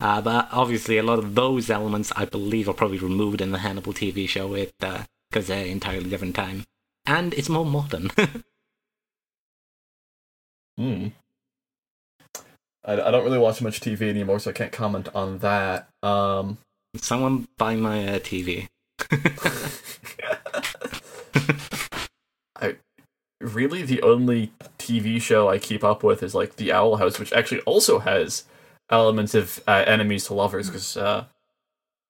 Uh, 0.00 0.20
but 0.22 0.48
obviously, 0.52 0.96
a 0.96 1.02
lot 1.02 1.18
of 1.18 1.34
those 1.34 1.68
elements, 1.68 2.12
I 2.16 2.24
believe, 2.24 2.68
are 2.68 2.74
probably 2.74 2.98
removed 2.98 3.40
in 3.40 3.50
the 3.52 3.58
Hannibal 3.58 3.92
TV 3.92 4.28
show. 4.28 4.54
It 4.54 4.72
because 4.78 5.48
they're 5.48 5.66
entirely 5.66 6.08
different 6.08 6.36
time, 6.36 6.64
and 7.04 7.34
it's 7.34 7.48
more 7.48 7.66
modern. 7.66 8.10
Hmm. 10.76 11.08
I, 12.84 12.92
I 12.92 13.10
don't 13.10 13.24
really 13.24 13.38
watch 13.38 13.60
much 13.60 13.80
TV 13.80 14.02
anymore, 14.02 14.38
so 14.38 14.50
I 14.50 14.54
can't 14.54 14.70
comment 14.70 15.08
on 15.12 15.38
that. 15.38 15.88
Um, 16.04 16.58
Someone 16.96 17.48
buy 17.58 17.76
my 17.76 18.08
uh, 18.08 18.18
TV. 18.18 18.68
I 22.60 22.76
really 23.40 23.82
the 23.82 24.02
only 24.02 24.52
TV 24.78 25.20
show 25.20 25.48
I 25.48 25.58
keep 25.58 25.84
up 25.84 26.02
with 26.02 26.22
is 26.22 26.34
like 26.34 26.56
The 26.56 26.72
Owl 26.72 26.96
House, 26.96 27.18
which 27.18 27.32
actually 27.32 27.60
also 27.62 28.00
has 28.00 28.44
elements 28.90 29.34
of 29.34 29.62
uh, 29.66 29.84
enemies 29.86 30.26
to 30.26 30.34
lovers 30.34 30.68
because 30.68 30.96
uh, 30.96 31.24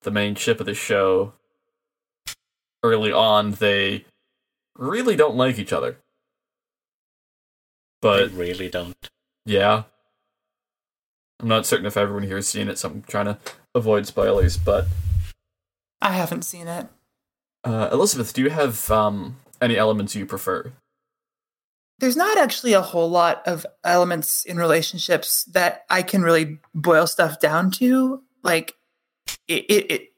the 0.02 0.10
main 0.10 0.34
ship 0.34 0.60
of 0.60 0.66
the 0.66 0.74
show 0.74 1.32
early 2.84 3.12
on 3.12 3.52
they 3.52 4.04
really 4.76 5.16
don't 5.16 5.36
like 5.36 5.58
each 5.58 5.72
other. 5.72 5.98
I 8.16 8.20
But 8.20 8.30
really 8.30 8.68
don't. 8.68 8.96
yeah, 9.44 9.84
I'm 11.40 11.48
not 11.48 11.66
certain 11.66 11.86
if 11.86 11.96
everyone 11.96 12.24
here 12.24 12.36
has 12.36 12.48
seen 12.48 12.68
it, 12.68 12.78
so 12.78 12.88
I'm 12.88 13.02
trying 13.02 13.26
to 13.26 13.38
avoid 13.74 14.06
spoilers. 14.06 14.56
But 14.56 14.86
I 16.00 16.12
haven't 16.12 16.42
seen 16.42 16.68
it. 16.68 16.86
uh, 17.64 17.88
Elizabeth, 17.92 18.32
do 18.32 18.42
you 18.42 18.50
have 18.50 18.90
um, 18.90 19.36
any 19.60 19.76
elements 19.76 20.14
you 20.14 20.26
prefer? 20.26 20.72
There's 22.00 22.16
not 22.16 22.38
actually 22.38 22.74
a 22.74 22.80
whole 22.80 23.10
lot 23.10 23.42
of 23.46 23.66
elements 23.82 24.44
in 24.44 24.56
relationships 24.56 25.44
that 25.44 25.84
I 25.90 26.02
can 26.02 26.22
really 26.22 26.58
boil 26.72 27.08
stuff 27.08 27.40
down 27.40 27.72
to. 27.72 28.22
Like, 28.44 28.76
it, 29.48 29.64
it, 29.68 29.90
it 29.90 30.08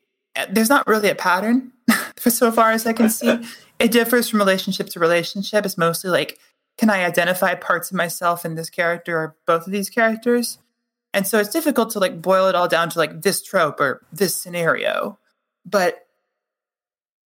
there's 0.50 0.68
not 0.68 0.86
really 0.86 1.08
a 1.08 1.14
pattern 1.14 1.72
for 2.16 2.30
so 2.30 2.52
far 2.52 2.70
as 2.72 2.86
I 2.86 2.92
can 2.92 3.10
see. 3.10 3.38
It 3.80 3.92
differs 3.92 4.28
from 4.28 4.40
relationship 4.40 4.90
to 4.90 5.00
relationship. 5.00 5.64
It's 5.64 5.78
mostly 5.78 6.10
like, 6.10 6.38
can 6.76 6.90
I 6.90 7.02
identify 7.02 7.54
parts 7.54 7.90
of 7.90 7.96
myself 7.96 8.44
in 8.44 8.54
this 8.54 8.68
character 8.68 9.16
or 9.16 9.36
both 9.46 9.66
of 9.66 9.72
these 9.72 9.88
characters? 9.88 10.58
And 11.12 11.26
so 11.26 11.38
it's 11.38 11.50
difficult 11.50 11.90
to 11.90 11.98
like 11.98 12.22
boil 12.22 12.48
it 12.48 12.54
all 12.54 12.68
down 12.68 12.88
to 12.90 12.98
like 12.98 13.22
this 13.22 13.42
trope 13.42 13.80
or 13.80 14.06
this 14.12 14.36
scenario. 14.36 15.18
But 15.64 16.06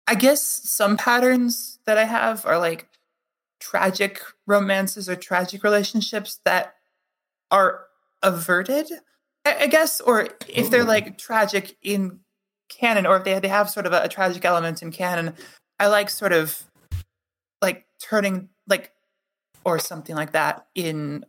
I 0.07 0.15
guess 0.15 0.41
some 0.41 0.97
patterns 0.97 1.79
that 1.85 1.97
I 1.97 2.05
have 2.05 2.45
are 2.45 2.59
like 2.59 2.87
tragic 3.59 4.21
romances 4.45 5.09
or 5.09 5.15
tragic 5.15 5.63
relationships 5.63 6.39
that 6.45 6.75
are 7.51 7.85
averted, 8.21 8.87
I, 9.43 9.67
guess, 9.67 10.01
or 10.01 10.29
if 10.47 10.69
they're 10.69 10.83
like 10.83 11.17
tragic 11.17 11.77
in 11.81 12.19
canon, 12.69 13.05
or 13.05 13.17
if 13.17 13.23
they 13.23 13.39
they 13.39 13.47
have 13.47 13.69
sort 13.69 13.85
of 13.85 13.93
a, 13.93 14.03
a 14.03 14.09
tragic 14.09 14.45
element 14.45 14.81
in 14.81 14.91
canon, 14.91 15.33
I 15.79 15.87
like 15.87 16.09
sort 16.09 16.33
of 16.33 16.63
like 17.61 17.85
turning 17.99 18.49
like 18.67 18.91
or 19.63 19.79
something 19.79 20.15
like 20.15 20.31
that 20.33 20.65
in 20.75 21.25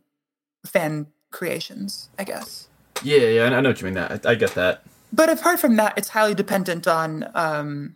fan 0.65 1.07
creations, 1.31 2.09
I 2.17 2.23
guess. 2.23 2.67
Yeah, 3.03 3.27
yeah, 3.27 3.45
I 3.45 3.61
know 3.61 3.69
what 3.69 3.81
you 3.81 3.85
mean. 3.85 3.93
That 3.95 4.25
I, 4.25 4.31
I 4.31 4.35
get 4.35 4.55
that. 4.55 4.83
But 5.13 5.29
apart 5.29 5.59
from 5.59 5.75
that, 5.77 5.97
it's 5.97 6.09
highly 6.09 6.33
dependent 6.35 6.87
on 6.87 7.29
um 7.35 7.95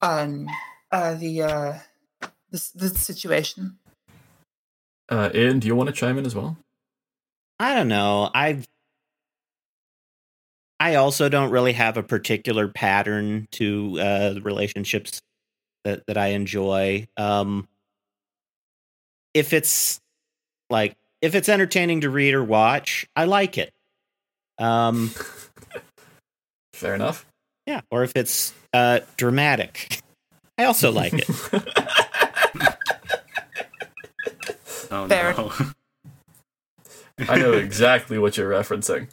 on 0.00 0.48
uh 0.90 1.14
the 1.14 1.42
uh 1.42 1.78
the, 2.50 2.70
the 2.74 2.88
situation. 2.90 3.78
Uh, 5.08 5.30
Ian, 5.34 5.58
do 5.58 5.66
you 5.66 5.76
want 5.76 5.88
to 5.88 5.92
chime 5.92 6.16
in 6.16 6.24
as 6.24 6.34
well? 6.34 6.56
I 7.58 7.74
don't 7.74 7.88
know. 7.88 8.30
I 8.34 8.62
I 10.80 10.96
also 10.96 11.28
don't 11.28 11.50
really 11.50 11.72
have 11.72 11.96
a 11.96 12.02
particular 12.02 12.68
pattern 12.68 13.48
to 13.52 13.98
uh, 14.00 14.32
the 14.34 14.40
relationships 14.40 15.20
that 15.84 16.06
that 16.06 16.16
I 16.16 16.28
enjoy. 16.28 17.06
Um, 17.16 17.68
if 19.34 19.52
it's 19.52 20.00
like 20.70 20.96
if 21.24 21.34
it's 21.34 21.48
entertaining 21.48 22.02
to 22.02 22.10
read 22.10 22.34
or 22.34 22.44
watch, 22.44 23.06
I 23.16 23.24
like 23.24 23.56
it. 23.58 23.70
Um, 24.58 25.10
Fair 26.74 26.94
enough. 26.94 27.24
yeah, 27.66 27.80
or 27.90 28.02
if 28.04 28.12
it's 28.14 28.52
uh, 28.72 29.00
dramatic, 29.16 30.00
I 30.58 30.64
also 30.64 30.92
like 30.92 31.14
it. 31.14 31.24
Oh 34.90 35.08
Fair. 35.08 35.34
no. 35.34 35.52
I 37.28 37.38
know 37.38 37.52
exactly 37.52 38.18
what 38.18 38.36
you're 38.36 38.50
referencing. 38.50 39.08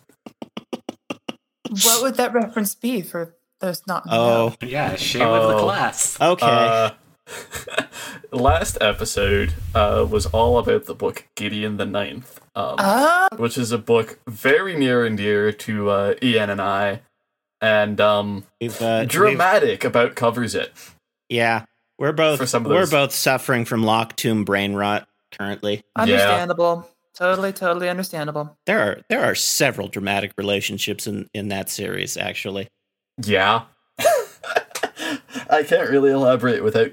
What 1.69 2.01
would 2.03 2.15
that 2.15 2.33
reference 2.33 2.75
be 2.75 3.01
for 3.01 3.35
those 3.61 3.81
not. 3.87 4.03
Oh, 4.09 4.53
Yeah, 4.61 4.95
share 4.95 5.31
with 5.31 5.41
the 5.43 5.55
Oh. 5.55 5.63
class. 5.63 6.19
okay. 6.19 6.45
Uh, 6.45 6.91
last 8.31 8.77
episode 8.81 9.53
uh, 9.75 10.05
was 10.09 10.25
all 10.27 10.57
about 10.57 10.85
the 10.85 10.95
book 10.95 11.27
Gideon 11.35 11.77
the 11.77 11.85
Ninth, 11.85 12.39
um, 12.55 12.75
Ah, 12.79 13.27
which 13.37 13.57
is 13.57 13.71
a 13.71 13.77
book 13.77 14.19
very 14.27 14.75
near 14.77 15.05
and 15.05 15.17
dear 15.17 15.51
to 15.51 15.89
uh, 15.89 16.13
Ian 16.21 16.49
and 16.49 16.61
I, 16.61 17.01
and 17.59 17.99
um, 18.01 18.45
uh, 18.79 19.05
dramatic 19.05 19.83
about 19.83 20.15
covers 20.15 20.55
it. 20.55 20.71
yeah, 21.29 21.65
we're 21.97 22.11
both 22.13 22.39
For 22.39 22.45
some 22.45 22.63
we're 22.63 22.87
both 22.87 23.11
suffering 23.13 23.65
from 23.65 23.83
Locked 23.83 24.17
Tomb 24.17 24.43
brain 24.45 24.73
rot 24.73 25.07
currently. 25.31 25.83
understandable. 25.95 26.87
Totally, 27.13 27.51
totally 27.53 27.89
understandable. 27.89 28.57
There 28.65 28.79
are 28.79 29.01
there 29.09 29.23
are 29.23 29.35
several 29.35 29.87
dramatic 29.89 30.31
relationships 30.37 31.05
in 31.05 31.29
in 31.33 31.49
that 31.49 31.69
series 31.69 32.17
actually. 32.17 32.69
Yeah. 33.23 33.63
I 35.49 35.63
can't 35.63 35.89
really 35.89 36.11
elaborate 36.11 36.63
without 36.63 36.91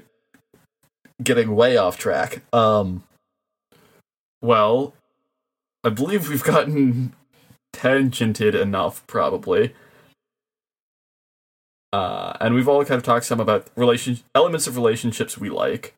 getting 1.21 1.55
way 1.55 1.77
off 1.77 1.97
track. 1.97 2.41
Um 2.53 3.03
well, 4.41 4.93
I 5.83 5.89
believe 5.89 6.29
we've 6.29 6.43
gotten 6.43 7.13
tangented 7.73 8.59
enough 8.59 9.05
probably. 9.07 9.73
Uh 11.91 12.33
and 12.39 12.55
we've 12.55 12.67
all 12.67 12.85
kind 12.85 12.97
of 12.97 13.03
talked 13.03 13.25
some 13.25 13.39
about 13.39 13.67
relation 13.75 14.19
elements 14.35 14.67
of 14.67 14.75
relationships 14.75 15.37
we 15.37 15.49
like. 15.49 15.95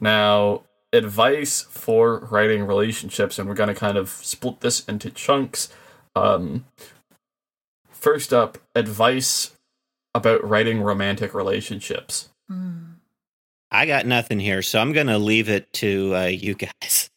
Now, 0.00 0.62
advice 0.92 1.62
for 1.62 2.20
writing 2.30 2.66
relationships 2.66 3.38
and 3.38 3.48
we're 3.48 3.54
going 3.54 3.68
to 3.68 3.74
kind 3.74 3.96
of 3.96 4.08
split 4.08 4.60
this 4.60 4.84
into 4.86 5.10
chunks. 5.10 5.68
Um 6.16 6.64
First 8.04 8.34
up, 8.34 8.58
advice 8.74 9.52
about 10.14 10.46
writing 10.46 10.82
romantic 10.82 11.32
relationships. 11.32 12.28
Hmm. 12.50 12.93
I 13.74 13.86
got 13.86 14.06
nothing 14.06 14.40
here, 14.40 14.62
so 14.62 14.80
I'm 14.80 14.92
going 14.92 15.08
to 15.08 15.18
leave 15.18 15.48
it 15.48 15.72
to 15.74 16.14
uh, 16.14 16.24
you 16.26 16.54
guys. 16.54 17.10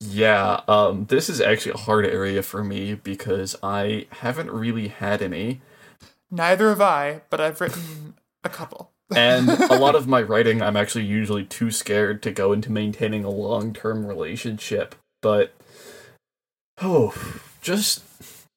Yeah, 0.00 0.60
um, 0.68 1.06
this 1.06 1.28
is 1.28 1.40
actually 1.40 1.72
a 1.72 1.78
hard 1.78 2.06
area 2.06 2.42
for 2.42 2.64
me 2.64 2.94
because 2.94 3.56
I 3.62 4.06
haven't 4.10 4.50
really 4.50 4.88
had 4.88 5.22
any, 5.22 5.60
Neither 6.30 6.68
have 6.68 6.80
I, 6.80 7.22
but 7.30 7.40
I've 7.40 7.60
written 7.60 8.14
a 8.44 8.48
couple. 8.48 8.92
and 9.14 9.48
a 9.70 9.76
lot 9.76 9.94
of 9.94 10.06
my 10.06 10.20
writing, 10.20 10.60
I'm 10.60 10.76
actually 10.76 11.04
usually 11.04 11.44
too 11.44 11.70
scared 11.70 12.22
to 12.22 12.30
go 12.30 12.52
into 12.52 12.70
maintaining 12.70 13.24
a 13.24 13.30
long-term 13.30 14.06
relationship. 14.06 14.94
But 15.22 15.54
oh, 16.82 17.14
just 17.62 18.02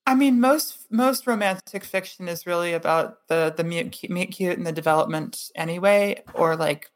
I 0.05 0.15
mean, 0.15 0.41
most 0.41 0.91
most 0.91 1.25
romantic 1.25 1.85
fiction 1.85 2.27
is 2.27 2.45
really 2.45 2.73
about 2.73 3.27
the 3.29 3.53
the 3.55 3.63
meet 3.63 3.93
cute, 3.93 4.11
meet 4.11 4.31
cute 4.31 4.57
and 4.57 4.67
the 4.67 4.73
development 4.73 5.49
anyway, 5.55 6.23
or 6.33 6.57
like, 6.57 6.91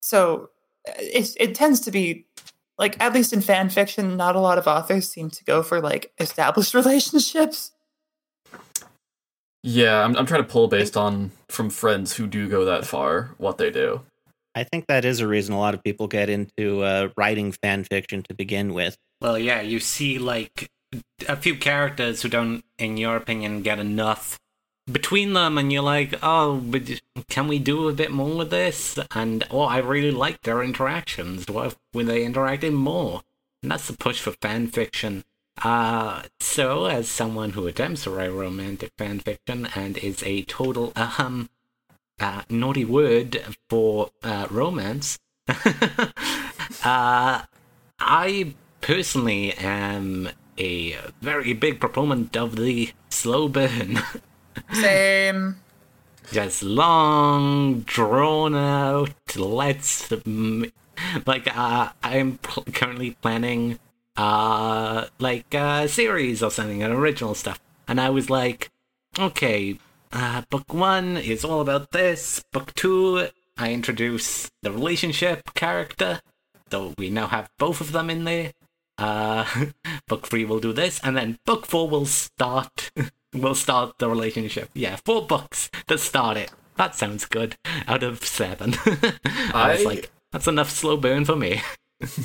so 0.00 0.50
it 0.84 1.36
it 1.38 1.54
tends 1.54 1.80
to 1.80 1.90
be 1.90 2.26
like 2.78 3.00
at 3.00 3.12
least 3.12 3.32
in 3.32 3.40
fan 3.40 3.68
fiction, 3.68 4.16
not 4.16 4.36
a 4.36 4.40
lot 4.40 4.58
of 4.58 4.66
authors 4.66 5.08
seem 5.08 5.30
to 5.30 5.44
go 5.44 5.62
for 5.62 5.80
like 5.80 6.12
established 6.18 6.74
relationships. 6.80 7.72
yeah, 9.62 10.04
I'm 10.04 10.16
I'm 10.16 10.26
trying 10.26 10.42
to 10.42 10.48
pull 10.48 10.68
based 10.68 10.96
on 10.96 11.32
from 11.48 11.70
friends 11.70 12.14
who 12.14 12.26
do 12.26 12.48
go 12.48 12.64
that 12.64 12.86
far 12.86 13.34
what 13.38 13.58
they 13.58 13.70
do. 13.70 14.02
I 14.54 14.64
think 14.64 14.86
that 14.88 15.04
is 15.04 15.20
a 15.20 15.28
reason 15.28 15.54
a 15.54 15.58
lot 15.58 15.74
of 15.74 15.84
people 15.84 16.08
get 16.08 16.28
into 16.28 16.82
uh, 16.82 17.10
writing 17.16 17.52
fan 17.52 17.84
fiction 17.84 18.24
to 18.24 18.34
begin 18.34 18.74
with. 18.74 18.96
Well, 19.20 19.38
yeah, 19.38 19.60
you 19.60 19.78
see 19.78 20.18
like 20.18 20.68
a 21.28 21.36
few 21.36 21.56
characters 21.56 22.22
who 22.22 22.28
don't, 22.28 22.64
in 22.78 22.96
your 22.96 23.16
opinion, 23.16 23.62
get 23.62 23.78
enough 23.78 24.38
between 24.90 25.32
them, 25.32 25.58
and 25.58 25.72
you're 25.72 25.82
like, 25.82 26.14
oh, 26.22 26.56
but 26.56 27.00
can 27.28 27.48
we 27.48 27.58
do 27.58 27.88
a 27.88 27.92
bit 27.92 28.10
more 28.10 28.36
with 28.36 28.50
this? 28.50 28.98
And 29.14 29.44
oh, 29.50 29.60
I 29.62 29.78
really 29.78 30.10
like 30.10 30.42
their 30.42 30.62
interactions. 30.62 31.48
What 31.48 31.76
when 31.92 32.06
they 32.06 32.24
interacted 32.24 32.72
more? 32.72 33.22
And 33.62 33.72
that's 33.72 33.88
the 33.88 33.96
push 33.96 34.20
for 34.20 34.32
fan 34.32 34.68
fiction. 34.68 35.24
Uh, 35.62 36.22
so 36.38 36.86
as 36.86 37.08
someone 37.08 37.50
who 37.50 37.66
attempts 37.66 38.04
to 38.04 38.10
write 38.10 38.32
romantic 38.32 38.92
fan 38.96 39.18
fiction 39.18 39.68
and 39.74 39.98
is 39.98 40.22
a 40.22 40.42
total 40.42 40.92
ahem 40.94 41.50
uh, 42.20 42.42
naughty 42.48 42.84
word 42.84 43.42
for 43.68 44.10
uh, 44.22 44.46
romance, 44.50 45.18
uh, 46.84 47.42
I 48.00 48.54
personally 48.80 49.52
am 49.54 50.30
a 50.58 50.96
very 51.20 51.52
big 51.52 51.80
proponent 51.80 52.36
of 52.36 52.56
the 52.56 52.92
slow 53.10 53.48
burn. 53.48 54.00
Same. 54.72 55.56
Just 56.32 56.62
long, 56.62 57.80
drawn 57.80 58.54
out. 58.54 59.36
Let's 59.36 60.10
like 61.26 61.56
uh, 61.56 61.90
I'm 62.02 62.38
pl- 62.38 62.64
currently 62.72 63.16
planning 63.22 63.78
uh 64.16 65.06
like 65.18 65.54
a 65.54 65.88
series 65.88 66.42
or 66.42 66.50
something, 66.50 66.82
an 66.82 66.92
original 66.92 67.34
stuff, 67.34 67.60
and 67.86 68.00
I 68.00 68.10
was 68.10 68.28
like, 68.28 68.70
okay, 69.18 69.78
uh, 70.12 70.42
book 70.50 70.74
one 70.74 71.16
is 71.16 71.44
all 71.44 71.60
about 71.60 71.92
this. 71.92 72.44
Book 72.52 72.74
two, 72.74 73.28
I 73.56 73.72
introduce 73.72 74.50
the 74.62 74.70
relationship 74.70 75.54
character, 75.54 76.20
so 76.70 76.94
we 76.98 77.10
now 77.10 77.28
have 77.28 77.50
both 77.58 77.80
of 77.80 77.92
them 77.92 78.10
in 78.10 78.24
there. 78.24 78.52
Uh, 78.98 79.46
book 80.08 80.26
three 80.26 80.44
will 80.44 80.60
do 80.60 80.72
this, 80.72 81.00
and 81.02 81.16
then 81.16 81.38
book 81.46 81.66
four 81.66 81.88
will 81.88 82.06
start. 82.06 82.90
will 83.34 83.54
start 83.54 83.98
the 83.98 84.08
relationship. 84.08 84.70
Yeah, 84.74 84.96
four 84.96 85.26
books 85.26 85.70
to 85.86 85.98
start 85.98 86.36
it. 86.36 86.50
That 86.76 86.94
sounds 86.94 87.24
good. 87.24 87.56
Out 87.86 88.02
of 88.02 88.24
seven, 88.24 88.74
I 89.52 89.74
was 89.74 89.84
like, 89.84 90.10
that's 90.32 90.46
enough 90.46 90.70
slow 90.70 90.96
burn 90.96 91.24
for 91.24 91.36
me. 91.36 91.60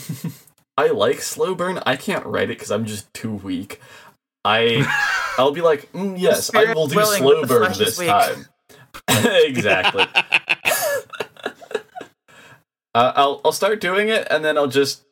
I 0.78 0.88
like 0.88 1.22
slow 1.22 1.56
burn. 1.56 1.80
I 1.86 1.96
can't 1.96 2.26
write 2.26 2.50
it 2.50 2.58
because 2.58 2.72
I'm 2.72 2.86
just 2.86 3.12
too 3.14 3.34
weak. 3.34 3.80
I 4.46 4.86
I'll 5.38 5.52
be 5.52 5.62
like, 5.62 5.92
mm, 5.94 6.20
yes, 6.20 6.54
I 6.54 6.74
will 6.74 6.88
do 6.88 6.98
willing, 6.98 7.20
slow 7.20 7.46
burn 7.46 7.74
this 7.78 7.98
weak. 7.98 8.10
time. 8.10 8.46
exactly. 9.10 10.06
uh, 12.94 13.14
I'll 13.16 13.42
I'll 13.44 13.52
start 13.52 13.82
doing 13.82 14.10
it, 14.10 14.28
and 14.30 14.44
then 14.46 14.58
I'll 14.58 14.68
just 14.68 15.04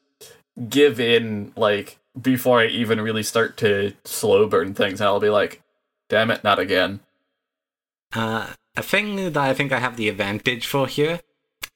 give 0.69 0.99
in 0.99 1.53
like 1.55 1.97
before 2.19 2.59
I 2.59 2.67
even 2.67 3.01
really 3.01 3.23
start 3.23 3.57
to 3.57 3.93
slow 4.03 4.47
burn 4.47 4.73
things, 4.73 4.99
and 4.99 5.07
I'll 5.07 5.19
be 5.19 5.29
like, 5.29 5.61
damn 6.11 6.29
it, 6.29 6.43
not 6.43 6.59
again. 6.59 6.99
Uh, 8.13 8.47
a 8.75 8.83
thing 8.83 9.15
that 9.15 9.37
I 9.37 9.53
think 9.53 9.71
I 9.71 9.79
have 9.79 9.95
the 9.95 10.09
advantage 10.09 10.67
for 10.67 10.85
here 10.85 11.21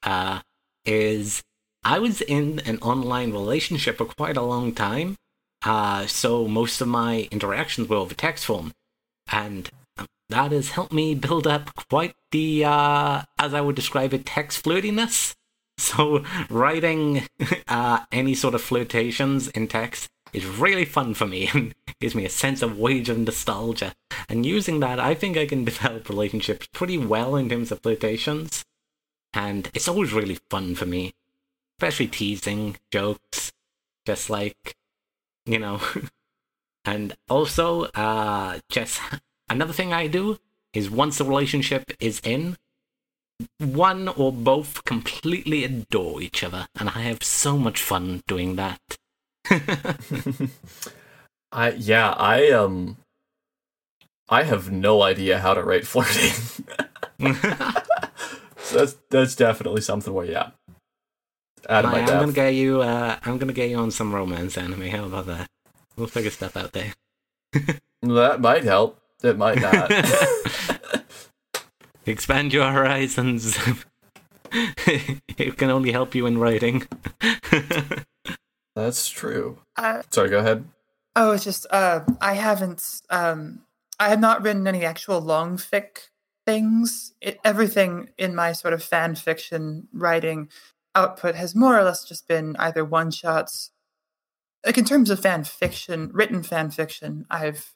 uh, 0.04 0.41
is 0.86 1.41
I 1.86 2.00
was 2.00 2.21
in 2.21 2.60
an 2.65 2.78
online 2.80 3.32
relationship 3.32 3.98
for 3.98 4.06
quite 4.06 4.36
a 4.36 4.41
long 4.41 4.74
time. 4.74 5.15
Uh, 5.63 6.06
so 6.06 6.50
most 6.50 6.82
of 6.82 6.89
my 6.89 7.30
interactions 7.32 7.88
were 7.88 7.95
over 7.95 8.13
text 8.13 8.45
form. 8.45 8.74
And 9.32 9.69
that 10.30 10.52
has 10.52 10.71
helped 10.71 10.91
me 10.91 11.15
build 11.15 11.48
up 11.48 11.74
quite 11.89 12.13
the, 12.32 12.65
uh, 12.65 13.21
as 13.39 13.54
I 13.54 13.62
would 13.62 13.76
describe 13.76 14.13
it, 14.13 14.26
text 14.26 14.63
flirtiness. 14.63 15.34
So 15.78 16.24
writing 16.50 17.28
uh, 17.67 18.06
any 18.10 18.34
sort 18.34 18.56
of 18.56 18.62
flirtations 18.62 19.50
in 19.50 19.67
text 19.67 20.08
is 20.32 20.45
really 20.45 20.86
fun 20.86 21.13
for 21.13 21.28
me 21.28 21.50
and 21.54 21.76
gives 22.00 22.15
me 22.15 22.24
a 22.24 22.30
sense 22.30 22.62
of 22.62 22.80
wage 22.80 23.10
of 23.10 23.17
nostalgia. 23.17 23.93
And 24.29 24.45
using 24.45 24.79
that, 24.79 24.99
I 24.99 25.13
think 25.13 25.38
I 25.38 25.45
can 25.45 25.65
develop 25.71 26.09
relationships 26.09 26.67
pretty 26.73 26.97
well 26.97 27.35
in 27.35 27.49
terms 27.49 27.71
of 27.71 27.81
flirtations. 27.81 28.63
And 29.33 29.69
it's 29.73 29.88
always 29.88 30.13
really 30.13 30.39
fun 30.49 30.75
for 30.75 30.85
me, 30.85 31.13
especially 31.77 32.07
teasing 32.07 32.77
jokes, 32.91 33.51
just 34.05 34.29
like, 34.29 34.75
you 35.45 35.59
know. 35.59 35.81
and 36.85 37.15
also, 37.29 37.83
uh, 37.95 38.59
just 38.69 39.01
another 39.49 39.73
thing 39.73 39.91
I 39.91 40.07
do 40.07 40.39
is 40.73 40.89
once 40.89 41.17
the 41.17 41.25
relationship 41.25 41.91
is 41.99 42.21
in, 42.23 42.57
one 43.59 44.07
or 44.07 44.31
both 44.31 44.85
completely 44.85 45.63
adore 45.63 46.21
each 46.21 46.43
other, 46.43 46.67
and 46.79 46.89
I 46.89 47.01
have 47.01 47.23
so 47.23 47.57
much 47.57 47.81
fun 47.81 48.21
doing 48.27 48.55
that. 48.55 48.79
I 51.51 51.71
yeah, 51.71 52.11
I 52.11 52.49
um 52.51 52.97
I 54.29 54.43
have 54.43 54.71
no 54.71 55.03
idea 55.03 55.39
how 55.39 55.53
to 55.53 55.63
write 55.63 55.85
flirting. 55.85 56.31
so 58.57 58.77
that's 58.77 58.95
that's 59.09 59.35
definitely 59.35 59.81
something 59.81 60.13
where 60.13 60.25
yeah. 60.25 60.51
Out 61.69 61.85
of 61.85 61.91
my 61.91 61.99
I'm 61.99 62.05
gonna 62.05 62.31
get 62.31 62.53
you. 62.53 62.81
Uh, 62.81 63.17
I'm 63.23 63.38
gonna 63.38 63.53
get 63.53 63.69
you 63.69 63.77
on 63.77 63.91
some 63.91 64.13
romance 64.13 64.57
anime. 64.57 64.88
How 64.89 65.05
about 65.05 65.25
that? 65.27 65.49
We'll 65.95 66.07
figure 66.07 66.31
stuff 66.31 66.57
out 66.57 66.73
there. 66.73 66.93
That 68.01 68.41
might 68.41 68.63
help. 68.63 68.99
It 69.23 69.38
might 69.38 69.59
not. 69.59 69.91
Expand 72.05 72.53
your 72.53 72.71
horizons. 72.71 73.57
it 74.51 75.57
can 75.57 75.71
only 75.71 75.91
help 75.91 76.13
you 76.13 76.27
in 76.27 76.38
writing. 76.38 76.88
That's 78.75 79.09
true. 79.09 79.59
Uh, 79.75 80.03
Sorry, 80.11 80.29
go 80.29 80.39
ahead. 80.39 80.65
oh, 81.15 81.31
it's 81.31 81.43
just 81.43 81.65
uh, 81.71 82.01
I 82.21 82.33
haven't 82.33 83.01
um, 83.09 83.61
I 83.99 84.10
have 84.10 84.19
not 84.19 84.41
written 84.43 84.67
any 84.67 84.84
actual 84.84 85.21
long 85.21 85.58
fic 85.58 86.10
things. 86.45 87.13
It, 87.21 87.39
everything 87.43 88.10
in 88.17 88.36
my 88.36 88.51
sort 88.51 88.73
of 88.73 88.84
fan 88.84 89.15
fiction 89.15 89.88
writing 89.93 90.49
output 90.93 91.36
has 91.36 91.55
more 91.55 91.77
or 91.77 91.84
less 91.84 92.03
just 92.05 92.27
been 92.27 92.55
either 92.58 92.84
one 92.86 93.12
shots. 93.12 93.71
Like 94.65 94.77
in 94.77 94.86
terms 94.86 95.10
of 95.10 95.19
fan 95.19 95.43
fiction, 95.43 96.10
written 96.13 96.43
fan 96.43 96.71
fiction, 96.71 97.25
I've 97.29 97.73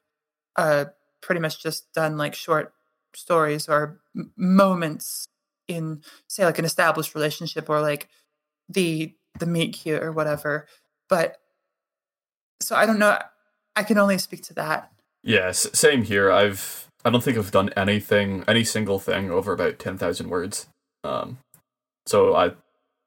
uh, 0.55 0.86
pretty 1.21 1.41
much 1.41 1.62
just 1.62 1.91
done 1.93 2.17
like 2.17 2.36
short 2.36 2.73
stories 3.13 3.69
or 3.69 3.99
m- 4.15 4.32
moments 4.36 5.25
in, 5.67 6.01
say, 6.27 6.45
like 6.45 6.60
an 6.60 6.65
established 6.65 7.13
relationship 7.15 7.69
or 7.69 7.82
like 7.82 8.10
the 8.67 9.15
the 9.39 9.45
meet 9.45 9.73
cute 9.73 10.01
or 10.03 10.12
whatever. 10.12 10.67
But 11.08 11.38
so 12.62 12.75
I 12.75 12.86
don't 12.86 12.99
know. 12.99 13.17
I 13.75 13.84
can 13.84 13.97
only 13.97 14.17
speak 14.17 14.43
to 14.43 14.53
that. 14.55 14.91
Yes, 15.23 15.67
same 15.73 16.03
here. 16.03 16.32
I've 16.32 16.89
I 17.05 17.10
don't 17.10 17.23
think 17.23 17.38
I've 17.38 17.51
done 17.51 17.69
anything, 17.75 18.43
any 18.47 18.63
single 18.63 18.99
thing 18.99 19.32
over 19.32 19.53
about 19.53 19.79
ten 19.79 19.97
thousand 19.97 20.29
words. 20.29 20.67
Um, 21.03 21.39
so 22.05 22.36
I, 22.36 22.51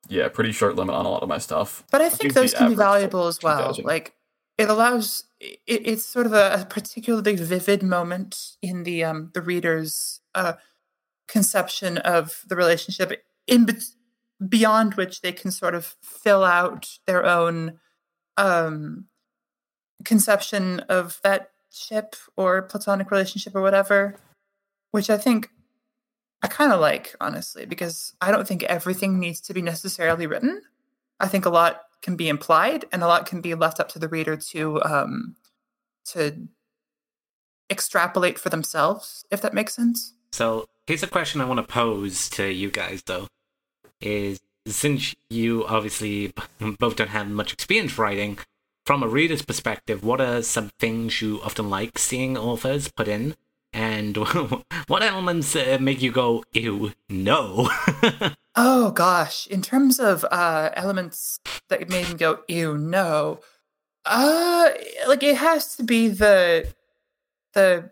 yeah, 0.08 0.28
pretty 0.28 0.52
short 0.52 0.76
limit 0.76 0.94
on 0.94 1.06
a 1.06 1.10
lot 1.10 1.22
of 1.22 1.28
my 1.28 1.38
stuff. 1.38 1.84
But 1.90 2.00
I 2.00 2.08
think, 2.08 2.20
think 2.20 2.34
those 2.34 2.54
can 2.54 2.70
be 2.70 2.74
valuable 2.74 3.26
as 3.26 3.42
well. 3.42 3.58
2000. 3.58 3.84
Like 3.84 4.14
it 4.58 4.68
allows 4.68 5.24
it, 5.40 5.60
it's 5.66 6.04
sort 6.04 6.26
of 6.26 6.32
a, 6.32 6.62
a 6.62 6.66
particularly 6.66 7.36
vivid 7.36 7.82
moment 7.82 8.56
in 8.62 8.84
the 8.84 9.04
um 9.04 9.30
the 9.34 9.42
reader's 9.42 10.20
uh 10.34 10.54
conception 11.28 11.98
of 11.98 12.42
the 12.46 12.56
relationship 12.56 13.24
in 13.46 13.64
bet- 13.64 13.94
beyond 14.46 14.94
which 14.94 15.20
they 15.20 15.32
can 15.32 15.50
sort 15.50 15.74
of 15.74 15.96
fill 16.02 16.44
out 16.44 16.98
their 17.06 17.24
own 17.24 17.78
um 18.36 19.06
conception 20.04 20.80
of 20.80 21.20
that 21.22 21.51
ship 21.72 22.16
or 22.36 22.62
platonic 22.62 23.10
relationship 23.10 23.54
or 23.54 23.62
whatever 23.62 24.16
which 24.90 25.08
i 25.10 25.16
think 25.16 25.48
i 26.42 26.46
kind 26.46 26.72
of 26.72 26.80
like 26.80 27.14
honestly 27.20 27.64
because 27.66 28.14
i 28.20 28.30
don't 28.30 28.46
think 28.46 28.62
everything 28.64 29.18
needs 29.18 29.40
to 29.40 29.54
be 29.54 29.62
necessarily 29.62 30.26
written. 30.26 30.62
I 31.20 31.28
think 31.28 31.46
a 31.46 31.50
lot 31.50 31.82
can 32.02 32.16
be 32.16 32.28
implied 32.28 32.84
and 32.92 33.02
a 33.02 33.06
lot 33.06 33.26
can 33.26 33.40
be 33.40 33.54
left 33.54 33.78
up 33.78 33.88
to 33.90 33.98
the 33.98 34.08
reader 34.08 34.36
to 34.36 34.82
um 34.82 35.36
to 36.06 36.48
extrapolate 37.70 38.38
for 38.38 38.50
themselves 38.50 39.24
if 39.30 39.40
that 39.40 39.54
makes 39.54 39.74
sense. 39.74 40.14
So 40.32 40.66
here's 40.86 41.02
a 41.02 41.06
question 41.06 41.40
I 41.40 41.44
want 41.44 41.58
to 41.58 41.72
pose 41.72 42.28
to 42.30 42.52
you 42.52 42.70
guys, 42.70 43.02
though: 43.06 43.28
is 44.00 44.40
since 44.66 45.14
you 45.30 45.64
obviously 45.66 46.32
both 46.78 46.96
don't 46.96 47.08
have 47.08 47.28
much 47.28 47.52
experience 47.52 47.98
writing, 47.98 48.38
from 48.84 49.02
a 49.02 49.08
reader's 49.08 49.42
perspective, 49.42 50.04
what 50.04 50.20
are 50.20 50.42
some 50.42 50.70
things 50.78 51.22
you 51.22 51.40
often 51.42 51.70
like 51.70 51.98
seeing 51.98 52.36
authors 52.36 52.88
put 52.88 53.08
in, 53.08 53.34
and 53.72 54.16
what 54.86 55.02
elements 55.02 55.54
uh, 55.56 55.78
make 55.80 56.02
you 56.02 56.12
go, 56.12 56.44
"Ew, 56.52 56.92
no"? 57.08 57.70
Oh 58.54 58.90
gosh, 58.90 59.46
in 59.46 59.62
terms 59.62 59.98
of 59.98 60.24
uh 60.30 60.70
elements 60.74 61.40
that 61.68 61.88
made 61.88 62.08
me 62.08 62.14
go 62.14 62.40
ew 62.48 62.76
no. 62.76 63.40
Uh 64.04 64.70
like 65.08 65.22
it 65.22 65.36
has 65.36 65.76
to 65.76 65.82
be 65.82 66.08
the 66.08 66.72
the 67.54 67.90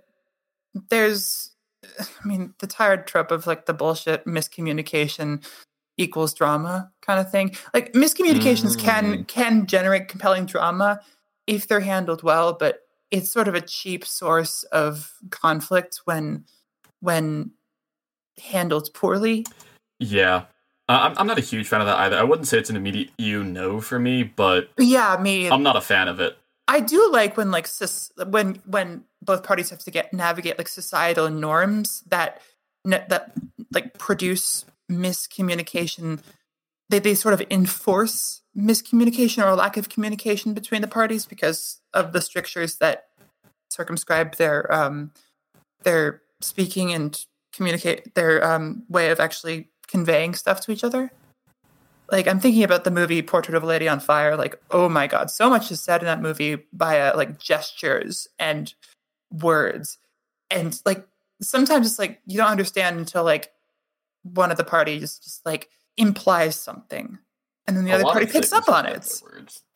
there's 0.90 1.52
I 1.98 2.28
mean 2.28 2.54
the 2.58 2.66
tired 2.66 3.06
trope 3.06 3.30
of 3.30 3.46
like 3.46 3.64
the 3.66 3.74
bullshit 3.74 4.26
miscommunication 4.26 5.44
equals 6.00 6.34
drama 6.34 6.90
kind 7.02 7.20
of 7.20 7.30
thing. 7.30 7.54
Like 7.74 7.92
miscommunications 7.92 8.76
can 8.78 9.24
can 9.24 9.66
generate 9.66 10.08
compelling 10.08 10.46
drama 10.46 11.00
if 11.46 11.68
they're 11.68 11.80
handled 11.80 12.22
well, 12.22 12.54
but 12.54 12.80
it's 13.10 13.30
sort 13.30 13.48
of 13.48 13.54
a 13.54 13.60
cheap 13.60 14.04
source 14.04 14.62
of 14.64 15.12
conflict 15.30 16.00
when 16.04 16.44
when 17.00 17.52
handled 18.42 18.88
poorly. 18.94 19.46
Yeah, 19.98 20.44
uh, 20.88 20.98
I'm 21.02 21.18
I'm 21.18 21.26
not 21.26 21.38
a 21.38 21.42
huge 21.42 21.68
fan 21.68 21.80
of 21.80 21.86
that 21.86 21.98
either. 21.98 22.16
I 22.16 22.24
wouldn't 22.24 22.48
say 22.48 22.58
it's 22.58 22.70
an 22.70 22.76
immediate 22.76 23.10
you 23.18 23.44
know 23.44 23.80
for 23.80 23.98
me, 23.98 24.22
but 24.22 24.70
Yeah, 24.78 25.16
me 25.20 25.50
I'm 25.50 25.62
not 25.62 25.76
a 25.76 25.80
fan 25.82 26.08
of 26.08 26.20
it. 26.20 26.36
I 26.66 26.80
do 26.80 27.10
like 27.12 27.36
when 27.36 27.50
like 27.50 27.66
sus- 27.66 28.12
when 28.28 28.60
when 28.64 29.04
both 29.20 29.42
parties 29.42 29.70
have 29.70 29.80
to 29.80 29.90
get 29.90 30.14
navigate 30.14 30.56
like 30.56 30.68
societal 30.68 31.28
norms 31.28 32.02
that 32.06 32.40
that 32.84 33.32
like 33.72 33.98
produce 33.98 34.64
miscommunication. 34.90 36.20
They 36.88 36.98
they 36.98 37.14
sort 37.14 37.34
of 37.34 37.42
enforce 37.50 38.42
miscommunication 38.56 39.44
or 39.44 39.54
lack 39.54 39.76
of 39.76 39.88
communication 39.88 40.54
between 40.54 40.80
the 40.80 40.88
parties 40.88 41.24
because 41.24 41.80
of 41.94 42.12
the 42.12 42.20
strictures 42.20 42.76
that 42.76 43.06
circumscribe 43.70 44.36
their 44.36 44.72
um 44.72 45.12
their 45.84 46.22
speaking 46.40 46.92
and 46.92 47.24
communicate 47.52 48.14
their 48.14 48.44
um 48.44 48.84
way 48.88 49.10
of 49.10 49.20
actually 49.20 49.68
conveying 49.86 50.34
stuff 50.34 50.60
to 50.60 50.72
each 50.72 50.84
other 50.84 51.12
like 52.10 52.26
I'm 52.26 52.40
thinking 52.40 52.64
about 52.64 52.84
the 52.84 52.90
movie 52.90 53.22
Portrait 53.22 53.54
of 53.54 53.62
a 53.62 53.66
Lady 53.66 53.88
on 53.88 54.00
Fire. 54.00 54.36
Like, 54.36 54.60
oh 54.70 54.88
my 54.88 55.06
god, 55.06 55.30
so 55.30 55.48
much 55.48 55.70
is 55.70 55.80
said 55.80 56.00
in 56.00 56.06
that 56.06 56.20
movie 56.20 56.66
via 56.72 57.16
like 57.16 57.38
gestures 57.38 58.26
and 58.38 58.72
words, 59.30 59.98
and 60.50 60.80
like 60.84 61.06
sometimes 61.40 61.86
it's 61.86 61.98
like 61.98 62.20
you 62.26 62.36
don't 62.36 62.50
understand 62.50 62.98
until 62.98 63.24
like 63.24 63.52
one 64.22 64.50
of 64.50 64.56
the 64.56 64.64
parties 64.64 65.18
just 65.18 65.44
like 65.46 65.68
implies 65.96 66.56
something, 66.56 67.18
and 67.66 67.76
then 67.76 67.84
the 67.84 67.92
A 67.92 67.94
other 67.94 68.04
party 68.04 68.26
picks 68.26 68.52
up 68.52 68.68
on 68.68 68.86
it. 68.86 69.08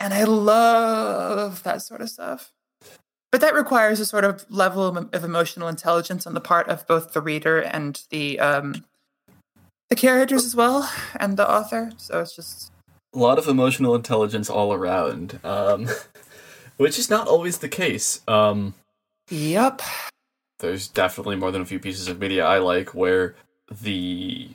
And 0.00 0.12
I 0.14 0.24
love 0.24 1.62
that 1.62 1.82
sort 1.82 2.00
of 2.00 2.10
stuff. 2.10 2.52
But 3.32 3.40
that 3.40 3.54
requires 3.54 3.98
a 3.98 4.06
sort 4.06 4.24
of 4.24 4.46
level 4.48 4.86
of, 4.86 5.08
of 5.12 5.24
emotional 5.24 5.66
intelligence 5.68 6.24
on 6.26 6.34
the 6.34 6.40
part 6.40 6.68
of 6.68 6.86
both 6.86 7.12
the 7.12 7.20
reader 7.20 7.60
and 7.60 8.00
the 8.10 8.38
um, 8.38 8.84
the 9.90 9.96
characters 9.96 10.44
as 10.44 10.54
well, 10.54 10.88
and 11.18 11.36
the 11.36 11.48
author. 11.50 11.90
So 11.96 12.20
it's 12.20 12.36
just 12.36 12.70
A 13.14 13.18
lot 13.18 13.38
of 13.38 13.48
emotional 13.48 13.94
intelligence 13.94 14.48
all 14.48 14.72
around, 14.72 15.40
um, 15.44 15.88
which 16.76 16.98
is 16.98 17.10
not 17.10 17.26
always 17.28 17.58
the 17.58 17.68
case. 17.68 18.20
Um, 18.28 18.74
Yep. 19.30 19.80
there's 20.60 20.86
definitely 20.86 21.34
more 21.36 21.50
than 21.50 21.62
a 21.62 21.66
few 21.66 21.78
pieces 21.80 22.08
of 22.08 22.20
media 22.20 22.44
I 22.46 22.58
like 22.58 22.94
where 22.94 23.34
the 23.70 24.50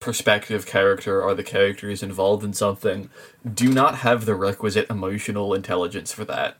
perspective 0.00 0.64
character 0.66 1.22
or 1.22 1.34
the 1.34 1.42
characters 1.44 2.02
involved 2.02 2.42
in 2.42 2.54
something 2.54 3.10
do 3.52 3.68
not 3.72 3.96
have 3.96 4.24
the 4.24 4.34
requisite 4.34 4.88
emotional 4.88 5.52
intelligence 5.52 6.10
for 6.10 6.24
that. 6.24 6.56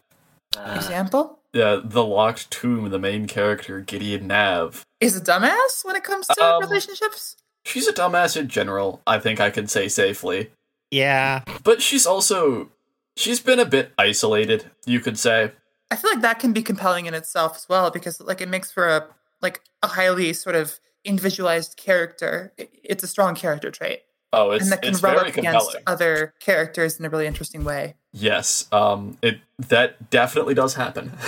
Example 0.74 1.38
Yeah, 1.54 1.80
the 1.82 2.04
locked 2.04 2.50
tomb, 2.50 2.90
the 2.90 2.98
main 2.98 3.26
character 3.26 3.80
Gideon 3.80 4.26
Nav. 4.26 4.84
is 5.00 5.16
a 5.16 5.20
dumbass 5.20 5.84
when 5.84 5.96
it 5.96 6.04
comes 6.04 6.26
to 6.26 6.44
Um, 6.44 6.60
relationships. 6.62 7.36
She's 7.64 7.86
a 7.88 7.92
dumbass 7.92 8.36
in 8.36 8.48
general. 8.48 9.00
I 9.06 9.18
think 9.18 9.40
I 9.40 9.48
can 9.50 9.66
say 9.66 9.88
safely, 9.88 10.50
Yeah. 10.90 11.44
but 11.62 11.80
she's 11.80 12.06
also 12.06 12.70
she's 13.16 13.40
been 13.40 13.58
a 13.60 13.64
bit 13.64 13.92
isolated. 13.96 14.70
You 14.84 15.00
could 15.00 15.18
say. 15.18 15.52
I 15.90 15.96
feel 15.96 16.10
like 16.10 16.20
that 16.22 16.38
can 16.40 16.52
be 16.52 16.62
compelling 16.62 17.06
in 17.06 17.14
itself 17.14 17.56
as 17.56 17.68
well 17.68 17.90
because 17.90 18.20
like 18.20 18.40
it 18.42 18.48
makes 18.50 18.70
for 18.70 18.86
a 18.88 19.06
like 19.40 19.62
a 19.82 19.88
highly 19.88 20.32
sort 20.34 20.56
of 20.56 20.78
individualized 21.04 21.76
character, 21.76 22.52
it's 22.58 23.02
a 23.02 23.06
strong 23.06 23.34
character 23.34 23.70
trait, 23.70 24.02
Oh, 24.32 24.52
it's 24.52 24.64
and 24.64 24.72
that 24.72 24.82
can 24.82 24.92
it's 24.92 25.02
rub 25.02 25.16
very 25.16 25.30
up 25.30 25.36
against 25.36 25.76
other 25.86 26.34
characters 26.40 26.98
in 26.98 27.04
a 27.04 27.10
really 27.10 27.26
interesting 27.26 27.64
way. 27.64 27.94
Yes, 28.12 28.68
um, 28.70 29.18
it 29.22 29.40
that 29.58 30.10
definitely 30.10 30.54
does 30.54 30.74
happen. 30.74 31.12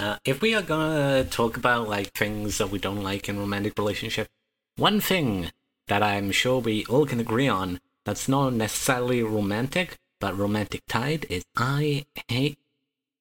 Uh, 0.00 0.16
if 0.24 0.40
we 0.40 0.54
are 0.54 0.62
gonna 0.62 1.24
talk 1.24 1.56
about 1.56 1.88
like 1.88 2.12
things 2.12 2.58
that 2.58 2.70
we 2.70 2.78
don't 2.78 3.02
like 3.02 3.28
in 3.28 3.36
romantic 3.36 3.76
relationship, 3.76 4.28
one 4.76 5.00
thing 5.00 5.50
that 5.88 6.04
I'm 6.04 6.30
sure 6.30 6.60
we 6.60 6.84
all 6.86 7.04
can 7.04 7.18
agree 7.18 7.48
on 7.48 7.80
that's 8.04 8.28
not 8.28 8.52
necessarily 8.52 9.24
romantic, 9.24 9.96
but 10.20 10.38
romantic 10.38 10.82
tied 10.88 11.26
is 11.28 11.42
I 11.56 12.06
hate 12.28 12.58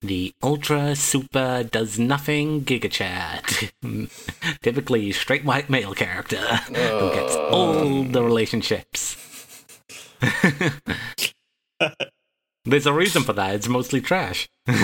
the 0.02 0.34
ultra 0.44 0.96
super 0.96 1.64
does 1.64 1.98
nothing 1.98 2.64
Giga 2.64 2.92
Chad. 2.92 3.44
Typically 4.62 5.12
straight 5.12 5.44
white 5.44 5.70
male 5.70 5.94
character 5.94 6.38
who 6.38 6.74
gets 6.74 7.36
all 7.36 7.76
oh. 7.76 8.04
the 8.04 8.24
relationships. 8.24 9.18
There's 12.66 12.86
a 12.86 12.94
reason 12.94 13.24
for 13.24 13.34
that. 13.34 13.56
It's 13.56 13.68
mostly 13.68 14.02
trash. 14.02 14.48
there 14.66 14.76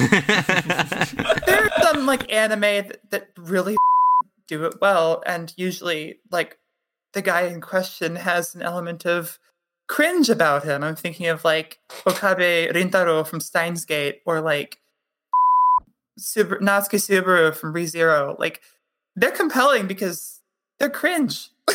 are 1.64 1.70
some 1.82 2.06
like 2.06 2.32
anime 2.32 2.62
that, 2.62 3.00
that 3.12 3.28
really 3.38 3.76
do 4.48 4.66
it 4.66 4.76
well 4.82 5.22
and 5.26 5.54
usually 5.58 6.18
like 6.32 6.58
the 7.14 7.22
guy 7.22 7.44
in 7.44 7.62
question 7.62 8.16
has 8.16 8.56
an 8.56 8.62
element 8.62 9.06
of 9.06 9.40
cringe 9.88 10.30
about 10.30 10.64
him 10.64 10.84
i'm 10.84 10.96
thinking 10.96 11.28
of 11.28 11.46
like 11.46 11.80
okabe 12.06 12.72
rintaro 12.74 13.26
from 13.26 13.40
Steins;Gate 13.40 14.22
or 14.26 14.42
like 14.42 14.80
Subaru, 16.20 16.60
natsuki 16.62 17.00
subaru 17.00 17.56
from 17.56 17.74
Re:Zero 17.74 18.36
like 18.40 18.62
they're 19.16 19.32
compelling 19.32 19.88
because 19.88 20.40
they're 20.80 20.90
cringe 20.90 21.50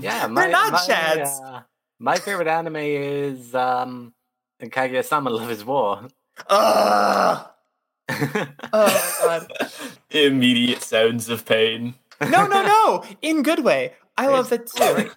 Yeah, 0.00 0.26
They're 0.28 0.48
not 0.50 0.72
chads. 0.88 1.28
uh, 1.44 1.60
my 1.98 2.16
favorite 2.16 2.48
anime 2.48 2.76
is 2.76 3.54
um, 3.54 4.14
Kaguya-sama: 4.62 5.30
Love 5.30 5.50
Is 5.50 5.64
War. 5.64 6.08
Ugh. 6.48 7.46
Oh 8.10 8.56
my 8.72 9.18
god. 9.22 9.52
Immediate 10.10 10.82
sounds 10.82 11.28
of 11.28 11.44
pain. 11.44 11.94
No, 12.22 12.46
no, 12.46 12.62
no. 12.62 13.04
In 13.20 13.42
good 13.42 13.60
way. 13.64 13.92
I 14.16 14.28
love 14.28 14.48
that 14.50 14.66
too. 14.66 15.10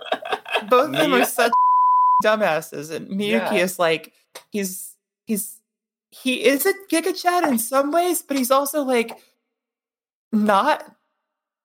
Both 0.70 0.88
of 0.88 0.92
them 0.92 1.14
are 1.14 1.26
such 1.26 1.54
dumbasses, 2.24 2.92
and 2.92 3.08
Miyuki 3.08 3.54
Yeah. 3.54 3.64
is 3.64 3.80
like 3.80 4.12
he's 4.52 4.96
he's 5.26 5.61
he 6.12 6.46
is 6.46 6.66
a 6.66 6.74
Giga 6.92 7.20
Chad 7.20 7.46
in 7.46 7.58
some 7.58 7.92
ways, 7.92 8.22
but 8.22 8.38
he's 8.38 8.52
also 8.52 8.84
like 8.84 9.18
not. 10.32 10.84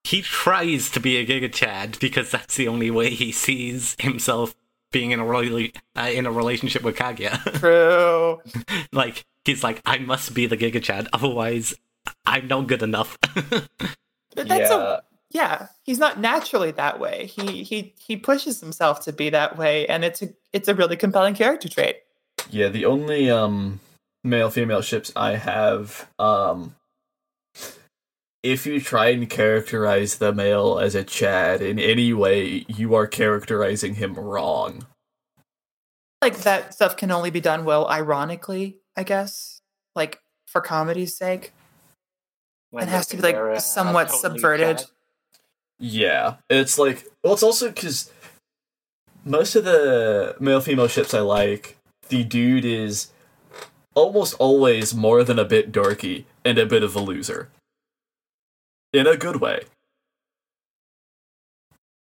he 0.05 0.23
tries 0.23 0.89
to 0.91 1.01
be 1.01 1.17
a 1.17 1.27
Giga 1.27 1.53
Chad 1.53 1.99
because 2.01 2.31
that's 2.31 2.57
the 2.57 2.69
only 2.69 2.91
way 2.91 3.11
he 3.11 3.33
sees 3.33 3.97
himself 3.99 4.55
being 4.93 5.11
in 5.11 5.21
a 5.21 5.25
rela- 5.25 5.75
uh, 5.97 6.11
in 6.13 6.27
a 6.27 6.33
relationship 6.33 6.83
with 6.83 6.97
Kaguya. 6.97 7.39
True. 7.59 8.41
like 8.93 9.25
he's 9.45 9.63
like, 9.65 9.83
I 9.85 9.99
must 9.99 10.33
be 10.33 10.47
the 10.47 10.57
Giga 10.57 10.83
Chad, 10.83 11.09
otherwise 11.13 11.75
I'm 12.25 12.47
not 12.47 12.69
good 12.69 12.83
enough. 12.83 13.19
But 14.37 14.49
that's 14.49 14.71
yeah. 14.71 14.83
a 14.83 15.01
yeah. 15.31 15.67
He's 15.83 15.99
not 15.99 16.21
naturally 16.21 16.71
that 16.73 17.01
way. 17.01 17.25
He 17.25 17.65
he 17.65 17.95
he 17.99 18.17
pushes 18.19 18.61
himself 18.61 19.03
to 19.05 19.13
be 19.15 19.31
that 19.31 19.57
way, 19.57 19.87
and 19.87 20.05
it's 20.05 20.21
a 20.21 20.29
it's 20.53 20.69
a 20.69 20.75
really 20.75 20.97
compelling 20.97 21.35
character 21.35 21.71
trait. 21.71 21.97
Yeah, 22.51 22.69
the 22.69 22.85
only 22.85 23.31
um 23.31 23.81
male 24.27 24.51
female 24.51 24.83
ships 24.83 25.13
I 25.17 25.37
have 25.37 26.09
um 26.19 26.75
if 28.43 28.65
you 28.65 28.81
try 28.81 29.09
and 29.09 29.29
characterize 29.29 30.19
the 30.19 30.33
male 30.33 30.79
as 30.79 30.95
a 30.95 31.03
Chad 31.03 31.61
in 31.61 31.81
any 31.81 32.13
way, 32.13 32.65
you 32.69 32.95
are 32.95 33.09
characterizing 33.09 33.97
him 33.97 34.15
wrong. 34.15 34.87
Like 36.23 36.39
that 36.39 36.73
stuff 36.73 36.97
can 36.97 37.11
only 37.11 37.31
be 37.31 37.41
done 37.41 37.65
well, 37.65 37.89
ironically, 37.89 38.79
I 38.97 39.03
guess. 39.03 39.61
Like 39.97 40.21
for 40.47 40.61
comedy's 40.61 41.17
sake, 41.17 41.53
it 42.73 42.89
has 42.89 43.07
to 43.09 43.17
be 43.17 43.23
like 43.23 43.61
somewhat 43.61 44.13
subverted. 44.13 44.85
Yeah, 45.79 46.37
it's 46.49 46.79
like 46.79 47.05
well, 47.25 47.33
it's 47.33 47.43
also 47.43 47.69
because 47.69 48.13
most 49.25 49.57
of 49.57 49.65
the 49.65 50.37
male 50.39 50.61
female 50.61 50.89
ships 50.89 51.15
I 51.15 51.21
like, 51.21 51.77
the 52.11 52.23
dude 52.23 52.65
is 52.65 53.09
almost 53.97 54.35
always 54.35 54.95
more 54.95 55.25
than 55.25 55.41
a 55.41 55.45
bit 55.45 55.73
dorky 55.73 56.27
and 56.45 56.59
a 56.59 56.67
bit 56.67 56.85
of 56.85 56.95
a 56.95 57.01
loser, 57.01 57.49
in 58.93 59.09
a 59.09 59.17
good 59.17 59.41
way. 59.41 59.65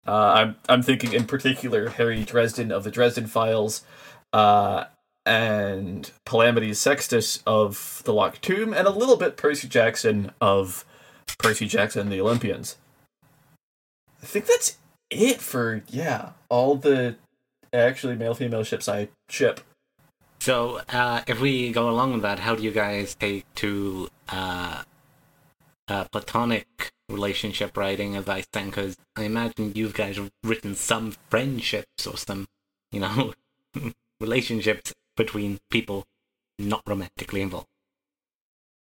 Uh, 0.05 0.32
I'm 0.34 0.57
I'm 0.68 0.82
thinking 0.82 1.12
in 1.12 1.26
particular 1.26 1.90
Harry 1.90 2.24
Dresden 2.24 2.72
of 2.72 2.82
the 2.82 2.90
Dresden 2.90 3.28
Files, 3.28 3.84
uh, 4.32 4.86
and 5.24 6.11
Palamides 6.26 6.76
Sextus 6.76 7.43
of 7.47 8.03
the 8.05 8.12
Locked 8.12 8.43
Tomb, 8.43 8.72
and 8.74 8.88
a 8.88 8.90
little 8.90 9.16
bit 9.16 9.36
Percy 9.36 9.68
Jackson 9.68 10.32
of 10.40 10.84
Percy 11.38 11.68
Jackson 11.68 12.03
and 12.03 12.12
the 12.12 12.20
Olympians. 12.20 12.76
I 14.20 14.26
think 14.26 14.47
that's 14.47 14.78
it 15.11 15.40
for 15.40 15.82
yeah 15.88 16.30
all 16.49 16.74
the 16.76 17.16
actually 17.72 18.16
male 18.16 18.34
female 18.34 18.64
ships 18.64 18.88
I 18.88 19.09
ship. 19.28 19.61
So, 20.43 20.80
uh, 20.88 21.22
if 21.28 21.40
we 21.40 21.70
go 21.70 21.88
along 21.88 22.14
with 22.14 22.22
that, 22.22 22.40
how 22.40 22.57
do 22.57 22.64
you 22.64 22.72
guys 22.72 23.14
take 23.14 23.45
to 23.62 24.09
uh, 24.28 24.82
platonic 25.86 26.90
relationship 27.09 27.76
writing 27.76 28.16
I 28.28 28.40
think? 28.53 28.74
Because 28.74 28.97
I 29.14 29.22
imagine 29.22 29.70
you 29.76 29.90
guys 29.90 30.16
have 30.16 30.32
written 30.43 30.74
some 30.74 31.14
friendships 31.30 32.09
or 32.09 32.16
some, 32.16 32.49
you 32.90 32.99
know, 32.99 33.34
relationships 34.20 34.93
between 35.16 35.61
people 35.70 36.07
not 36.59 36.82
romantically 36.88 37.40
involved. 37.40 37.68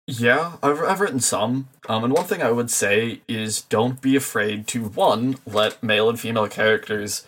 Yeah, 0.07 0.53
I've 0.64 0.82
I've 0.82 0.99
written 0.99 1.20
some. 1.20 1.68
Um, 1.88 2.05
and 2.05 2.12
one 2.12 2.26
thing 2.26 2.41
I 2.41 2.49
would 2.49 2.72
say 2.72 3.22
is 3.28 3.62
don't 3.62 4.01
be 4.01 4.16
afraid 4.16 4.66
to 4.70 4.86
one 4.86 5.38
let 5.45 5.84
male 5.84 6.09
and 6.09 6.20
female 6.20 6.47
characters 6.47 7.28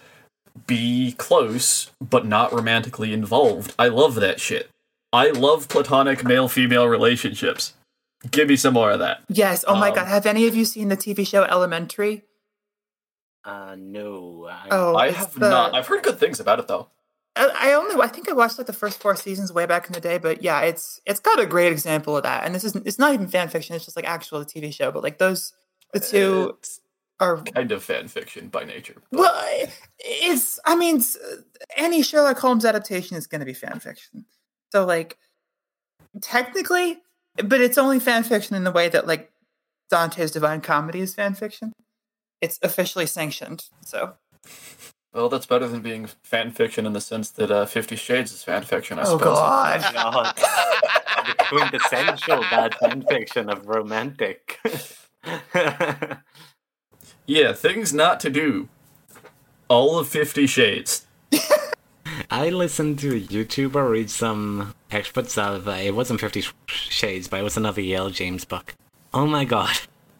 be 0.67 1.13
close 1.17 1.91
but 2.01 2.25
not 2.25 2.53
romantically 2.53 3.13
involved. 3.13 3.73
I 3.79 3.87
love 3.87 4.15
that 4.15 4.39
shit. 4.39 4.69
I 5.11 5.29
love 5.29 5.67
platonic 5.69 6.23
male 6.23 6.47
female 6.47 6.87
relationships. 6.87 7.73
Give 8.31 8.47
me 8.47 8.55
some 8.55 8.73
more 8.73 8.91
of 8.91 8.99
that. 8.99 9.21
Yes. 9.29 9.65
Oh 9.67 9.75
my 9.75 9.89
Um, 9.89 9.95
god. 9.95 10.07
Have 10.07 10.25
any 10.25 10.47
of 10.47 10.55
you 10.55 10.65
seen 10.65 10.87
the 10.89 10.97
TV 10.97 11.27
show 11.27 11.43
Elementary? 11.43 12.23
Uh, 13.43 13.75
no. 13.77 14.47
I, 14.49 14.67
Oh, 14.71 14.95
I 14.95 15.11
have 15.11 15.33
the- 15.37 15.49
not. 15.49 15.75
I've 15.75 15.87
heard 15.87 16.03
good 16.03 16.19
things 16.19 16.39
about 16.39 16.59
it 16.59 16.67
though. 16.67 16.87
I 17.35 17.49
I 17.71 17.73
only 17.73 17.95
I 18.01 18.07
think 18.07 18.29
I 18.29 18.33
watched 18.33 18.57
like 18.59 18.67
the 18.67 18.73
first 18.73 19.01
four 19.01 19.15
seasons 19.15 19.51
way 19.51 19.65
back 19.65 19.87
in 19.87 19.93
the 19.93 19.99
day, 19.99 20.17
but 20.19 20.43
yeah, 20.43 20.61
it's 20.61 21.01
it's 21.05 21.19
got 21.19 21.39
a 21.39 21.45
great 21.47 21.71
example 21.71 22.15
of 22.15 22.23
that. 22.23 22.45
And 22.45 22.53
this 22.53 22.63
is 22.63 22.75
it's 22.75 22.99
not 22.99 23.13
even 23.13 23.27
fan 23.27 23.49
fiction; 23.49 23.75
it's 23.75 23.85
just 23.85 23.97
like 23.97 24.07
actual 24.07 24.45
TV 24.45 24.71
show. 24.73 24.91
But 24.91 25.01
like 25.03 25.17
those 25.17 25.51
the 25.93 25.99
two 25.99 26.53
It's 26.59 26.79
are 27.23 27.41
kind 27.43 27.71
of 27.71 27.83
fan 27.83 28.07
fiction 28.07 28.47
by 28.49 28.63
nature. 28.63 28.95
but- 29.11 29.19
well, 29.19 29.67
it's 29.99 30.59
I 30.65 30.75
mean 30.75 30.97
s- 30.97 31.17
any 31.77 32.01
Sherlock 32.03 32.37
Holmes 32.39 32.65
adaptation 32.65 33.17
is 33.17 33.27
going 33.27 33.39
to 33.39 33.45
be 33.45 33.53
fan 33.53 33.79
fiction. 33.79 34.25
So 34.71 34.85
like 34.85 35.17
technically, 36.21 37.01
but 37.43 37.61
it's 37.61 37.77
only 37.77 37.99
fan 37.99 38.23
fiction 38.23 38.55
in 38.55 38.63
the 38.63 38.71
way 38.71 38.89
that 38.89 39.07
like 39.07 39.31
Dante's 39.89 40.31
Divine 40.31 40.61
Comedy 40.61 40.99
is 41.01 41.13
fan 41.15 41.33
fiction. 41.35 41.73
It's 42.41 42.59
officially 42.61 43.05
sanctioned. 43.05 43.65
So 43.85 44.13
Well, 45.13 45.29
that's 45.29 45.45
better 45.45 45.67
than 45.67 45.81
being 45.81 46.07
fan 46.23 46.51
fiction 46.51 46.85
in 46.85 46.93
the 46.93 47.01
sense 47.01 47.29
that 47.31 47.51
uh, 47.51 47.65
Fifty 47.65 47.95
Shades 47.95 48.31
is 48.33 48.43
fan 48.43 48.63
fiction. 48.63 48.99
I 48.99 49.03
oh 49.03 49.17
suppose. 49.17 49.37
god. 49.37 49.93
God. 49.93 50.35
the 50.35 51.35
quintessential 51.45 52.41
bad 52.49 52.75
fan 52.75 53.03
fiction 53.07 53.49
of 53.49 53.67
romantic. 53.67 54.59
Yeah, 57.25 57.53
things 57.53 57.93
not 57.93 58.19
to 58.21 58.29
do. 58.29 58.69
All 59.69 59.97
of 59.97 60.07
Fifty 60.07 60.45
Shades. 60.47 61.05
I 62.29 62.49
listened 62.49 62.99
to 62.99 63.15
a 63.15 63.19
YouTuber 63.19 63.89
read 63.89 64.09
some 64.09 64.75
experts 64.91 65.37
of 65.37 65.67
uh, 65.67 65.71
it 65.71 65.95
wasn't 65.95 66.19
Fifty 66.21 66.43
Shades, 66.67 67.27
but 67.27 67.39
it 67.39 67.43
was 67.43 67.57
another 67.57 67.81
E.L. 67.81 68.09
James 68.09 68.45
book. 68.45 68.75
Oh 69.13 69.25
my 69.25 69.45
god! 69.45 69.77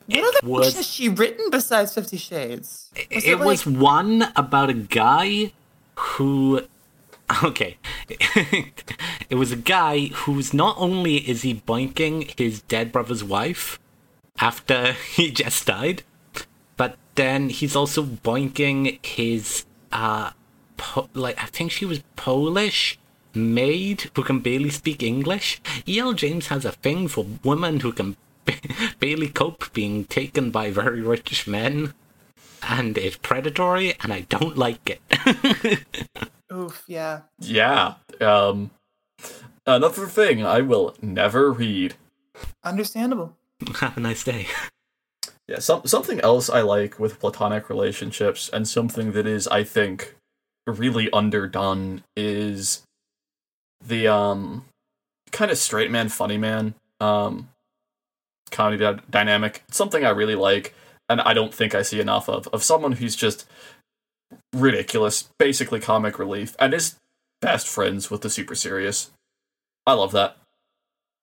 What 0.08 0.18
It 0.18 0.24
other 0.24 0.47
was- 0.49 0.66
fiction 0.68 0.78
has 0.78 0.88
she 0.88 1.10
written 1.10 1.49
besides 1.49 1.93
Fifty 1.93 2.18
Shades? 2.18 2.89
Was 3.14 3.26
it, 3.26 3.39
was 3.39 3.68
like- 3.68 3.78
one 3.78 4.32
about 4.36 4.70
a 4.70 4.74
guy 4.74 5.51
who 5.95 6.62
okay 7.43 7.78
it 9.30 9.36
was 9.36 9.51
a 9.51 9.56
guy 9.56 10.08
who's 10.08 10.54
not 10.54 10.76
only 10.80 11.18
is 11.18 11.41
he 11.43 11.56
boinking 11.56 12.38
his 12.39 12.62
dead 12.64 12.91
brother's 12.91 13.24
wife 13.24 13.80
after 14.39 14.93
he 14.93 15.32
just 15.32 15.66
died 15.66 16.04
but 16.04 16.12
then 17.16 17.49
he's 17.49 17.76
also 17.76 18.03
boinking 18.03 19.03
his 19.05 19.66
uh 19.91 20.32
po- 20.78 21.09
like 21.14 21.41
i 21.41 21.45
think 21.45 21.72
she 21.72 21.86
was 21.86 22.01
polish 22.16 22.97
maid 23.36 24.09
who 24.16 24.24
can 24.24 24.39
barely 24.39 24.70
speak 24.70 25.01
english 25.01 25.59
E.L. 25.88 26.14
James 26.14 26.47
has 26.47 26.66
a 26.66 26.72
thing 26.72 27.07
for 27.07 27.26
women 27.43 27.80
who 27.80 27.91
can 27.91 28.16
barely 28.99 29.28
cope 29.28 29.72
being 29.74 30.05
taken 30.05 30.51
by 30.51 30.70
very 30.70 31.01
rich 31.01 31.47
men 31.47 31.93
and 32.70 32.97
it's 32.97 33.18
predatory 33.18 33.93
and 34.01 34.14
I 34.14 34.22
don't 34.22 34.57
like 34.57 34.89
it. 34.89 35.84
Oof, 36.53 36.84
yeah. 36.88 37.22
Yeah. 37.39 37.95
Um. 38.22 38.72
Another 39.66 40.07
thing 40.07 40.45
I 40.45 40.61
will 40.61 40.95
never 41.01 41.51
read. 41.51 41.95
Understandable. 42.64 43.36
Have 43.80 43.97
a 43.97 44.01
nice 44.01 44.24
day. 44.24 44.47
Yeah. 45.47 45.59
Some 45.59 45.85
something 45.85 46.19
else 46.21 46.49
I 46.49 46.61
like 46.61 46.99
with 46.99 47.19
platonic 47.19 47.69
relationships, 47.69 48.49
and 48.51 48.67
something 48.67 49.11
that 49.13 49.27
is, 49.27 49.47
I 49.47 49.63
think, 49.63 50.15
really 50.65 51.11
underdone 51.11 52.03
is 52.15 52.83
the 53.85 54.07
um 54.07 54.65
kind 55.31 55.51
of 55.51 55.57
straight 55.57 55.91
man, 55.91 56.09
funny 56.09 56.37
man 56.37 56.75
um 56.99 57.49
comedy 58.51 58.77
dy- 58.77 59.01
dynamic. 59.09 59.63
It's 59.67 59.77
something 59.77 60.05
I 60.05 60.11
really 60.11 60.35
like, 60.35 60.73
and 61.09 61.19
I 61.19 61.33
don't 61.33 61.53
think 61.53 61.75
I 61.75 61.81
see 61.81 61.99
enough 61.99 62.29
of 62.29 62.47
of 62.49 62.63
someone 62.63 62.93
who's 62.93 63.15
just 63.15 63.45
ridiculous, 64.53 65.29
basically 65.37 65.79
comic 65.79 66.17
relief, 66.17 66.55
and 66.59 66.73
is 66.73 66.95
best 67.41 67.67
friends 67.67 68.09
with 68.09 68.21
the 68.21 68.29
super 68.29 68.55
serious. 68.55 69.11
I 69.85 69.93
love 69.93 70.13
that. 70.13 70.37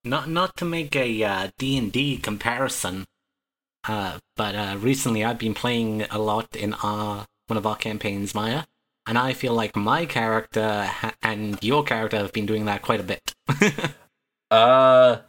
Not 0.05 0.29
not 0.29 0.57
to 0.59 0.65
make 0.65 0.95
a 0.97 1.25
uh, 1.25 1.49
D&D 1.59 2.19
comparison, 2.19 3.05
uh, 3.89 4.19
but 4.37 4.55
uh, 4.55 4.77
recently 4.79 5.25
I've 5.25 5.39
been 5.39 5.55
playing 5.55 6.03
a 6.11 6.19
lot 6.19 6.55
in 6.55 6.75
our 6.75 7.27
one 7.47 7.57
of 7.57 7.67
our 7.67 7.77
campaigns, 7.77 8.35
Maya, 8.35 8.65
and 9.07 9.19
I 9.19 9.33
feel 9.33 9.55
like 9.55 9.75
my 9.75 10.07
character 10.07 10.85
ha- 10.85 11.15
and 11.23 11.59
your 11.63 11.83
character 11.83 12.19
have 12.19 12.33
been 12.33 12.47
doing 12.47 12.65
that 12.67 12.83
quite 12.83 13.01
a 13.01 13.05
bit. 13.05 13.35
Uh, 14.51 15.21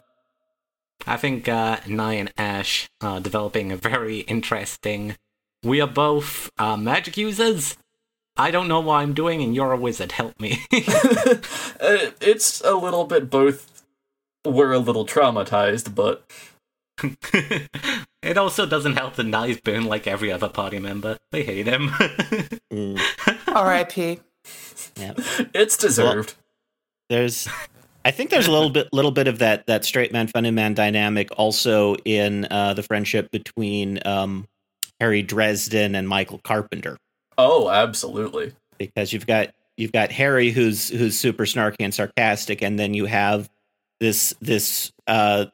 I 1.06 1.16
think 1.16 1.48
uh, 1.48 1.78
Nye 1.88 2.14
and 2.14 2.34
Ash 2.40 2.90
are 3.02 3.20
developing 3.20 3.72
a 3.72 3.76
very 3.76 4.22
interesting. 4.22 5.16
We 5.62 5.80
are 5.80 5.88
both 5.88 6.50
uh, 6.58 6.76
magic 6.76 7.18
users. 7.18 7.78
I 8.36 8.50
don't 8.50 8.68
know 8.68 8.80
what 8.80 8.96
I'm 8.96 9.14
doing, 9.14 9.44
and 9.44 9.54
you're 9.54 9.74
a 9.74 9.78
wizard. 9.78 10.14
Help 10.14 10.40
me. 10.40 10.64
uh, 10.74 12.10
it's 12.20 12.62
a 12.62 12.74
little 12.74 13.06
bit 13.06 13.30
both 13.30 13.72
we're 14.46 14.72
a 14.72 14.80
little 14.80 15.06
traumatized, 15.06 15.94
but 15.94 16.26
it 18.24 18.38
also 18.38 18.66
doesn't 18.66 18.98
help 18.98 19.16
that 19.16 19.26
Nye's 19.26 19.60
been 19.62 19.86
like 19.86 20.08
every 20.08 20.32
other 20.32 20.50
party 20.50 20.80
member. 20.80 21.18
They 21.32 21.44
hate 21.44 21.68
him. 21.68 21.90
Mm, 22.72 22.98
R.I.P. 23.54 24.22
yeah. 24.96 25.14
it's 25.54 25.76
deserved. 25.76 26.36
There's, 27.10 27.50
I 28.06 28.12
think 28.12 28.30
there's 28.30 28.48
a 28.48 28.52
little 28.52 28.70
bit, 28.70 28.88
little 28.94 29.12
bit 29.12 29.28
of 29.28 29.40
that 29.40 29.68
that 29.68 29.84
straight 29.84 30.14
man, 30.14 30.28
funny 30.28 30.52
man 30.52 30.74
dynamic 30.74 31.28
also 31.36 31.96
in 32.06 32.48
uh, 32.50 32.74
the 32.74 32.82
friendship 32.82 33.30
between 33.30 34.00
um, 34.06 34.48
Harry 35.02 35.22
Dresden 35.22 35.96
and 35.96 36.08
Michael 36.08 36.40
Carpenter, 36.46 36.98
oh, 37.38 37.70
absolutely. 37.70 38.54
because 38.78 39.12
you've 39.12 39.28
got 39.28 39.50
you've 39.76 39.92
got 39.92 40.12
Harry 40.14 40.52
who's 40.52 40.88
who's 40.88 41.20
super 41.20 41.44
snarky 41.44 41.82
and 41.82 41.94
sarcastic, 41.94 42.62
and 42.62 42.80
then 42.80 42.94
you 42.94 43.06
have 43.06 43.50
this 44.00 44.34
this 44.40 44.94
uh, 45.08 45.48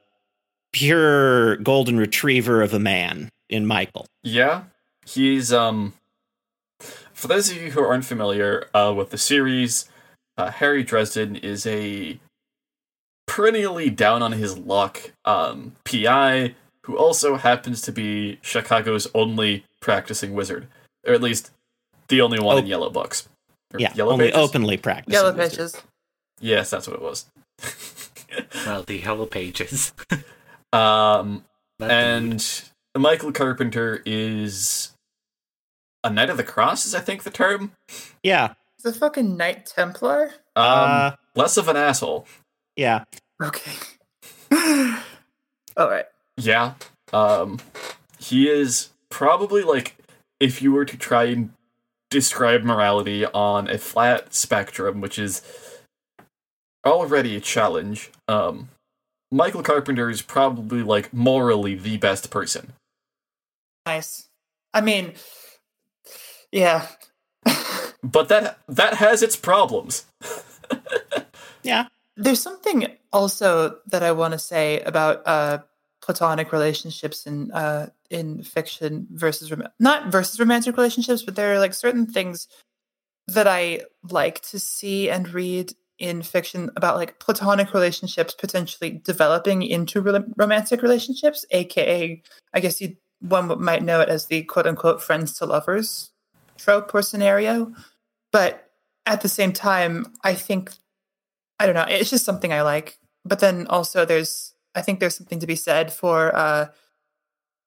pure 0.78 1.56
golden 1.58 1.98
retriever 1.98 2.62
of 2.62 2.74
a 2.74 2.80
man 2.80 3.30
in 3.50 3.66
Michael. 3.66 4.06
Yeah, 4.24 4.64
he's 5.06 5.52
um. 5.52 5.94
For 7.14 7.28
those 7.28 7.50
of 7.50 7.58
you 7.58 7.72
who 7.72 7.82
aren't 7.82 8.06
familiar 8.06 8.70
uh, 8.76 8.94
with 8.96 9.10
the 9.10 9.18
series, 9.18 9.90
uh, 10.38 10.52
Harry 10.52 10.84
Dresden 10.84 11.36
is 11.36 11.66
a 11.66 12.20
perennially 13.26 13.90
down 13.90 14.22
on 14.22 14.34
his 14.34 14.56
luck 14.58 15.12
um, 15.26 15.76
PI 15.84 16.54
who 16.84 16.96
also 16.96 17.36
happens 17.38 17.82
to 17.82 17.92
be 17.92 18.38
Chicago's 18.44 19.08
only 19.16 19.66
practicing 19.82 20.34
wizard, 20.34 20.68
or 21.08 21.14
at 21.16 21.22
least 21.22 21.50
the 22.08 22.22
only 22.22 22.40
one 22.40 22.60
in 22.60 22.66
Oh. 22.66 22.68
Yellow 22.68 22.90
Books. 22.92 23.28
Or 23.74 23.80
Yeah, 23.80 23.94
Yellow 23.96 24.14
only 24.14 24.26
Pages? 24.28 24.40
openly 24.40 24.78
practicing. 24.78 25.14
Yellow 25.14 25.34
wizard. 25.36 25.58
pages. 25.58 25.82
Yes, 26.40 26.70
that's 26.70 26.88
what 26.88 26.96
it 26.98 27.02
was. 27.02 27.26
well, 28.66 28.84
the 28.84 29.00
yellow 29.00 29.26
pages. 29.26 29.92
um, 30.78 31.46
That 31.80 31.88
dude. 31.88 31.92
and 32.34 32.64
Michael 32.98 33.32
Carpenter 33.32 34.02
is 34.06 34.92
a 36.04 36.10
Knight 36.10 36.30
of 36.30 36.38
the 36.38 36.44
Cross, 36.44 36.86
is 36.86 36.96
I 36.96 37.00
think 37.00 37.24
the 37.24 37.32
term. 37.32 37.72
Yeah, 38.24 38.54
Is 38.80 38.86
a 38.86 38.94
fucking 38.94 39.36
Knight 39.38 39.66
Templar? 39.66 40.32
Um, 40.56 40.64
Uh, 40.66 41.12
less 41.36 41.58
of 41.58 41.68
an 41.68 41.76
asshole. 41.78 42.26
yeah. 42.76 43.04
Okay. 43.42 43.72
All 45.78 45.90
right. 45.90 46.06
Yeah. 46.38 46.74
Um, 47.14 47.60
he 48.20 48.50
is 48.50 48.90
probably 49.10 49.62
like 49.64 49.96
if 50.40 50.62
you 50.62 50.72
were 50.72 50.86
to 50.86 50.98
try 50.98 51.26
and 51.26 51.52
describe 52.10 52.64
morality 52.64 53.26
on 53.26 53.70
a 53.70 53.78
flat 53.78 54.34
spectrum, 54.34 55.02
which 55.02 55.20
is 55.20 55.42
already 56.86 57.36
a 57.36 57.40
challenge. 57.42 58.12
Um, 58.28 58.70
Michael 59.32 59.64
Carpenter 59.64 60.10
is 60.10 60.22
probably 60.22 60.84
like 60.84 61.14
morally 61.14 61.76
the 61.76 61.98
best 61.98 62.30
person. 62.30 62.74
Nice. 63.86 64.28
I 64.74 64.82
mean, 64.82 65.14
yeah. 66.52 66.88
But 68.04 68.30
that 68.30 68.60
that 68.70 68.94
has 68.96 69.24
its 69.24 69.36
problems. 69.36 70.06
Yeah. 71.68 71.88
There's 72.16 72.42
something 72.42 72.88
also 73.14 73.78
that 73.88 74.02
I 74.02 74.12
want 74.12 74.32
to 74.32 74.40
say 74.40 74.80
about 74.82 75.22
uh, 75.28 75.60
platonic 76.02 76.52
relationships 76.52 77.28
in 77.28 77.52
uh, 77.52 77.90
in 78.10 78.42
fiction 78.42 79.08
versus 79.12 79.52
rom- 79.52 79.68
not 79.80 80.08
versus 80.08 80.40
romantic 80.40 80.78
relationships, 80.78 81.22
but 81.22 81.36
there 81.36 81.54
are 81.54 81.60
like 81.60 81.74
certain 81.74 82.08
things 82.08 82.48
that 83.28 83.48
I 83.48 83.82
like 84.10 84.42
to 84.50 84.60
see 84.60 85.10
and 85.10 85.30
read 85.30 85.74
in 86.00 86.22
fiction 86.22 86.70
about 86.76 86.96
like 86.96 87.20
platonic 87.20 87.74
relationships 87.74 88.34
potentially 88.34 89.02
developing 89.04 89.64
into 89.64 90.02
ro- 90.02 90.26
romantic 90.36 90.82
relationships, 90.82 91.46
aka 91.52 92.22
I 92.54 92.60
guess 92.60 92.82
you 92.82 92.96
one 93.20 93.62
might 93.62 93.84
know 93.84 94.00
it 94.02 94.10
as 94.10 94.28
the 94.28 94.44
quote 94.44 94.68
unquote 94.68 95.02
friends 95.02 95.34
to 95.38 95.46
lovers 95.46 96.12
trope 96.58 96.94
or 96.94 97.02
scenario. 97.02 97.74
But 98.32 98.70
at 99.06 99.22
the 99.22 99.30
same 99.30 99.54
time, 99.54 100.14
I 100.24 100.34
think 100.34 100.72
I 101.60 101.66
don't 101.66 101.76
know. 101.76 101.86
It's 101.88 102.10
just 102.10 102.26
something 102.26 102.54
I 102.54 102.62
like. 102.62 103.00
But 103.26 103.40
then 103.40 103.68
also, 103.68 104.06
there's 104.06 104.54
I 104.76 104.82
think 104.82 105.00
there's 105.00 105.16
something 105.16 105.40
to 105.40 105.48
be 105.48 105.56
said 105.56 105.92
for 105.92 106.36
uh, 106.36 106.68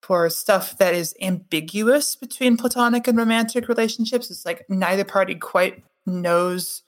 for 0.03 0.31
stuff 0.31 0.79
that 0.79 0.95
is 0.95 1.15
ambiguous 1.21 2.17
between 2.17 2.57
platonic 2.57 3.09
and 3.09 3.19
romantic 3.19 3.69
relationships. 3.69 4.31
It's 4.31 4.47
like 4.47 4.65
neither 4.69 5.05
party 5.05 5.35
quite 5.35 5.83
knows 6.07 6.83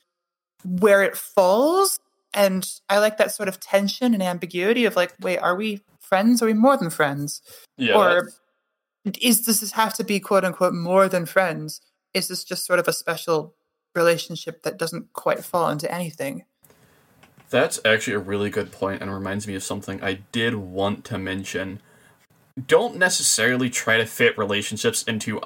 where 0.64 1.02
it 1.02 1.16
falls, 1.16 1.98
and 2.34 2.68
I 2.88 2.98
like 2.98 3.18
that 3.18 3.32
sort 3.32 3.48
of 3.48 3.60
tension 3.60 4.14
and 4.14 4.22
ambiguity 4.22 4.84
of 4.84 4.96
like, 4.96 5.14
wait, 5.20 5.38
are 5.38 5.56
we 5.56 5.80
friends? 6.00 6.42
Are 6.42 6.46
we 6.46 6.54
more 6.54 6.76
than 6.76 6.90
friends? 6.90 7.42
Yeah. 7.76 7.96
or 7.96 8.28
is 9.20 9.42
does 9.42 9.60
this 9.60 9.72
have 9.72 9.94
to 9.94 10.04
be 10.04 10.20
quote 10.20 10.44
unquote 10.44 10.74
more 10.74 11.08
than 11.08 11.26
friends? 11.26 11.80
Is 12.14 12.28
this 12.28 12.44
just 12.44 12.66
sort 12.66 12.78
of 12.78 12.88
a 12.88 12.92
special 12.92 13.54
relationship 13.94 14.62
that 14.62 14.78
doesn't 14.78 15.12
quite 15.12 15.44
fall 15.44 15.70
into 15.70 15.92
anything? 15.92 16.44
That's 17.50 17.80
actually 17.84 18.14
a 18.14 18.18
really 18.18 18.48
good 18.48 18.72
point 18.72 19.02
and 19.02 19.12
reminds 19.12 19.46
me 19.46 19.54
of 19.54 19.62
something 19.62 20.02
I 20.02 20.20
did 20.32 20.54
want 20.54 21.04
to 21.06 21.18
mention. 21.18 21.80
Don't 22.66 22.96
necessarily 22.96 23.68
try 23.68 23.98
to 23.98 24.06
fit 24.06 24.38
relationships 24.38 25.02
into 25.02 25.40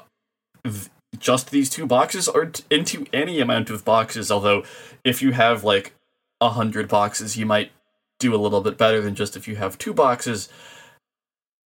just 1.19 1.51
these 1.51 1.71
two 1.71 1.87
boxes 1.87 2.29
or 2.29 2.47
t- 2.47 2.65
into 2.71 3.07
any 3.13 3.41
amount 3.41 3.71
of 3.71 3.85
boxes, 3.85 4.31
although 4.31 4.65
if 5.05 5.23
you 5.23 5.33
have 5.33 5.65
like 5.65 5.95
a 6.41 6.51
hundred 6.51 6.89
boxes, 6.89 7.37
you 7.37 7.47
might 7.47 7.71
do 8.19 8.35
a 8.35 8.39
little 8.39 8.61
bit 8.61 8.79
better 8.79 9.01
than 9.01 9.15
just 9.15 9.37
if 9.37 9.47
you 9.47 9.57
have 9.57 9.79
two 9.79 9.95
boxes. 9.95 10.49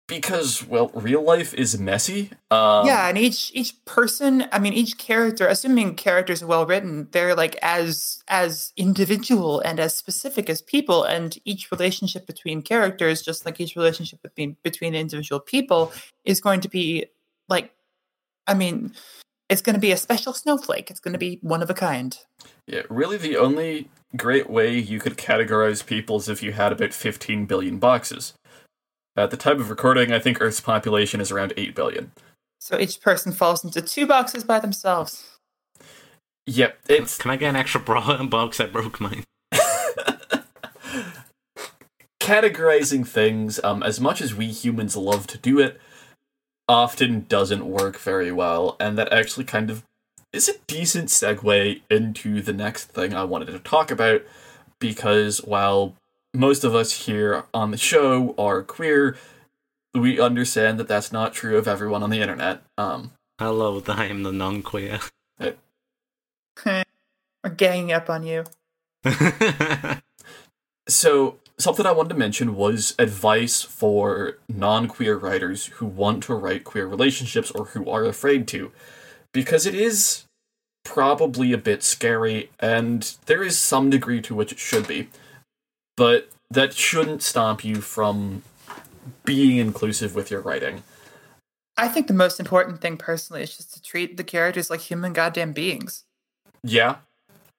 Because, 0.09 0.67
well, 0.67 0.89
real 0.93 1.23
life 1.23 1.55
is 1.55 1.79
messy. 1.79 2.31
Um, 2.51 2.85
yeah, 2.85 3.09
and 3.09 3.17
each 3.17 3.53
each 3.55 3.85
person, 3.85 4.45
I 4.51 4.59
mean, 4.59 4.73
each 4.73 4.99
character, 4.99 5.47
assuming 5.47 5.95
characters 5.95 6.43
are 6.43 6.49
well 6.49 6.67
written, 6.67 7.07
they're 7.13 7.37
like 7.37 7.55
as 7.63 8.21
as 8.27 8.73
individual 8.77 9.61
and 9.61 9.79
as 9.79 9.97
specific 9.97 10.51
as 10.51 10.63
people, 10.63 11.05
and 11.05 11.39
each 11.45 11.71
relationship 11.71 12.27
between 12.27 12.61
characters, 12.61 13.23
just 13.23 13.47
like 13.47 13.61
each 13.61 13.77
relationship 13.77 14.21
between 14.21 14.57
between 14.65 14.97
individual 14.97 15.39
people, 15.39 15.93
is 16.25 16.41
going 16.41 16.61
to 16.63 16.69
be 16.69 17.07
like, 17.49 17.73
I 18.49 18.55
mean, 18.55 18.93
it's 19.51 19.61
going 19.61 19.75
to 19.75 19.81
be 19.81 19.93
a 19.93 19.97
special 19.97 20.33
snowflake. 20.33 20.91
It's 20.91 21.01
going 21.01 21.13
to 21.13 21.19
be 21.19 21.39
one 21.43 21.61
of 21.63 21.69
a 21.69 21.75
kind. 21.75 22.17
Yeah, 22.67 22.83
really, 22.89 23.19
the 23.19 23.37
only 23.37 23.91
great 24.17 24.49
way 24.49 24.79
you 24.79 25.01
could 25.01 25.17
categorize 25.17 25.85
people 25.85 26.17
is 26.17 26.29
if 26.29 26.43
you 26.43 26.53
had 26.53 26.73
about 26.73 26.95
15 26.95 27.47
billion 27.47 27.79
boxes. 27.79 28.35
At 29.17 29.33
the 29.33 29.37
time 29.37 29.61
of 29.61 29.69
recording, 29.69 30.13
I 30.13 30.21
think 30.21 30.41
Earth's 30.41 30.61
population 30.61 31.21
is 31.21 31.33
around 31.33 31.53
8 31.57 31.75
billion. 31.75 32.13
So 32.61 32.79
each 32.79 33.01
person 33.01 33.33
falls 33.33 33.65
into 33.65 33.83
two 33.83 34.07
boxes 34.07 34.45
by 34.45 34.61
themselves. 34.61 35.39
Yep, 36.47 36.79
it's. 36.89 37.19
Can 37.19 37.33
I 37.33 37.37
get 37.37 37.51
an 37.51 37.57
extra 37.57 37.81
bra 37.81 38.23
box? 38.31 38.61
I 38.61 38.67
broke 38.67 39.01
mine. 39.01 39.25
categorizing 42.21 43.07
things, 43.07 43.59
um, 43.65 43.83
as 43.83 43.99
much 43.99 44.21
as 44.21 44.35
we 44.35 44.47
humans 44.47 44.97
love 44.97 45.27
to 45.27 45.39
do 45.39 45.59
it, 45.59 45.81
often 46.71 47.27
doesn't 47.29 47.67
work 47.67 47.99
very 47.99 48.31
well, 48.31 48.77
and 48.79 48.97
that 48.97 49.13
actually 49.13 49.45
kind 49.45 49.71
of 49.71 49.83
is 50.33 50.49
a 50.49 50.55
decent 50.69 51.09
segue 51.09 51.81
into 51.91 52.41
the 52.41 52.53
next 52.53 52.85
thing 52.85 53.13
I 53.13 53.25
wanted 53.25 53.47
to 53.47 53.59
talk 53.59 53.91
about, 53.91 54.23
because 54.79 55.39
while 55.39 55.97
most 56.33 56.63
of 56.63 56.75
us 56.75 57.07
here 57.07 57.45
on 57.53 57.73
the 57.73 57.77
show 57.77 58.37
are 58.39 58.63
queer, 58.63 59.17
we 59.95 60.21
understand 60.21 60.79
that 60.79 60.87
that's 60.87 61.11
not 61.11 61.33
true 61.33 61.59
of 61.59 61.67
everyone 61.67 62.05
on 62.05 62.11
the 62.11 62.21
internet. 62.21 62.63
Um, 62.79 63.11
Hello, 63.41 63.83
I 63.89 64.07
am 64.07 64.23
the 64.23 64.33
non-queer. 64.33 65.01
We're 66.65 67.51
ganging 67.57 67.91
up 67.91 68.09
on 68.09 68.23
you. 68.23 68.45
So, 70.91 71.39
something 71.63 71.87
I 71.87 71.93
wanted 71.93 72.11
to 72.11 72.15
mention 72.17 72.57
was 72.57 72.95
advice 72.99 73.63
for 73.63 74.39
non 74.49 74.89
queer 74.89 75.17
writers 75.17 75.67
who 75.67 75.87
want 75.87 76.23
to 76.25 76.35
write 76.35 76.65
queer 76.65 76.87
relationships 76.87 77.51
or 77.51 77.67
who 77.67 77.89
are 77.91 78.05
afraid 78.05 78.47
to. 78.49 78.73
Because 79.33 79.67
it 79.67 79.75
is 79.75 80.25
probably 80.85 81.53
a 81.53 81.59
bit 81.59 81.83
scary, 81.83 82.51
and 82.59 83.15
there 83.27 83.43
is 83.43 83.59
some 83.59 83.91
degree 83.91 84.21
to 84.23 84.35
which 84.35 84.53
it 84.53 84.59
should 84.59 84.87
be. 84.89 85.09
But 85.97 86.31
that 86.51 86.75
shouldn't 86.75 87.23
stop 87.23 87.65
you 87.65 87.77
from 87.77 88.43
being 89.25 89.59
inclusive 89.59 90.15
with 90.15 90.31
your 90.31 90.41
writing. 90.41 90.83
I 91.77 91.89
think 91.89 92.09
the 92.09 92.15
most 92.15 92.41
important 92.41 92.81
thing 92.81 92.97
personally 92.97 93.43
is 93.43 93.57
just 93.57 93.73
to 93.75 93.83
treat 93.83 94.17
the 94.17 94.25
characters 94.25 94.69
like 94.69 94.81
human 94.81 95.13
goddamn 95.13 95.53
beings. 95.53 96.05
Yeah. 96.63 96.97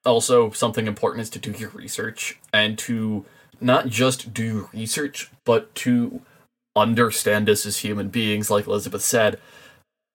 Also, 0.06 0.52
something 0.52 0.88
important 0.88 1.22
is 1.22 1.30
to 1.32 1.40
do 1.40 1.52
your 1.52 1.70
research 1.70 2.40
and 2.54 2.78
to 2.80 3.26
not 3.62 3.88
just 3.88 4.34
do 4.34 4.70
research, 4.74 5.30
but 5.46 5.74
to 5.76 6.22
understand 6.76 7.50
us 7.50 7.66
as 7.66 7.80
human 7.80 8.10
beings, 8.10 8.50
like 8.50 8.68
Elizabeth 8.68 9.02
said. 9.02 9.40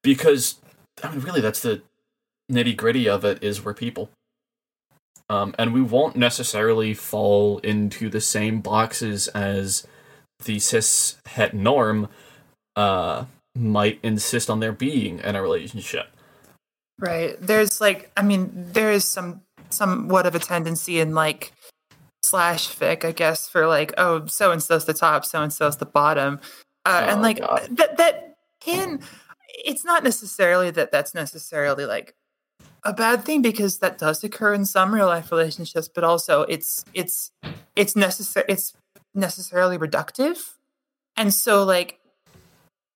Because, 0.03 0.57
I 1.03 1.11
mean, 1.11 1.21
really, 1.21 1.41
that's 1.41 1.63
the 1.63 1.83
nitty 2.51 2.77
gritty 2.77 3.09
of 3.09 3.25
it 3.25 3.43
is 3.43 3.65
we're 3.65 3.75
people. 3.75 4.11
Um, 5.29 5.55
and 5.59 5.73
we 5.73 5.83
won't 5.83 6.17
necessarily 6.17 6.95
fall 6.95 7.59
into 7.59 8.09
the 8.09 8.21
same 8.21 8.61
boxes 8.61 9.27
as 9.29 9.87
the 10.45 10.59
cis 10.59 11.17
het 11.27 11.53
norm 11.53 12.09
uh, 12.77 13.25
might 13.57 13.99
insist 14.03 14.49
on 14.49 14.61
there 14.61 14.73
being 14.73 15.19
in 15.19 15.35
a 15.35 15.43
relationship. 15.43 16.09
Right. 16.99 17.37
There's 17.41 17.81
like, 17.81 18.11
I 18.17 18.23
mean, 18.23 18.51
there 18.55 18.93
is 18.93 19.05
some 19.05 19.43
somewhat 19.69 20.27
of 20.27 20.35
a 20.35 20.39
tendency 20.39 21.01
in 21.01 21.15
like 21.15 21.53
slash 22.27 22.69
fic, 22.75 23.05
I 23.05 23.13
guess, 23.13 23.49
for 23.49 23.67
like, 23.67 23.95
oh, 23.99 24.27
so 24.27 24.53
and 24.53 24.63
so's 24.63 24.85
the 24.85 24.95
top, 24.95 25.25
so 25.25 25.43
and 25.43 25.53
so's 25.53 25.77
the 25.77 25.87
bottom, 25.87 26.41
uh, 26.85 27.03
Oh, 27.05 27.13
and 27.13 27.23
like 27.23 27.39
God. 27.39 27.69
that. 27.73 27.97
That 27.97 28.37
can. 28.61 29.01
It's 29.65 29.85
not 29.85 30.05
necessarily 30.05 30.71
that 30.73 30.93
that's 30.93 31.15
necessarily 31.15 31.87
like 31.87 32.15
a 32.85 32.93
bad 32.93 33.25
thing 33.25 33.43
because 33.43 33.79
that 33.79 33.99
does 33.99 34.23
occur 34.23 34.53
in 34.55 34.65
some 34.65 34.95
real 34.95 35.07
life 35.07 35.31
relationships, 35.31 35.89
but 35.89 36.05
also 36.05 36.43
it's 36.43 36.85
it's 36.93 37.31
it's 37.75 37.97
necessary. 37.97 38.47
It's 38.49 38.75
necessarily 39.15 39.79
reductive, 39.79 40.39
and 41.17 41.33
so 41.33 41.65
like 41.65 41.99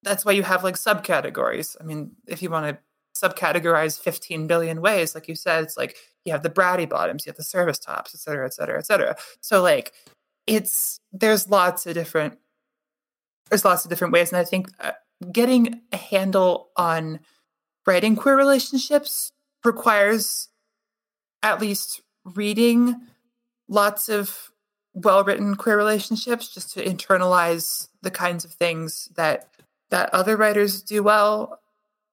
that's 0.03 0.25
why 0.25 0.33
you 0.33 0.43
have 0.43 0.65
like 0.65 0.77
subcategories. 0.77 1.77
I 1.81 1.85
mean, 1.85 2.13
if 2.27 2.43
you 2.43 2.51
want 2.51 2.67
to 2.67 2.79
subcategorize 3.29 3.99
15 4.01 4.47
billion 4.47 4.81
ways, 4.81 5.15
like 5.15 5.29
you 5.29 5.35
said, 5.35 5.65
it's 5.65 5.77
like 5.77 5.97
you 6.25 6.33
have 6.33 6.43
the 6.43 6.51
bratty 6.51 6.89
bottoms, 6.89 7.25
you 7.25 7.31
have 7.31 7.37
the 7.37 7.45
service 7.45 7.79
tops, 7.79 8.15
et 8.15 8.21
cetera, 8.21 8.47
et 8.47 8.55
cetera, 8.55 8.79
et 8.79 8.87
cetera. 8.87 9.17
So 9.41 9.63
like 9.63 9.93
it's 10.47 11.01
there's 11.13 11.49
lots 11.49 11.87
of 11.87 11.95
different 11.95 12.39
there's 13.49 13.65
lots 13.65 13.85
of 13.85 13.89
different 13.91 14.13
ways, 14.13 14.31
and 14.31 14.39
I 14.39 14.45
think 14.45 14.69
uh, 14.81 14.93
getting 15.33 15.81
a 15.93 15.97
handle 15.97 16.71
on 16.77 17.21
writing 17.87 18.15
queer 18.17 18.37
relationships 18.37 19.33
requires 19.65 20.49
at 21.43 21.61
least 21.61 22.01
reading 22.25 22.95
lots 23.69 24.09
of 24.09 24.53
well 24.93 25.25
written 25.25 25.55
queer 25.57 25.77
relationships 25.77 26.53
just 26.53 26.73
to 26.75 26.85
internalize 26.85 27.89
the 28.03 28.11
kinds 28.11 28.45
of 28.45 28.53
things 28.53 29.09
that 29.17 29.49
that 29.91 30.13
other 30.15 30.37
writers 30.37 30.83
do 30.83 31.03
well. 31.03 31.61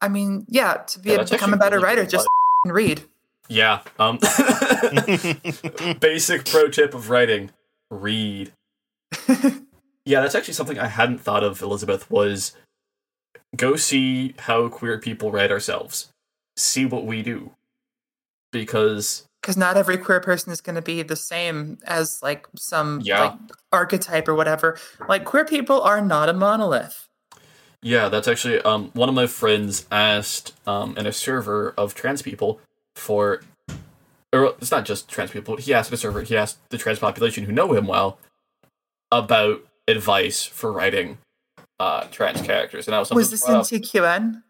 I 0.01 0.07
mean, 0.09 0.45
yeah, 0.47 0.73
to 0.73 0.99
be 0.99 1.09
Yeah, 1.09 1.15
able 1.15 1.25
to 1.25 1.35
become 1.35 1.53
a 1.53 1.57
better 1.57 1.77
really 1.77 1.85
writer, 1.85 2.05
just 2.05 2.27
read. 2.65 3.03
Yeah. 3.47 3.81
Um. 3.99 4.19
basic 5.99 6.45
pro 6.45 6.67
tip 6.69 6.93
of 6.93 7.09
writing: 7.09 7.51
read. 7.89 8.51
yeah, 10.05 10.21
that's 10.21 10.35
actually 10.35 10.53
something 10.53 10.79
I 10.79 10.87
hadn't 10.87 11.19
thought 11.19 11.43
of. 11.43 11.61
Elizabeth 11.61 12.09
was 12.11 12.53
go 13.55 13.75
see 13.75 14.35
how 14.39 14.67
queer 14.67 14.97
people 14.99 15.31
write 15.31 15.51
ourselves. 15.51 16.09
See 16.57 16.85
what 16.85 17.05
we 17.05 17.21
do, 17.21 17.51
because 18.51 19.25
Because 19.41 19.55
not 19.57 19.77
every 19.77 19.97
queer 19.97 20.19
person 20.19 20.51
is 20.51 20.59
going 20.61 20.75
to 20.75 20.81
be 20.81 21.03
the 21.03 21.15
same 21.15 21.77
as 21.85 22.19
like 22.21 22.47
some 22.57 22.99
Yeah. 23.03 23.21
like 23.21 23.33
archetype 23.71 24.27
or 24.27 24.35
whatever. 24.35 24.77
Like 25.07 25.23
queer 25.23 25.45
people 25.45 25.81
are 25.81 26.01
not 26.01 26.29
a 26.29 26.33
monolith. 26.33 27.07
Yeah, 27.83 28.09
that's 28.09 28.27
actually 28.27 28.59
um 28.63 28.89
one 28.93 29.07
of 29.07 29.15
my 29.15 29.27
friends 29.27 29.85
asked 29.91 30.53
um 30.67 30.97
in 30.97 31.05
a 31.05 31.13
server 31.13 31.73
of 31.77 31.93
trans 31.93 32.21
people 32.23 32.59
for 32.97 33.41
or 34.33 34.55
it's 34.59 34.71
not 34.71 34.85
just 34.85 35.07
trans 35.09 35.31
people, 35.31 35.55
he 35.55 35.73
asked 35.73 35.91
a 35.91 35.97
server, 35.97 36.21
he 36.21 36.35
asked 36.35 36.57
the 36.69 36.77
trans 36.77 36.99
population 36.99 37.45
who 37.45 37.51
know 37.51 37.73
him 37.73 37.87
well 37.87 38.19
about 39.11 39.61
advice 39.87 40.43
for 40.43 40.71
writing 40.71 41.17
uh 41.79 42.03
trans 42.11 42.41
characters. 42.41 42.87
And 42.87 42.95
I 42.95 42.99
was 42.99 43.11
Was 43.11 43.31
this 43.31 43.47
in 43.47 43.55
uh, 43.55 43.61
TQN? 43.61 44.43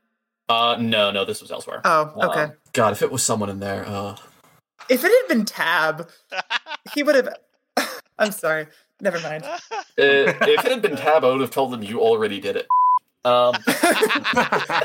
uh 0.49 0.77
no, 0.79 1.11
no, 1.11 1.25
this 1.25 1.41
was 1.41 1.51
elsewhere. 1.51 1.81
Oh, 1.85 2.13
okay. 2.23 2.43
Um, 2.43 2.53
God, 2.73 2.93
if 2.93 3.01
it 3.01 3.11
was 3.11 3.21
someone 3.21 3.49
in 3.49 3.59
there, 3.59 3.85
uh 3.87 4.15
if 4.89 5.03
it 5.03 5.11
had 5.11 5.27
been 5.27 5.45
Tab, 5.45 6.09
he 6.93 7.03
would 7.03 7.15
have. 7.15 7.29
I'm 8.19 8.31
sorry. 8.31 8.67
Never 9.01 9.19
mind. 9.19 9.43
uh, 9.43 9.57
if 9.97 10.41
it 10.41 10.59
had 10.59 10.81
been 10.81 10.95
Tab, 10.95 11.23
I 11.23 11.29
would 11.29 11.41
have 11.41 11.51
told 11.51 11.71
them 11.71 11.83
you 11.83 11.99
already 11.99 12.39
did 12.39 12.55
it. 12.55 12.67
Um 13.25 13.53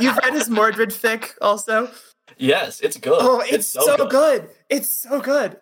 You've 0.00 0.18
read 0.18 0.34
his 0.34 0.50
Mordred 0.50 0.90
fic 0.90 1.30
also. 1.40 1.90
Yes, 2.42 2.80
it's 2.80 2.96
good. 2.96 3.18
Oh, 3.20 3.40
it's, 3.40 3.68
so, 3.68 4.06
good. 4.08 4.48
It's 4.68 4.88
so 4.88 5.20
good. 5.20 5.58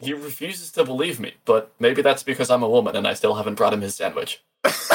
He 0.00 0.12
refuses 0.12 0.70
to 0.72 0.84
believe 0.84 1.18
me, 1.18 1.34
but 1.44 1.72
maybe 1.78 2.02
that's 2.02 2.22
because 2.22 2.50
I'm 2.50 2.62
a 2.62 2.68
woman 2.68 2.94
and 2.96 3.06
I 3.06 3.14
still 3.14 3.34
haven't 3.34 3.54
brought 3.54 3.72
him 3.72 3.80
his 3.80 3.94
sandwich. 3.94 4.42
this 4.62 4.90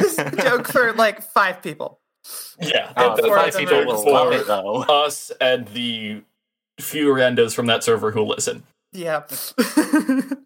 is 0.00 0.18
a 0.18 0.30
joke 0.42 0.68
for 0.68 0.92
like 0.94 1.22
five 1.22 1.62
people. 1.62 1.98
Yeah, 2.60 2.92
Oh, 2.96 3.08
that's 3.16 3.22
the 3.22 3.28
five 3.28 3.56
people 3.56 3.84
will 3.86 4.12
love 4.12 4.32
it 4.32 4.46
though. 4.46 4.82
us 4.82 5.32
and 5.40 5.66
the 5.68 6.22
few 6.78 7.08
randos 7.08 7.54
from 7.54 7.66
that 7.66 7.84
server 7.84 8.10
who 8.10 8.22
listen. 8.22 8.64
Yeah. 8.92 9.22
oh, 9.58 10.36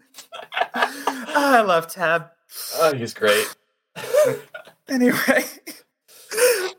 I 0.75 1.63
love 1.63 1.89
Tab. 1.89 2.31
Oh, 2.77 2.95
he's 2.95 3.15
great. 3.15 3.55
Anyway. 4.87 5.45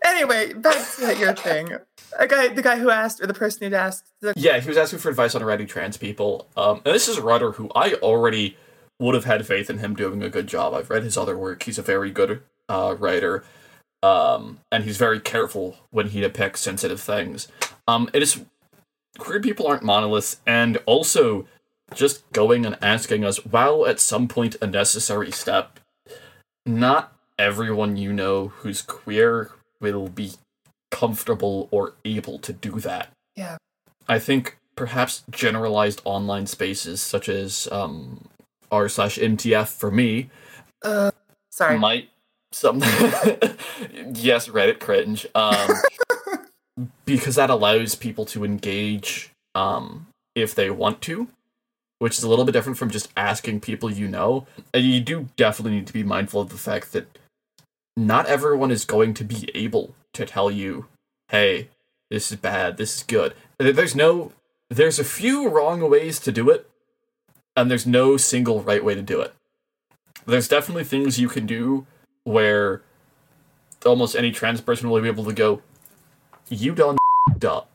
Anyway, 0.05 0.53
back 0.53 0.85
to 0.97 1.15
your 1.17 1.33
thing. 1.33 1.69
A 2.17 2.27
guy, 2.27 2.47
the 2.49 2.61
guy 2.61 2.77
who 2.77 2.89
asked, 2.89 3.21
or 3.21 3.27
the 3.27 3.33
person 3.33 3.69
who 3.69 3.75
asked, 3.75 4.11
the, 4.21 4.33
Yeah, 4.35 4.59
he 4.59 4.67
was 4.67 4.77
asking 4.77 4.99
for 4.99 5.09
advice 5.09 5.35
on 5.35 5.43
writing 5.43 5.67
trans 5.67 5.97
people. 5.97 6.47
Um, 6.55 6.81
and 6.85 6.95
this 6.95 7.07
is 7.07 7.17
a 7.17 7.21
writer 7.21 7.51
who 7.53 7.69
I 7.75 7.93
already 7.95 8.57
would 8.99 9.15
have 9.15 9.25
had 9.25 9.45
faith 9.45 9.69
in 9.69 9.79
him 9.79 9.95
doing 9.95 10.23
a 10.23 10.29
good 10.29 10.47
job. 10.47 10.73
I've 10.73 10.89
read 10.89 11.03
his 11.03 11.17
other 11.17 11.37
work. 11.37 11.63
He's 11.63 11.77
a 11.77 11.81
very 11.81 12.11
good 12.11 12.41
uh, 12.69 12.95
writer. 12.97 13.43
Um, 14.01 14.59
and 14.71 14.83
he's 14.83 14.97
very 14.97 15.19
careful 15.19 15.77
when 15.89 16.09
he 16.09 16.21
depicts 16.21 16.61
sensitive 16.61 17.01
things. 17.01 17.47
Um, 17.87 18.09
it 18.13 18.21
is 18.21 18.45
queer 19.17 19.39
people 19.39 19.67
aren't 19.67 19.83
monoliths, 19.83 20.37
and 20.45 20.77
also 20.85 21.47
just 21.93 22.29
going 22.31 22.65
and 22.65 22.77
asking 22.81 23.23
us, 23.23 23.43
while 23.45 23.85
at 23.85 23.99
some 23.99 24.27
point 24.27 24.55
a 24.61 24.67
necessary 24.67 25.31
step, 25.31 25.79
not 26.65 27.14
everyone 27.37 27.97
you 27.97 28.13
know 28.13 28.47
who's 28.47 28.81
queer 28.81 29.51
will 29.79 30.07
be 30.07 30.33
comfortable 30.91 31.67
or 31.71 31.93
able 32.05 32.39
to 32.39 32.53
do 32.53 32.79
that. 32.79 33.09
yeah, 33.35 33.57
I 34.07 34.19
think 34.19 34.57
perhaps 34.75 35.23
generalized 35.31 36.01
online 36.03 36.47
spaces 36.47 37.01
such 37.01 37.29
as 37.29 37.67
um, 37.71 38.27
r 38.71 38.89
slash 38.89 39.17
MTF 39.17 39.67
for 39.67 39.89
me 39.89 40.29
uh, 40.83 41.11
sorry. 41.49 41.79
might 41.79 42.09
some 42.51 42.79
yes 42.79 44.47
Reddit 44.47 44.79
cringe 44.79 45.25
um, 45.35 45.69
because 47.05 47.35
that 47.35 47.49
allows 47.49 47.95
people 47.95 48.25
to 48.25 48.43
engage 48.43 49.31
um, 49.53 50.07
if 50.35 50.53
they 50.53 50.69
want 50.69 51.01
to, 51.01 51.27
which 51.99 52.17
is 52.17 52.23
a 52.23 52.29
little 52.29 52.45
bit 52.45 52.51
different 52.51 52.77
from 52.77 52.89
just 52.89 53.09
asking 53.15 53.61
people 53.61 53.89
you 53.89 54.07
know. 54.07 54.45
And 54.73 54.83
you 54.83 54.99
do 54.99 55.29
definitely 55.37 55.77
need 55.77 55.87
to 55.87 55.93
be 55.93 56.03
mindful 56.03 56.41
of 56.41 56.49
the 56.49 56.57
fact 56.57 56.91
that 56.93 57.17
not 57.95 58.25
everyone 58.27 58.71
is 58.71 58.85
going 58.85 59.13
to 59.15 59.23
be 59.23 59.49
able 59.55 59.95
to 60.13 60.25
tell 60.25 60.51
you, 60.51 60.87
"Hey, 61.29 61.69
this 62.09 62.31
is 62.31 62.37
bad, 62.37 62.77
this 62.77 62.97
is 62.97 63.03
good." 63.03 63.33
There's 63.57 63.95
no 63.95 64.33
there's 64.69 64.99
a 64.99 65.03
few 65.03 65.47
wrong 65.49 65.89
ways 65.89 66.19
to 66.21 66.31
do 66.31 66.49
it, 66.49 66.69
and 67.55 67.69
there's 67.69 67.85
no 67.85 68.17
single 68.17 68.61
right 68.61 68.83
way 68.83 68.95
to 68.95 69.01
do 69.01 69.21
it. 69.21 69.33
There's 70.25 70.47
definitely 70.47 70.83
things 70.85 71.19
you 71.19 71.29
can 71.29 71.45
do 71.45 71.85
where 72.23 72.81
almost 73.85 74.15
any 74.15 74.31
trans 74.31 74.61
person 74.61 74.89
will 74.89 75.01
be 75.01 75.07
able 75.07 75.25
to 75.25 75.33
go, 75.33 75.61
"You 76.49 76.73
done 76.75 76.97
up." 77.43 77.69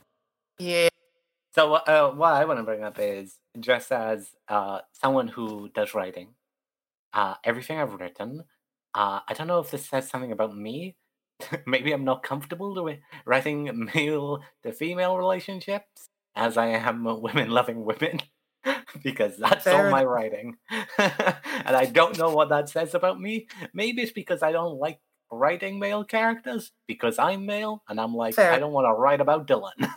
yeah, 0.59 0.89
So 1.55 1.75
uh, 1.75 2.13
what 2.13 2.35
I 2.35 2.45
want 2.45 2.59
to 2.59 2.65
bring 2.65 2.83
up 2.83 2.99
is 2.99 3.37
just 3.59 3.91
as 3.93 4.31
uh, 4.49 4.81
someone 4.93 5.29
who 5.29 5.69
does 5.75 5.95
writing, 5.95 6.29
uh, 7.13 7.35
everything 7.45 7.79
I've 7.79 7.95
written, 7.95 8.45
uh, 8.95 9.21
I 9.27 9.35
don't 9.35 9.47
know 9.47 9.61
if 9.61 9.71
this 9.71 9.89
says 9.89 10.09
something 10.09 10.33
about 10.33 10.57
me. 10.57 10.97
Maybe 11.67 11.93
I'm 11.93 12.05
not 12.05 12.23
comfortable 12.23 12.83
with 12.83 12.99
writing 13.25 13.89
male 13.95 14.43
to 14.63 14.73
female 14.73 15.17
relationships 15.17 16.09
as 16.37 16.57
I 16.57 16.69
am 16.69 17.05
women 17.05 17.51
loving 17.51 17.85
women. 17.85 18.21
because 19.03 19.37
that's 19.37 19.65
Fair 19.65 19.87
all 19.87 19.91
my 19.91 20.05
writing. 20.05 20.57
and 20.71 21.77
I 21.77 21.87
don't 21.87 22.19
know 22.19 22.31
what 22.31 22.51
that 22.51 22.69
says 22.69 22.95
about 22.95 23.21
me. 23.21 23.47
Maybe 23.73 24.03
it's 24.03 24.13
because 24.13 24.43
I 24.43 24.53
don't 24.53 24.79
like 24.79 25.01
writing 25.33 25.79
male 25.79 26.05
characters 26.05 26.73
because 26.87 27.19
I'm 27.19 27.47
male 27.47 27.83
and 27.89 28.01
I'm 28.01 28.15
like, 28.15 28.35
Fair. 28.35 28.53
I 28.53 28.59
don't 28.59 28.73
want 28.73 28.87
to 28.87 28.93
write 28.93 29.21
about 29.21 29.47
Dylan. 29.47 29.89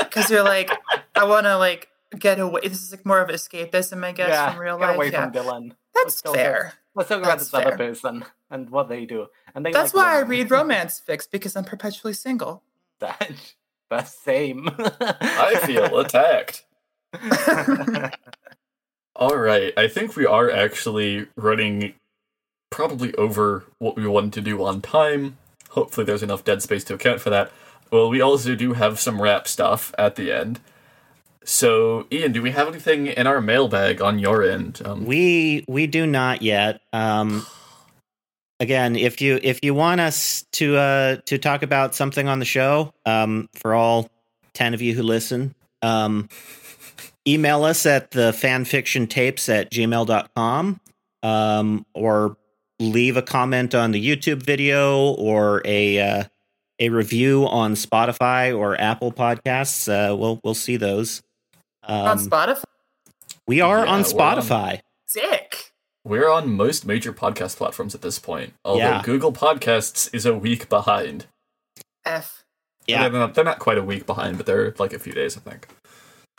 because 0.00 0.30
you're 0.30 0.42
like, 0.42 0.70
I 1.14 1.24
want 1.24 1.46
to 1.46 1.58
like 1.58 1.88
get 2.18 2.40
away. 2.40 2.62
This 2.64 2.82
is 2.82 2.90
like 2.90 3.06
more 3.06 3.20
of 3.20 3.28
escapism, 3.28 4.04
I 4.04 4.12
guess, 4.12 4.30
yeah, 4.30 4.50
from 4.50 4.60
real 4.60 4.78
get 4.78 4.86
life. 4.86 4.96
away 4.96 5.10
yeah, 5.10 5.22
from 5.22 5.32
Dylan. 5.32 5.72
that's 5.94 6.20
fair. 6.22 6.74
Let's 6.94 7.08
talk 7.08 7.18
about 7.18 7.38
That's 7.38 7.44
this 7.44 7.54
other 7.54 7.76
fair. 7.76 7.88
person 7.88 8.24
and 8.50 8.68
what 8.70 8.88
they 8.88 9.04
do. 9.06 9.26
And 9.54 9.64
they 9.64 9.72
That's 9.72 9.94
like 9.94 10.04
why 10.04 10.16
I 10.18 10.20
read 10.22 10.50
romance 10.50 11.00
fics 11.06 11.28
because 11.30 11.54
I'm 11.56 11.64
perpetually 11.64 12.12
single. 12.14 12.62
that. 13.00 13.32
The 13.90 14.04
same. 14.04 14.68
I 14.78 15.60
feel 15.64 15.98
attacked. 15.98 16.64
All 19.16 19.36
right, 19.36 19.72
I 19.76 19.88
think 19.88 20.16
we 20.16 20.24
are 20.26 20.50
actually 20.50 21.26
running 21.36 21.94
probably 22.70 23.12
over 23.16 23.64
what 23.78 23.96
we 23.96 24.06
wanted 24.06 24.32
to 24.34 24.40
do 24.40 24.64
on 24.64 24.80
time. 24.80 25.36
Hopefully, 25.70 26.04
there's 26.04 26.22
enough 26.22 26.44
dead 26.44 26.62
space 26.62 26.84
to 26.84 26.94
account 26.94 27.20
for 27.20 27.30
that. 27.30 27.50
well, 27.90 28.08
we 28.08 28.20
also 28.20 28.54
do 28.54 28.72
have 28.74 28.98
some 29.00 29.20
rap 29.20 29.46
stuff 29.48 29.92
at 29.98 30.14
the 30.16 30.32
end. 30.32 30.60
So, 31.44 32.06
Ian, 32.12 32.32
do 32.32 32.42
we 32.42 32.50
have 32.50 32.68
anything 32.68 33.06
in 33.06 33.26
our 33.26 33.40
mailbag 33.40 34.02
on 34.02 34.18
your 34.18 34.42
end? 34.42 34.82
Um, 34.84 35.06
We 35.06 35.64
we 35.66 35.86
do 35.86 36.06
not 36.06 36.42
yet. 36.42 36.82
Um, 36.92 37.46
again, 38.60 38.94
if 38.94 39.20
you 39.20 39.40
if 39.42 39.64
you 39.64 39.72
want 39.74 40.00
us 40.00 40.44
to 40.52 40.76
uh, 40.76 41.16
to 41.26 41.38
talk 41.38 41.62
about 41.62 41.94
something 41.94 42.28
on 42.28 42.38
the 42.38 42.44
show, 42.44 42.92
um, 43.06 43.48
for 43.54 43.74
all 43.74 44.10
ten 44.52 44.74
of 44.74 44.82
you 44.82 44.94
who 44.94 45.02
listen, 45.02 45.54
um, 45.82 46.28
email 47.26 47.64
us 47.64 47.86
at 47.86 48.10
the 48.10 48.32
fanfiction 48.32 49.08
tapes 49.08 49.48
at 49.48 49.70
gmail.com 49.70 50.80
um, 51.22 51.86
or 51.94 52.36
leave 52.78 53.16
a 53.16 53.22
comment 53.22 53.74
on 53.74 53.92
the 53.92 54.04
YouTube 54.04 54.42
video 54.42 55.12
or 55.14 55.62
a 55.64 55.98
uh, 55.98 56.24
a 56.78 56.90
review 56.90 57.46
on 57.46 57.74
Spotify 57.74 58.56
or 58.56 58.78
Apple 58.80 59.10
Podcasts. 59.10 59.88
Uh, 59.88 60.14
we'll 60.14 60.38
we'll 60.44 60.54
see 60.54 60.76
those. 60.76 61.22
Um, 61.82 62.06
on 62.06 62.18
Spotify. 62.18 62.64
we 63.46 63.60
are 63.60 63.78
Yeah, 63.84 63.92
on 63.92 64.02
we're 64.02 64.04
on- 64.04 64.04
Spotify. 64.04 64.80
Sick. 65.06 65.72
we're 66.04 66.30
on 66.30 66.54
most 66.54 66.86
major 66.86 67.12
podcast 67.12 67.56
platforms 67.56 67.94
at 67.94 68.02
this 68.02 68.18
point, 68.18 68.54
although 68.64 68.78
Yeah. 68.80 69.02
Google 69.02 69.32
Podcasts 69.32 70.08
is 70.14 70.24
a 70.26 70.34
week 70.34 70.68
behind. 70.68 71.26
F. 72.04 72.44
Yeah. 72.86 73.08
They're 73.08 73.20
not, 73.20 73.34
they're 73.34 73.44
not 73.44 73.58
quite 73.58 73.78
a 73.78 73.82
week 73.82 74.06
behind, 74.06 74.36
but 74.36 74.46
they're 74.46 74.74
like 74.78 74.92
a 74.92 74.98
few 74.98 75.12
days, 75.12 75.36
I 75.36 75.40
think. 75.40 75.68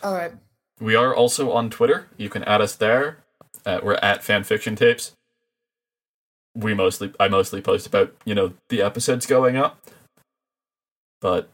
All 0.04 0.14
right. 0.14 0.32
We 0.80 0.96
are 0.96 1.14
also 1.14 1.52
on 1.52 1.70
Twitter. 1.70 2.08
You 2.18 2.30
can 2.30 2.44
add 2.46 2.62
us 2.62 2.76
there. 2.76 3.18
Uh, 3.66 3.80
we're 3.84 3.96
at 3.96 4.22
fanfiction 4.22 4.76
tapes. 4.76 5.12
We 6.56 6.74
mostly, 6.74 7.14
I 7.20 7.28
mostly 7.28 7.62
post 7.62 7.86
about 7.88 8.14
you 8.26 8.34
know 8.36 8.54
the 8.70 8.82
episodes 8.82 9.26
going 9.28 9.56
up, 9.58 9.80
but 11.22 11.50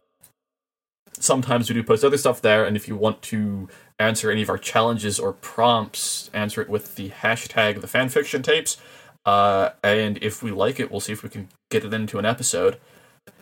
sometimes 1.20 1.70
we 1.70 1.74
do 1.74 1.84
post 1.84 2.03
other 2.03 2.18
stuff 2.18 2.41
there. 2.41 2.65
And 2.65 2.76
if 2.76 2.88
you 2.88 2.95
want 2.95 3.22
to 3.24 3.68
answer 3.99 4.32
any 4.32 4.41
of 4.41 4.49
our 4.49 4.57
challenges 4.57 5.20
or 5.20 5.34
prompts, 5.34 6.30
answer 6.34 6.61
it 6.61 6.70
with 6.70 6.95
the 6.95 7.09
hashtag 7.09 7.82
the 7.82 7.88
fanfiction 7.88 8.43
tapes. 8.43 8.78
Uh, 9.26 9.72
and 9.84 10.18
if 10.22 10.41
we 10.41 10.51
like 10.51 10.80
it, 10.80 10.89
we'll 10.89 11.01
see 11.01 11.13
if 11.13 11.24
we 11.24 11.30
can 11.30 11.49
get 11.70 11.84
it 11.84 11.93
into 11.93 12.18
an 12.18 12.26
episode. 12.26 12.78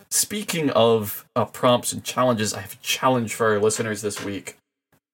Speaking 0.10 0.70
of 0.72 1.26
uh, 1.36 1.46
prompts 1.46 1.92
and 1.92 2.04
challenges, 2.04 2.54
I 2.54 2.62
have 2.62 2.74
a 2.74 2.84
challenge 2.84 3.34
for 3.34 3.48
our 3.48 3.60
listeners 3.60 4.02
this 4.02 4.24
week 4.24 4.58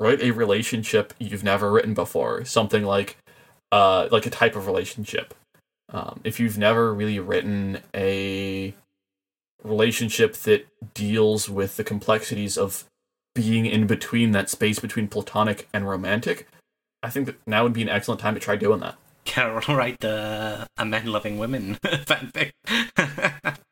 write 0.01 0.21
a 0.21 0.31
relationship 0.31 1.13
you've 1.19 1.43
never 1.43 1.71
written 1.71 1.93
before 1.93 2.43
something 2.43 2.83
like 2.83 3.17
uh 3.71 4.07
like 4.11 4.25
a 4.25 4.31
type 4.31 4.55
of 4.55 4.65
relationship 4.65 5.35
um, 5.93 6.19
if 6.23 6.39
you've 6.39 6.57
never 6.57 6.91
really 6.91 7.19
written 7.19 7.79
a 7.93 8.73
relationship 9.63 10.33
that 10.33 10.67
deals 10.93 11.49
with 11.49 11.77
the 11.77 11.83
complexities 11.83 12.57
of 12.57 12.85
being 13.33 13.65
in 13.65 13.87
between 13.87 14.31
that 14.31 14.49
space 14.49 14.79
between 14.79 15.07
platonic 15.07 15.67
and 15.73 15.87
romantic 15.87 16.47
i 17.03 17.09
think 17.09 17.25
that 17.25 17.35
now 17.47 17.63
would 17.63 17.73
be 17.73 17.81
an 17.81 17.89
excellent 17.89 18.19
time 18.19 18.33
to 18.33 18.39
try 18.39 18.55
doing 18.55 18.79
that 18.79 18.95
Carol, 19.23 19.61
write 19.75 19.99
the 19.99 20.67
a 20.77 20.85
men 20.85 21.05
loving 21.05 21.37
women 21.37 21.75
fanfic. 21.83 22.51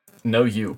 no 0.24 0.44
you 0.44 0.78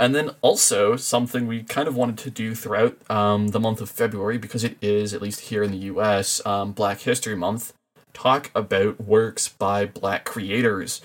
And 0.00 0.14
then 0.14 0.30
also 0.40 0.96
something 0.96 1.46
we 1.46 1.62
kind 1.62 1.86
of 1.86 1.94
wanted 1.94 2.16
to 2.18 2.30
do 2.30 2.54
throughout 2.54 2.96
um, 3.10 3.48
the 3.48 3.60
month 3.60 3.82
of 3.82 3.90
February, 3.90 4.38
because 4.38 4.64
it 4.64 4.78
is, 4.80 5.12
at 5.12 5.20
least 5.20 5.40
here 5.40 5.62
in 5.62 5.70
the 5.72 5.76
US, 5.76 6.44
um, 6.46 6.72
Black 6.72 7.00
History 7.00 7.36
Month, 7.36 7.74
talk 8.14 8.50
about 8.54 8.98
works 8.98 9.48
by 9.48 9.84
black 9.84 10.24
creators. 10.24 11.02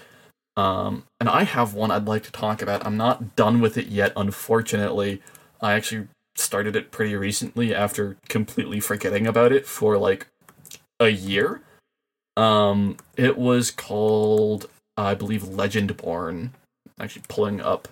Um, 0.57 1.03
and 1.19 1.29
I 1.29 1.43
have 1.43 1.73
one 1.73 1.91
I'd 1.91 2.07
like 2.07 2.23
to 2.23 2.31
talk 2.31 2.61
about. 2.61 2.85
I'm 2.85 2.97
not 2.97 3.35
done 3.35 3.59
with 3.61 3.77
it 3.77 3.87
yet, 3.87 4.13
unfortunately. 4.15 5.21
I 5.61 5.73
actually 5.73 6.07
started 6.35 6.75
it 6.75 6.91
pretty 6.91 7.15
recently 7.15 7.73
after 7.73 8.17
completely 8.29 8.79
forgetting 8.79 9.27
about 9.27 9.51
it 9.51 9.65
for 9.65 9.97
like 9.97 10.27
a 10.99 11.09
year. 11.09 11.61
Um, 12.37 12.97
it 13.15 13.37
was 13.37 13.71
called, 13.71 14.69
I 14.97 15.13
believe, 15.13 15.43
Legendborn. 15.43 16.51
Actually, 16.99 17.23
pulling 17.27 17.61
up 17.61 17.89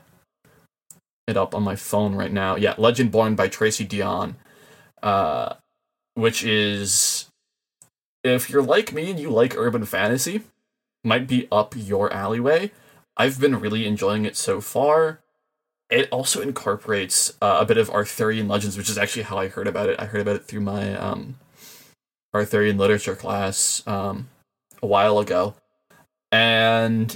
it 1.28 1.38
up 1.38 1.56
on 1.56 1.64
my 1.64 1.76
phone 1.76 2.16
right 2.16 2.32
now. 2.32 2.56
Yeah, 2.56 2.76
Legendborn 2.76 3.36
by 3.36 3.48
Tracy 3.48 3.86
Deonn, 3.86 4.36
uh, 5.02 5.56
which 6.16 6.44
is 6.44 7.30
if 8.24 8.50
you're 8.50 8.64
like 8.64 8.94
me 8.94 9.12
and 9.12 9.20
you 9.20 9.30
like 9.30 9.58
urban 9.58 9.86
fantasy, 9.86 10.44
might 11.04 11.28
be 11.28 11.48
up 11.52 11.74
your 11.76 12.12
alleyway. 12.14 12.72
I've 13.18 13.40
been 13.40 13.60
really 13.60 13.86
enjoying 13.86 14.26
it 14.26 14.36
so 14.36 14.62
far. 14.62 15.20
It 15.90 16.10
also 16.10 16.42
incorporates 16.42 17.34
uh, 17.42 17.58
a 17.60 17.66
bit 17.66 17.78
of 17.78 17.90
Arthurian 17.90 18.48
legends, 18.48 18.78
which 18.78 18.90
is 18.90 18.98
actually 18.98 19.24
how 19.24 19.38
I 19.38 19.48
heard 19.48 19.68
about 19.68 19.90
it. 19.90 20.00
I 20.00 20.06
heard 20.06 20.22
about 20.22 20.38
it 20.38 20.46
through 20.46 20.62
my 20.62 20.96
um, 20.96 21.38
Arthurian 22.34 22.78
literature 22.78 23.16
class 23.16 23.84
um, 23.86 24.30
a 24.82 24.88
while 24.88 25.20
ago, 25.20 25.56
and 26.32 27.16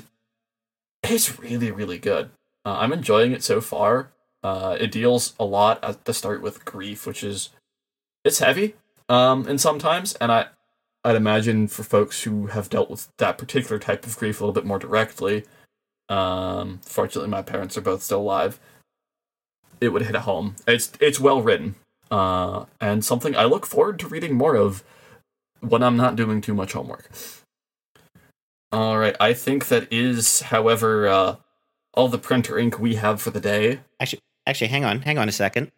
it's 1.03 1.39
really, 1.39 1.71
really 1.71 1.97
good. 1.97 2.29
Uh, 2.65 2.77
I'm 2.79 2.93
enjoying 2.93 3.31
it 3.31 3.43
so 3.43 3.61
far. 3.61 4.11
Uh, 4.43 4.77
it 4.79 4.91
deals 4.91 5.33
a 5.39 5.45
lot 5.45 5.83
at 5.83 6.05
the 6.05 6.13
start 6.13 6.41
with 6.41 6.65
grief, 6.65 7.07
which 7.07 7.23
is 7.23 7.49
it's 8.23 8.39
heavy, 8.39 8.75
um, 9.09 9.47
and 9.47 9.59
sometimes, 9.59 10.13
and 10.15 10.31
I, 10.31 10.47
I'd 11.07 11.15
imagine 11.15 11.69
for 11.69 11.83
folks 11.83 12.23
who 12.23 12.47
have 12.47 12.69
dealt 12.69 12.89
with 12.89 13.07
that 13.17 13.37
particular 13.37 13.79
type 13.79 14.05
of 14.05 14.17
grief 14.17 14.41
a 14.41 14.43
little 14.43 14.53
bit 14.53 14.65
more 14.65 14.77
directly. 14.77 15.45
Um, 16.09 16.81
fortunately, 16.83 17.29
my 17.29 17.41
parents 17.41 17.77
are 17.77 17.81
both 17.81 18.03
still 18.03 18.19
alive. 18.19 18.59
It 19.79 19.89
would 19.89 20.01
hit 20.01 20.15
home. 20.15 20.57
It's 20.67 20.91
it's 20.99 21.17
well 21.17 21.41
written, 21.41 21.75
uh, 22.11 22.65
and 22.81 23.05
something 23.05 23.37
I 23.37 23.45
look 23.45 23.65
forward 23.65 23.99
to 23.99 24.07
reading 24.09 24.35
more 24.35 24.57
of 24.57 24.83
when 25.61 25.81
I'm 25.81 25.95
not 25.95 26.17
doing 26.17 26.41
too 26.41 26.53
much 26.53 26.73
homework. 26.73 27.09
All 28.73 28.97
right, 28.97 29.15
I 29.17 29.31
think 29.31 29.69
that 29.69 29.87
is, 29.89 30.41
however, 30.41 31.07
uh, 31.07 31.35
all 31.93 32.09
the 32.09 32.17
printer 32.17 32.59
ink 32.59 32.79
we 32.79 32.95
have 32.95 33.21
for 33.21 33.31
the 33.31 33.39
day. 33.39 33.79
Actually, 34.45 34.67
hang 34.67 34.83
on, 34.83 35.03
hang 35.03 35.17
on 35.17 35.29
a 35.29 35.31
second. 35.31 35.71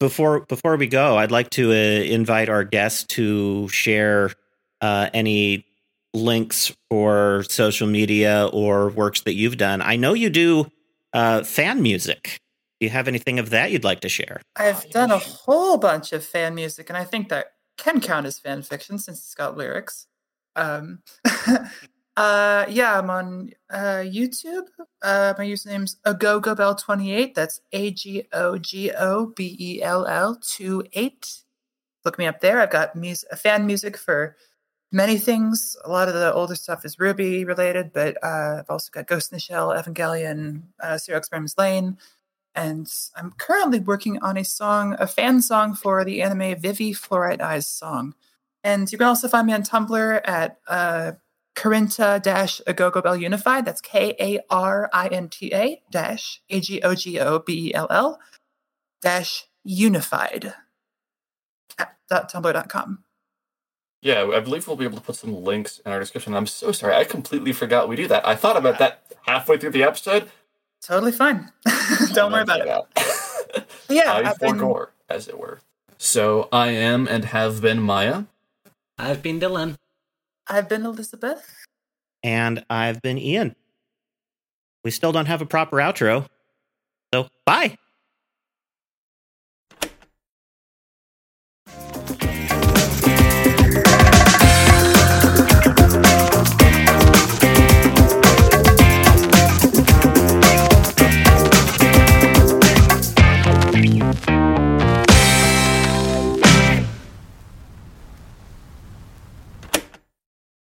Before 0.00 0.40
before 0.40 0.76
we 0.76 0.86
go, 0.86 1.18
I'd 1.18 1.30
like 1.30 1.50
to 1.50 1.70
uh, 1.70 1.74
invite 1.74 2.48
our 2.48 2.64
guests 2.64 3.04
to 3.08 3.68
share 3.68 4.30
uh, 4.80 5.10
any 5.14 5.66
links 6.14 6.72
for 6.88 7.44
social 7.48 7.86
media 7.86 8.48
or 8.52 8.88
works 8.90 9.22
that 9.22 9.34
you've 9.34 9.56
done. 9.56 9.82
I 9.82 9.96
know 9.96 10.14
you 10.14 10.30
do 10.30 10.70
uh, 11.12 11.42
fan 11.42 11.82
music. 11.82 12.38
Do 12.80 12.86
you 12.86 12.90
have 12.90 13.08
anything 13.08 13.38
of 13.38 13.50
that 13.50 13.72
you'd 13.72 13.84
like 13.84 14.00
to 14.00 14.08
share? 14.08 14.40
I've 14.56 14.88
done 14.90 15.10
a 15.10 15.18
whole 15.18 15.76
bunch 15.76 16.12
of 16.12 16.24
fan 16.24 16.54
music, 16.54 16.88
and 16.88 16.96
I 16.96 17.04
think 17.04 17.28
that 17.28 17.52
can 17.76 18.00
count 18.00 18.26
as 18.26 18.38
fan 18.38 18.62
fiction 18.62 18.98
since 18.98 19.18
it's 19.18 19.34
got 19.34 19.56
lyrics. 19.56 20.06
Um, 20.56 21.00
uh, 22.16 22.66
yeah, 22.68 22.98
I'm 22.98 23.10
on 23.10 23.50
uh, 23.70 24.02
YouTube. 24.04 24.66
Uh, 25.02 25.34
my 25.38 25.44
username's 25.44 25.96
agogobell28. 26.06 27.34
That's 27.34 27.60
A 27.72 27.90
G 27.90 28.24
O 28.32 28.58
G 28.58 28.92
O 28.92 29.26
B 29.26 29.56
E 29.58 29.82
L 29.82 30.06
L 30.06 30.36
2 30.36 30.84
8. 30.92 31.42
Look 32.04 32.18
me 32.18 32.26
up 32.26 32.40
there. 32.40 32.60
I've 32.60 32.70
got 32.70 32.94
mus- 32.94 33.24
fan 33.36 33.66
music 33.66 33.96
for 33.96 34.36
many 34.94 35.18
things. 35.18 35.76
A 35.84 35.90
lot 35.90 36.08
of 36.08 36.14
the 36.14 36.32
older 36.32 36.54
stuff 36.54 36.84
is 36.84 36.96
RWBY 36.96 37.46
related, 37.46 37.92
but 37.92 38.16
uh, 38.22 38.60
I've 38.60 38.70
also 38.70 38.90
got 38.90 39.06
Ghost 39.06 39.32
in 39.32 39.36
the 39.36 39.40
Shell, 39.40 39.70
Evangelion, 39.70 40.62
uh, 40.80 40.96
Serial 40.96 41.18
Experiments 41.18 41.58
Lain 41.58 41.98
and 42.54 42.92
I'm 43.16 43.32
currently 43.32 43.80
working 43.80 44.18
on 44.22 44.36
a 44.36 44.44
song, 44.44 44.96
a 44.98 45.06
fan 45.06 45.42
song 45.42 45.74
for 45.74 46.04
the 46.04 46.22
anime 46.22 46.60
Vivy: 46.60 46.94
Fluorite 46.94 47.40
Eye's 47.40 47.66
Song. 47.66 48.14
And 48.62 48.90
you 48.90 48.98
can 48.98 49.08
also 49.08 49.28
find 49.28 49.46
me 49.46 49.52
on 49.52 49.62
Tumblr 49.62 50.20
at 50.24 50.58
uh, 50.68 51.12
Karinta 51.54 52.22
dash 52.22 52.60
Agogobell 52.66 53.20
Unified. 53.20 53.64
That's 53.64 53.80
K 53.80 54.14
A 54.20 54.40
R 54.50 54.88
I 54.92 55.08
N 55.08 55.28
T 55.28 55.52
A 55.52 55.82
dash 55.90 56.40
A 56.48 56.60
G 56.60 56.80
O 56.82 56.94
G 56.94 57.18
O 57.20 57.40
B 57.40 57.68
E 57.68 57.74
L 57.74 57.88
L 57.90 58.20
dash 59.02 59.46
Unified 59.64 60.54
at 61.78 61.96
dot 62.08 62.32
tumblr.com. 62.32 63.03
Yeah, 64.04 64.30
I 64.34 64.40
believe 64.40 64.68
we'll 64.68 64.76
be 64.76 64.84
able 64.84 64.98
to 64.98 65.02
put 65.02 65.16
some 65.16 65.42
links 65.44 65.78
in 65.84 65.90
our 65.90 65.98
description. 65.98 66.34
I'm 66.34 66.46
so 66.46 66.72
sorry, 66.72 66.94
I 66.94 67.04
completely 67.04 67.52
forgot 67.54 67.88
we 67.88 67.96
do 67.96 68.06
that. 68.08 68.28
I 68.28 68.36
thought 68.36 68.56
about 68.58 68.78
that 68.78 69.02
halfway 69.22 69.56
through 69.56 69.70
the 69.70 69.82
episode. 69.82 70.30
Totally 70.82 71.10
fine. 71.10 71.50
Don't 72.12 72.30
worry 72.30 72.42
about 72.42 72.60
it. 72.60 72.86
it. 73.56 73.66
Yeah, 73.88 74.12
I 74.12 74.28
I've 74.30 74.38
been- 74.38 74.56
forgore, 74.58 74.88
as 75.08 75.26
it 75.26 75.38
were. 75.38 75.60
So 75.96 76.50
I 76.52 76.68
am 76.68 77.08
and 77.08 77.24
have 77.24 77.62
been 77.62 77.80
Maya. 77.80 78.24
I've 78.98 79.22
been 79.22 79.40
Dylan. 79.40 79.76
I've 80.46 80.68
been 80.68 80.84
Elizabeth. 80.84 81.64
And 82.22 82.62
I've 82.68 83.00
been 83.00 83.16
Ian. 83.16 83.56
We 84.84 84.90
still 84.90 85.12
don't 85.12 85.26
have 85.26 85.40
a 85.40 85.46
proper 85.46 85.78
outro. 85.78 86.26
So, 87.14 87.28
bye. 87.46 87.78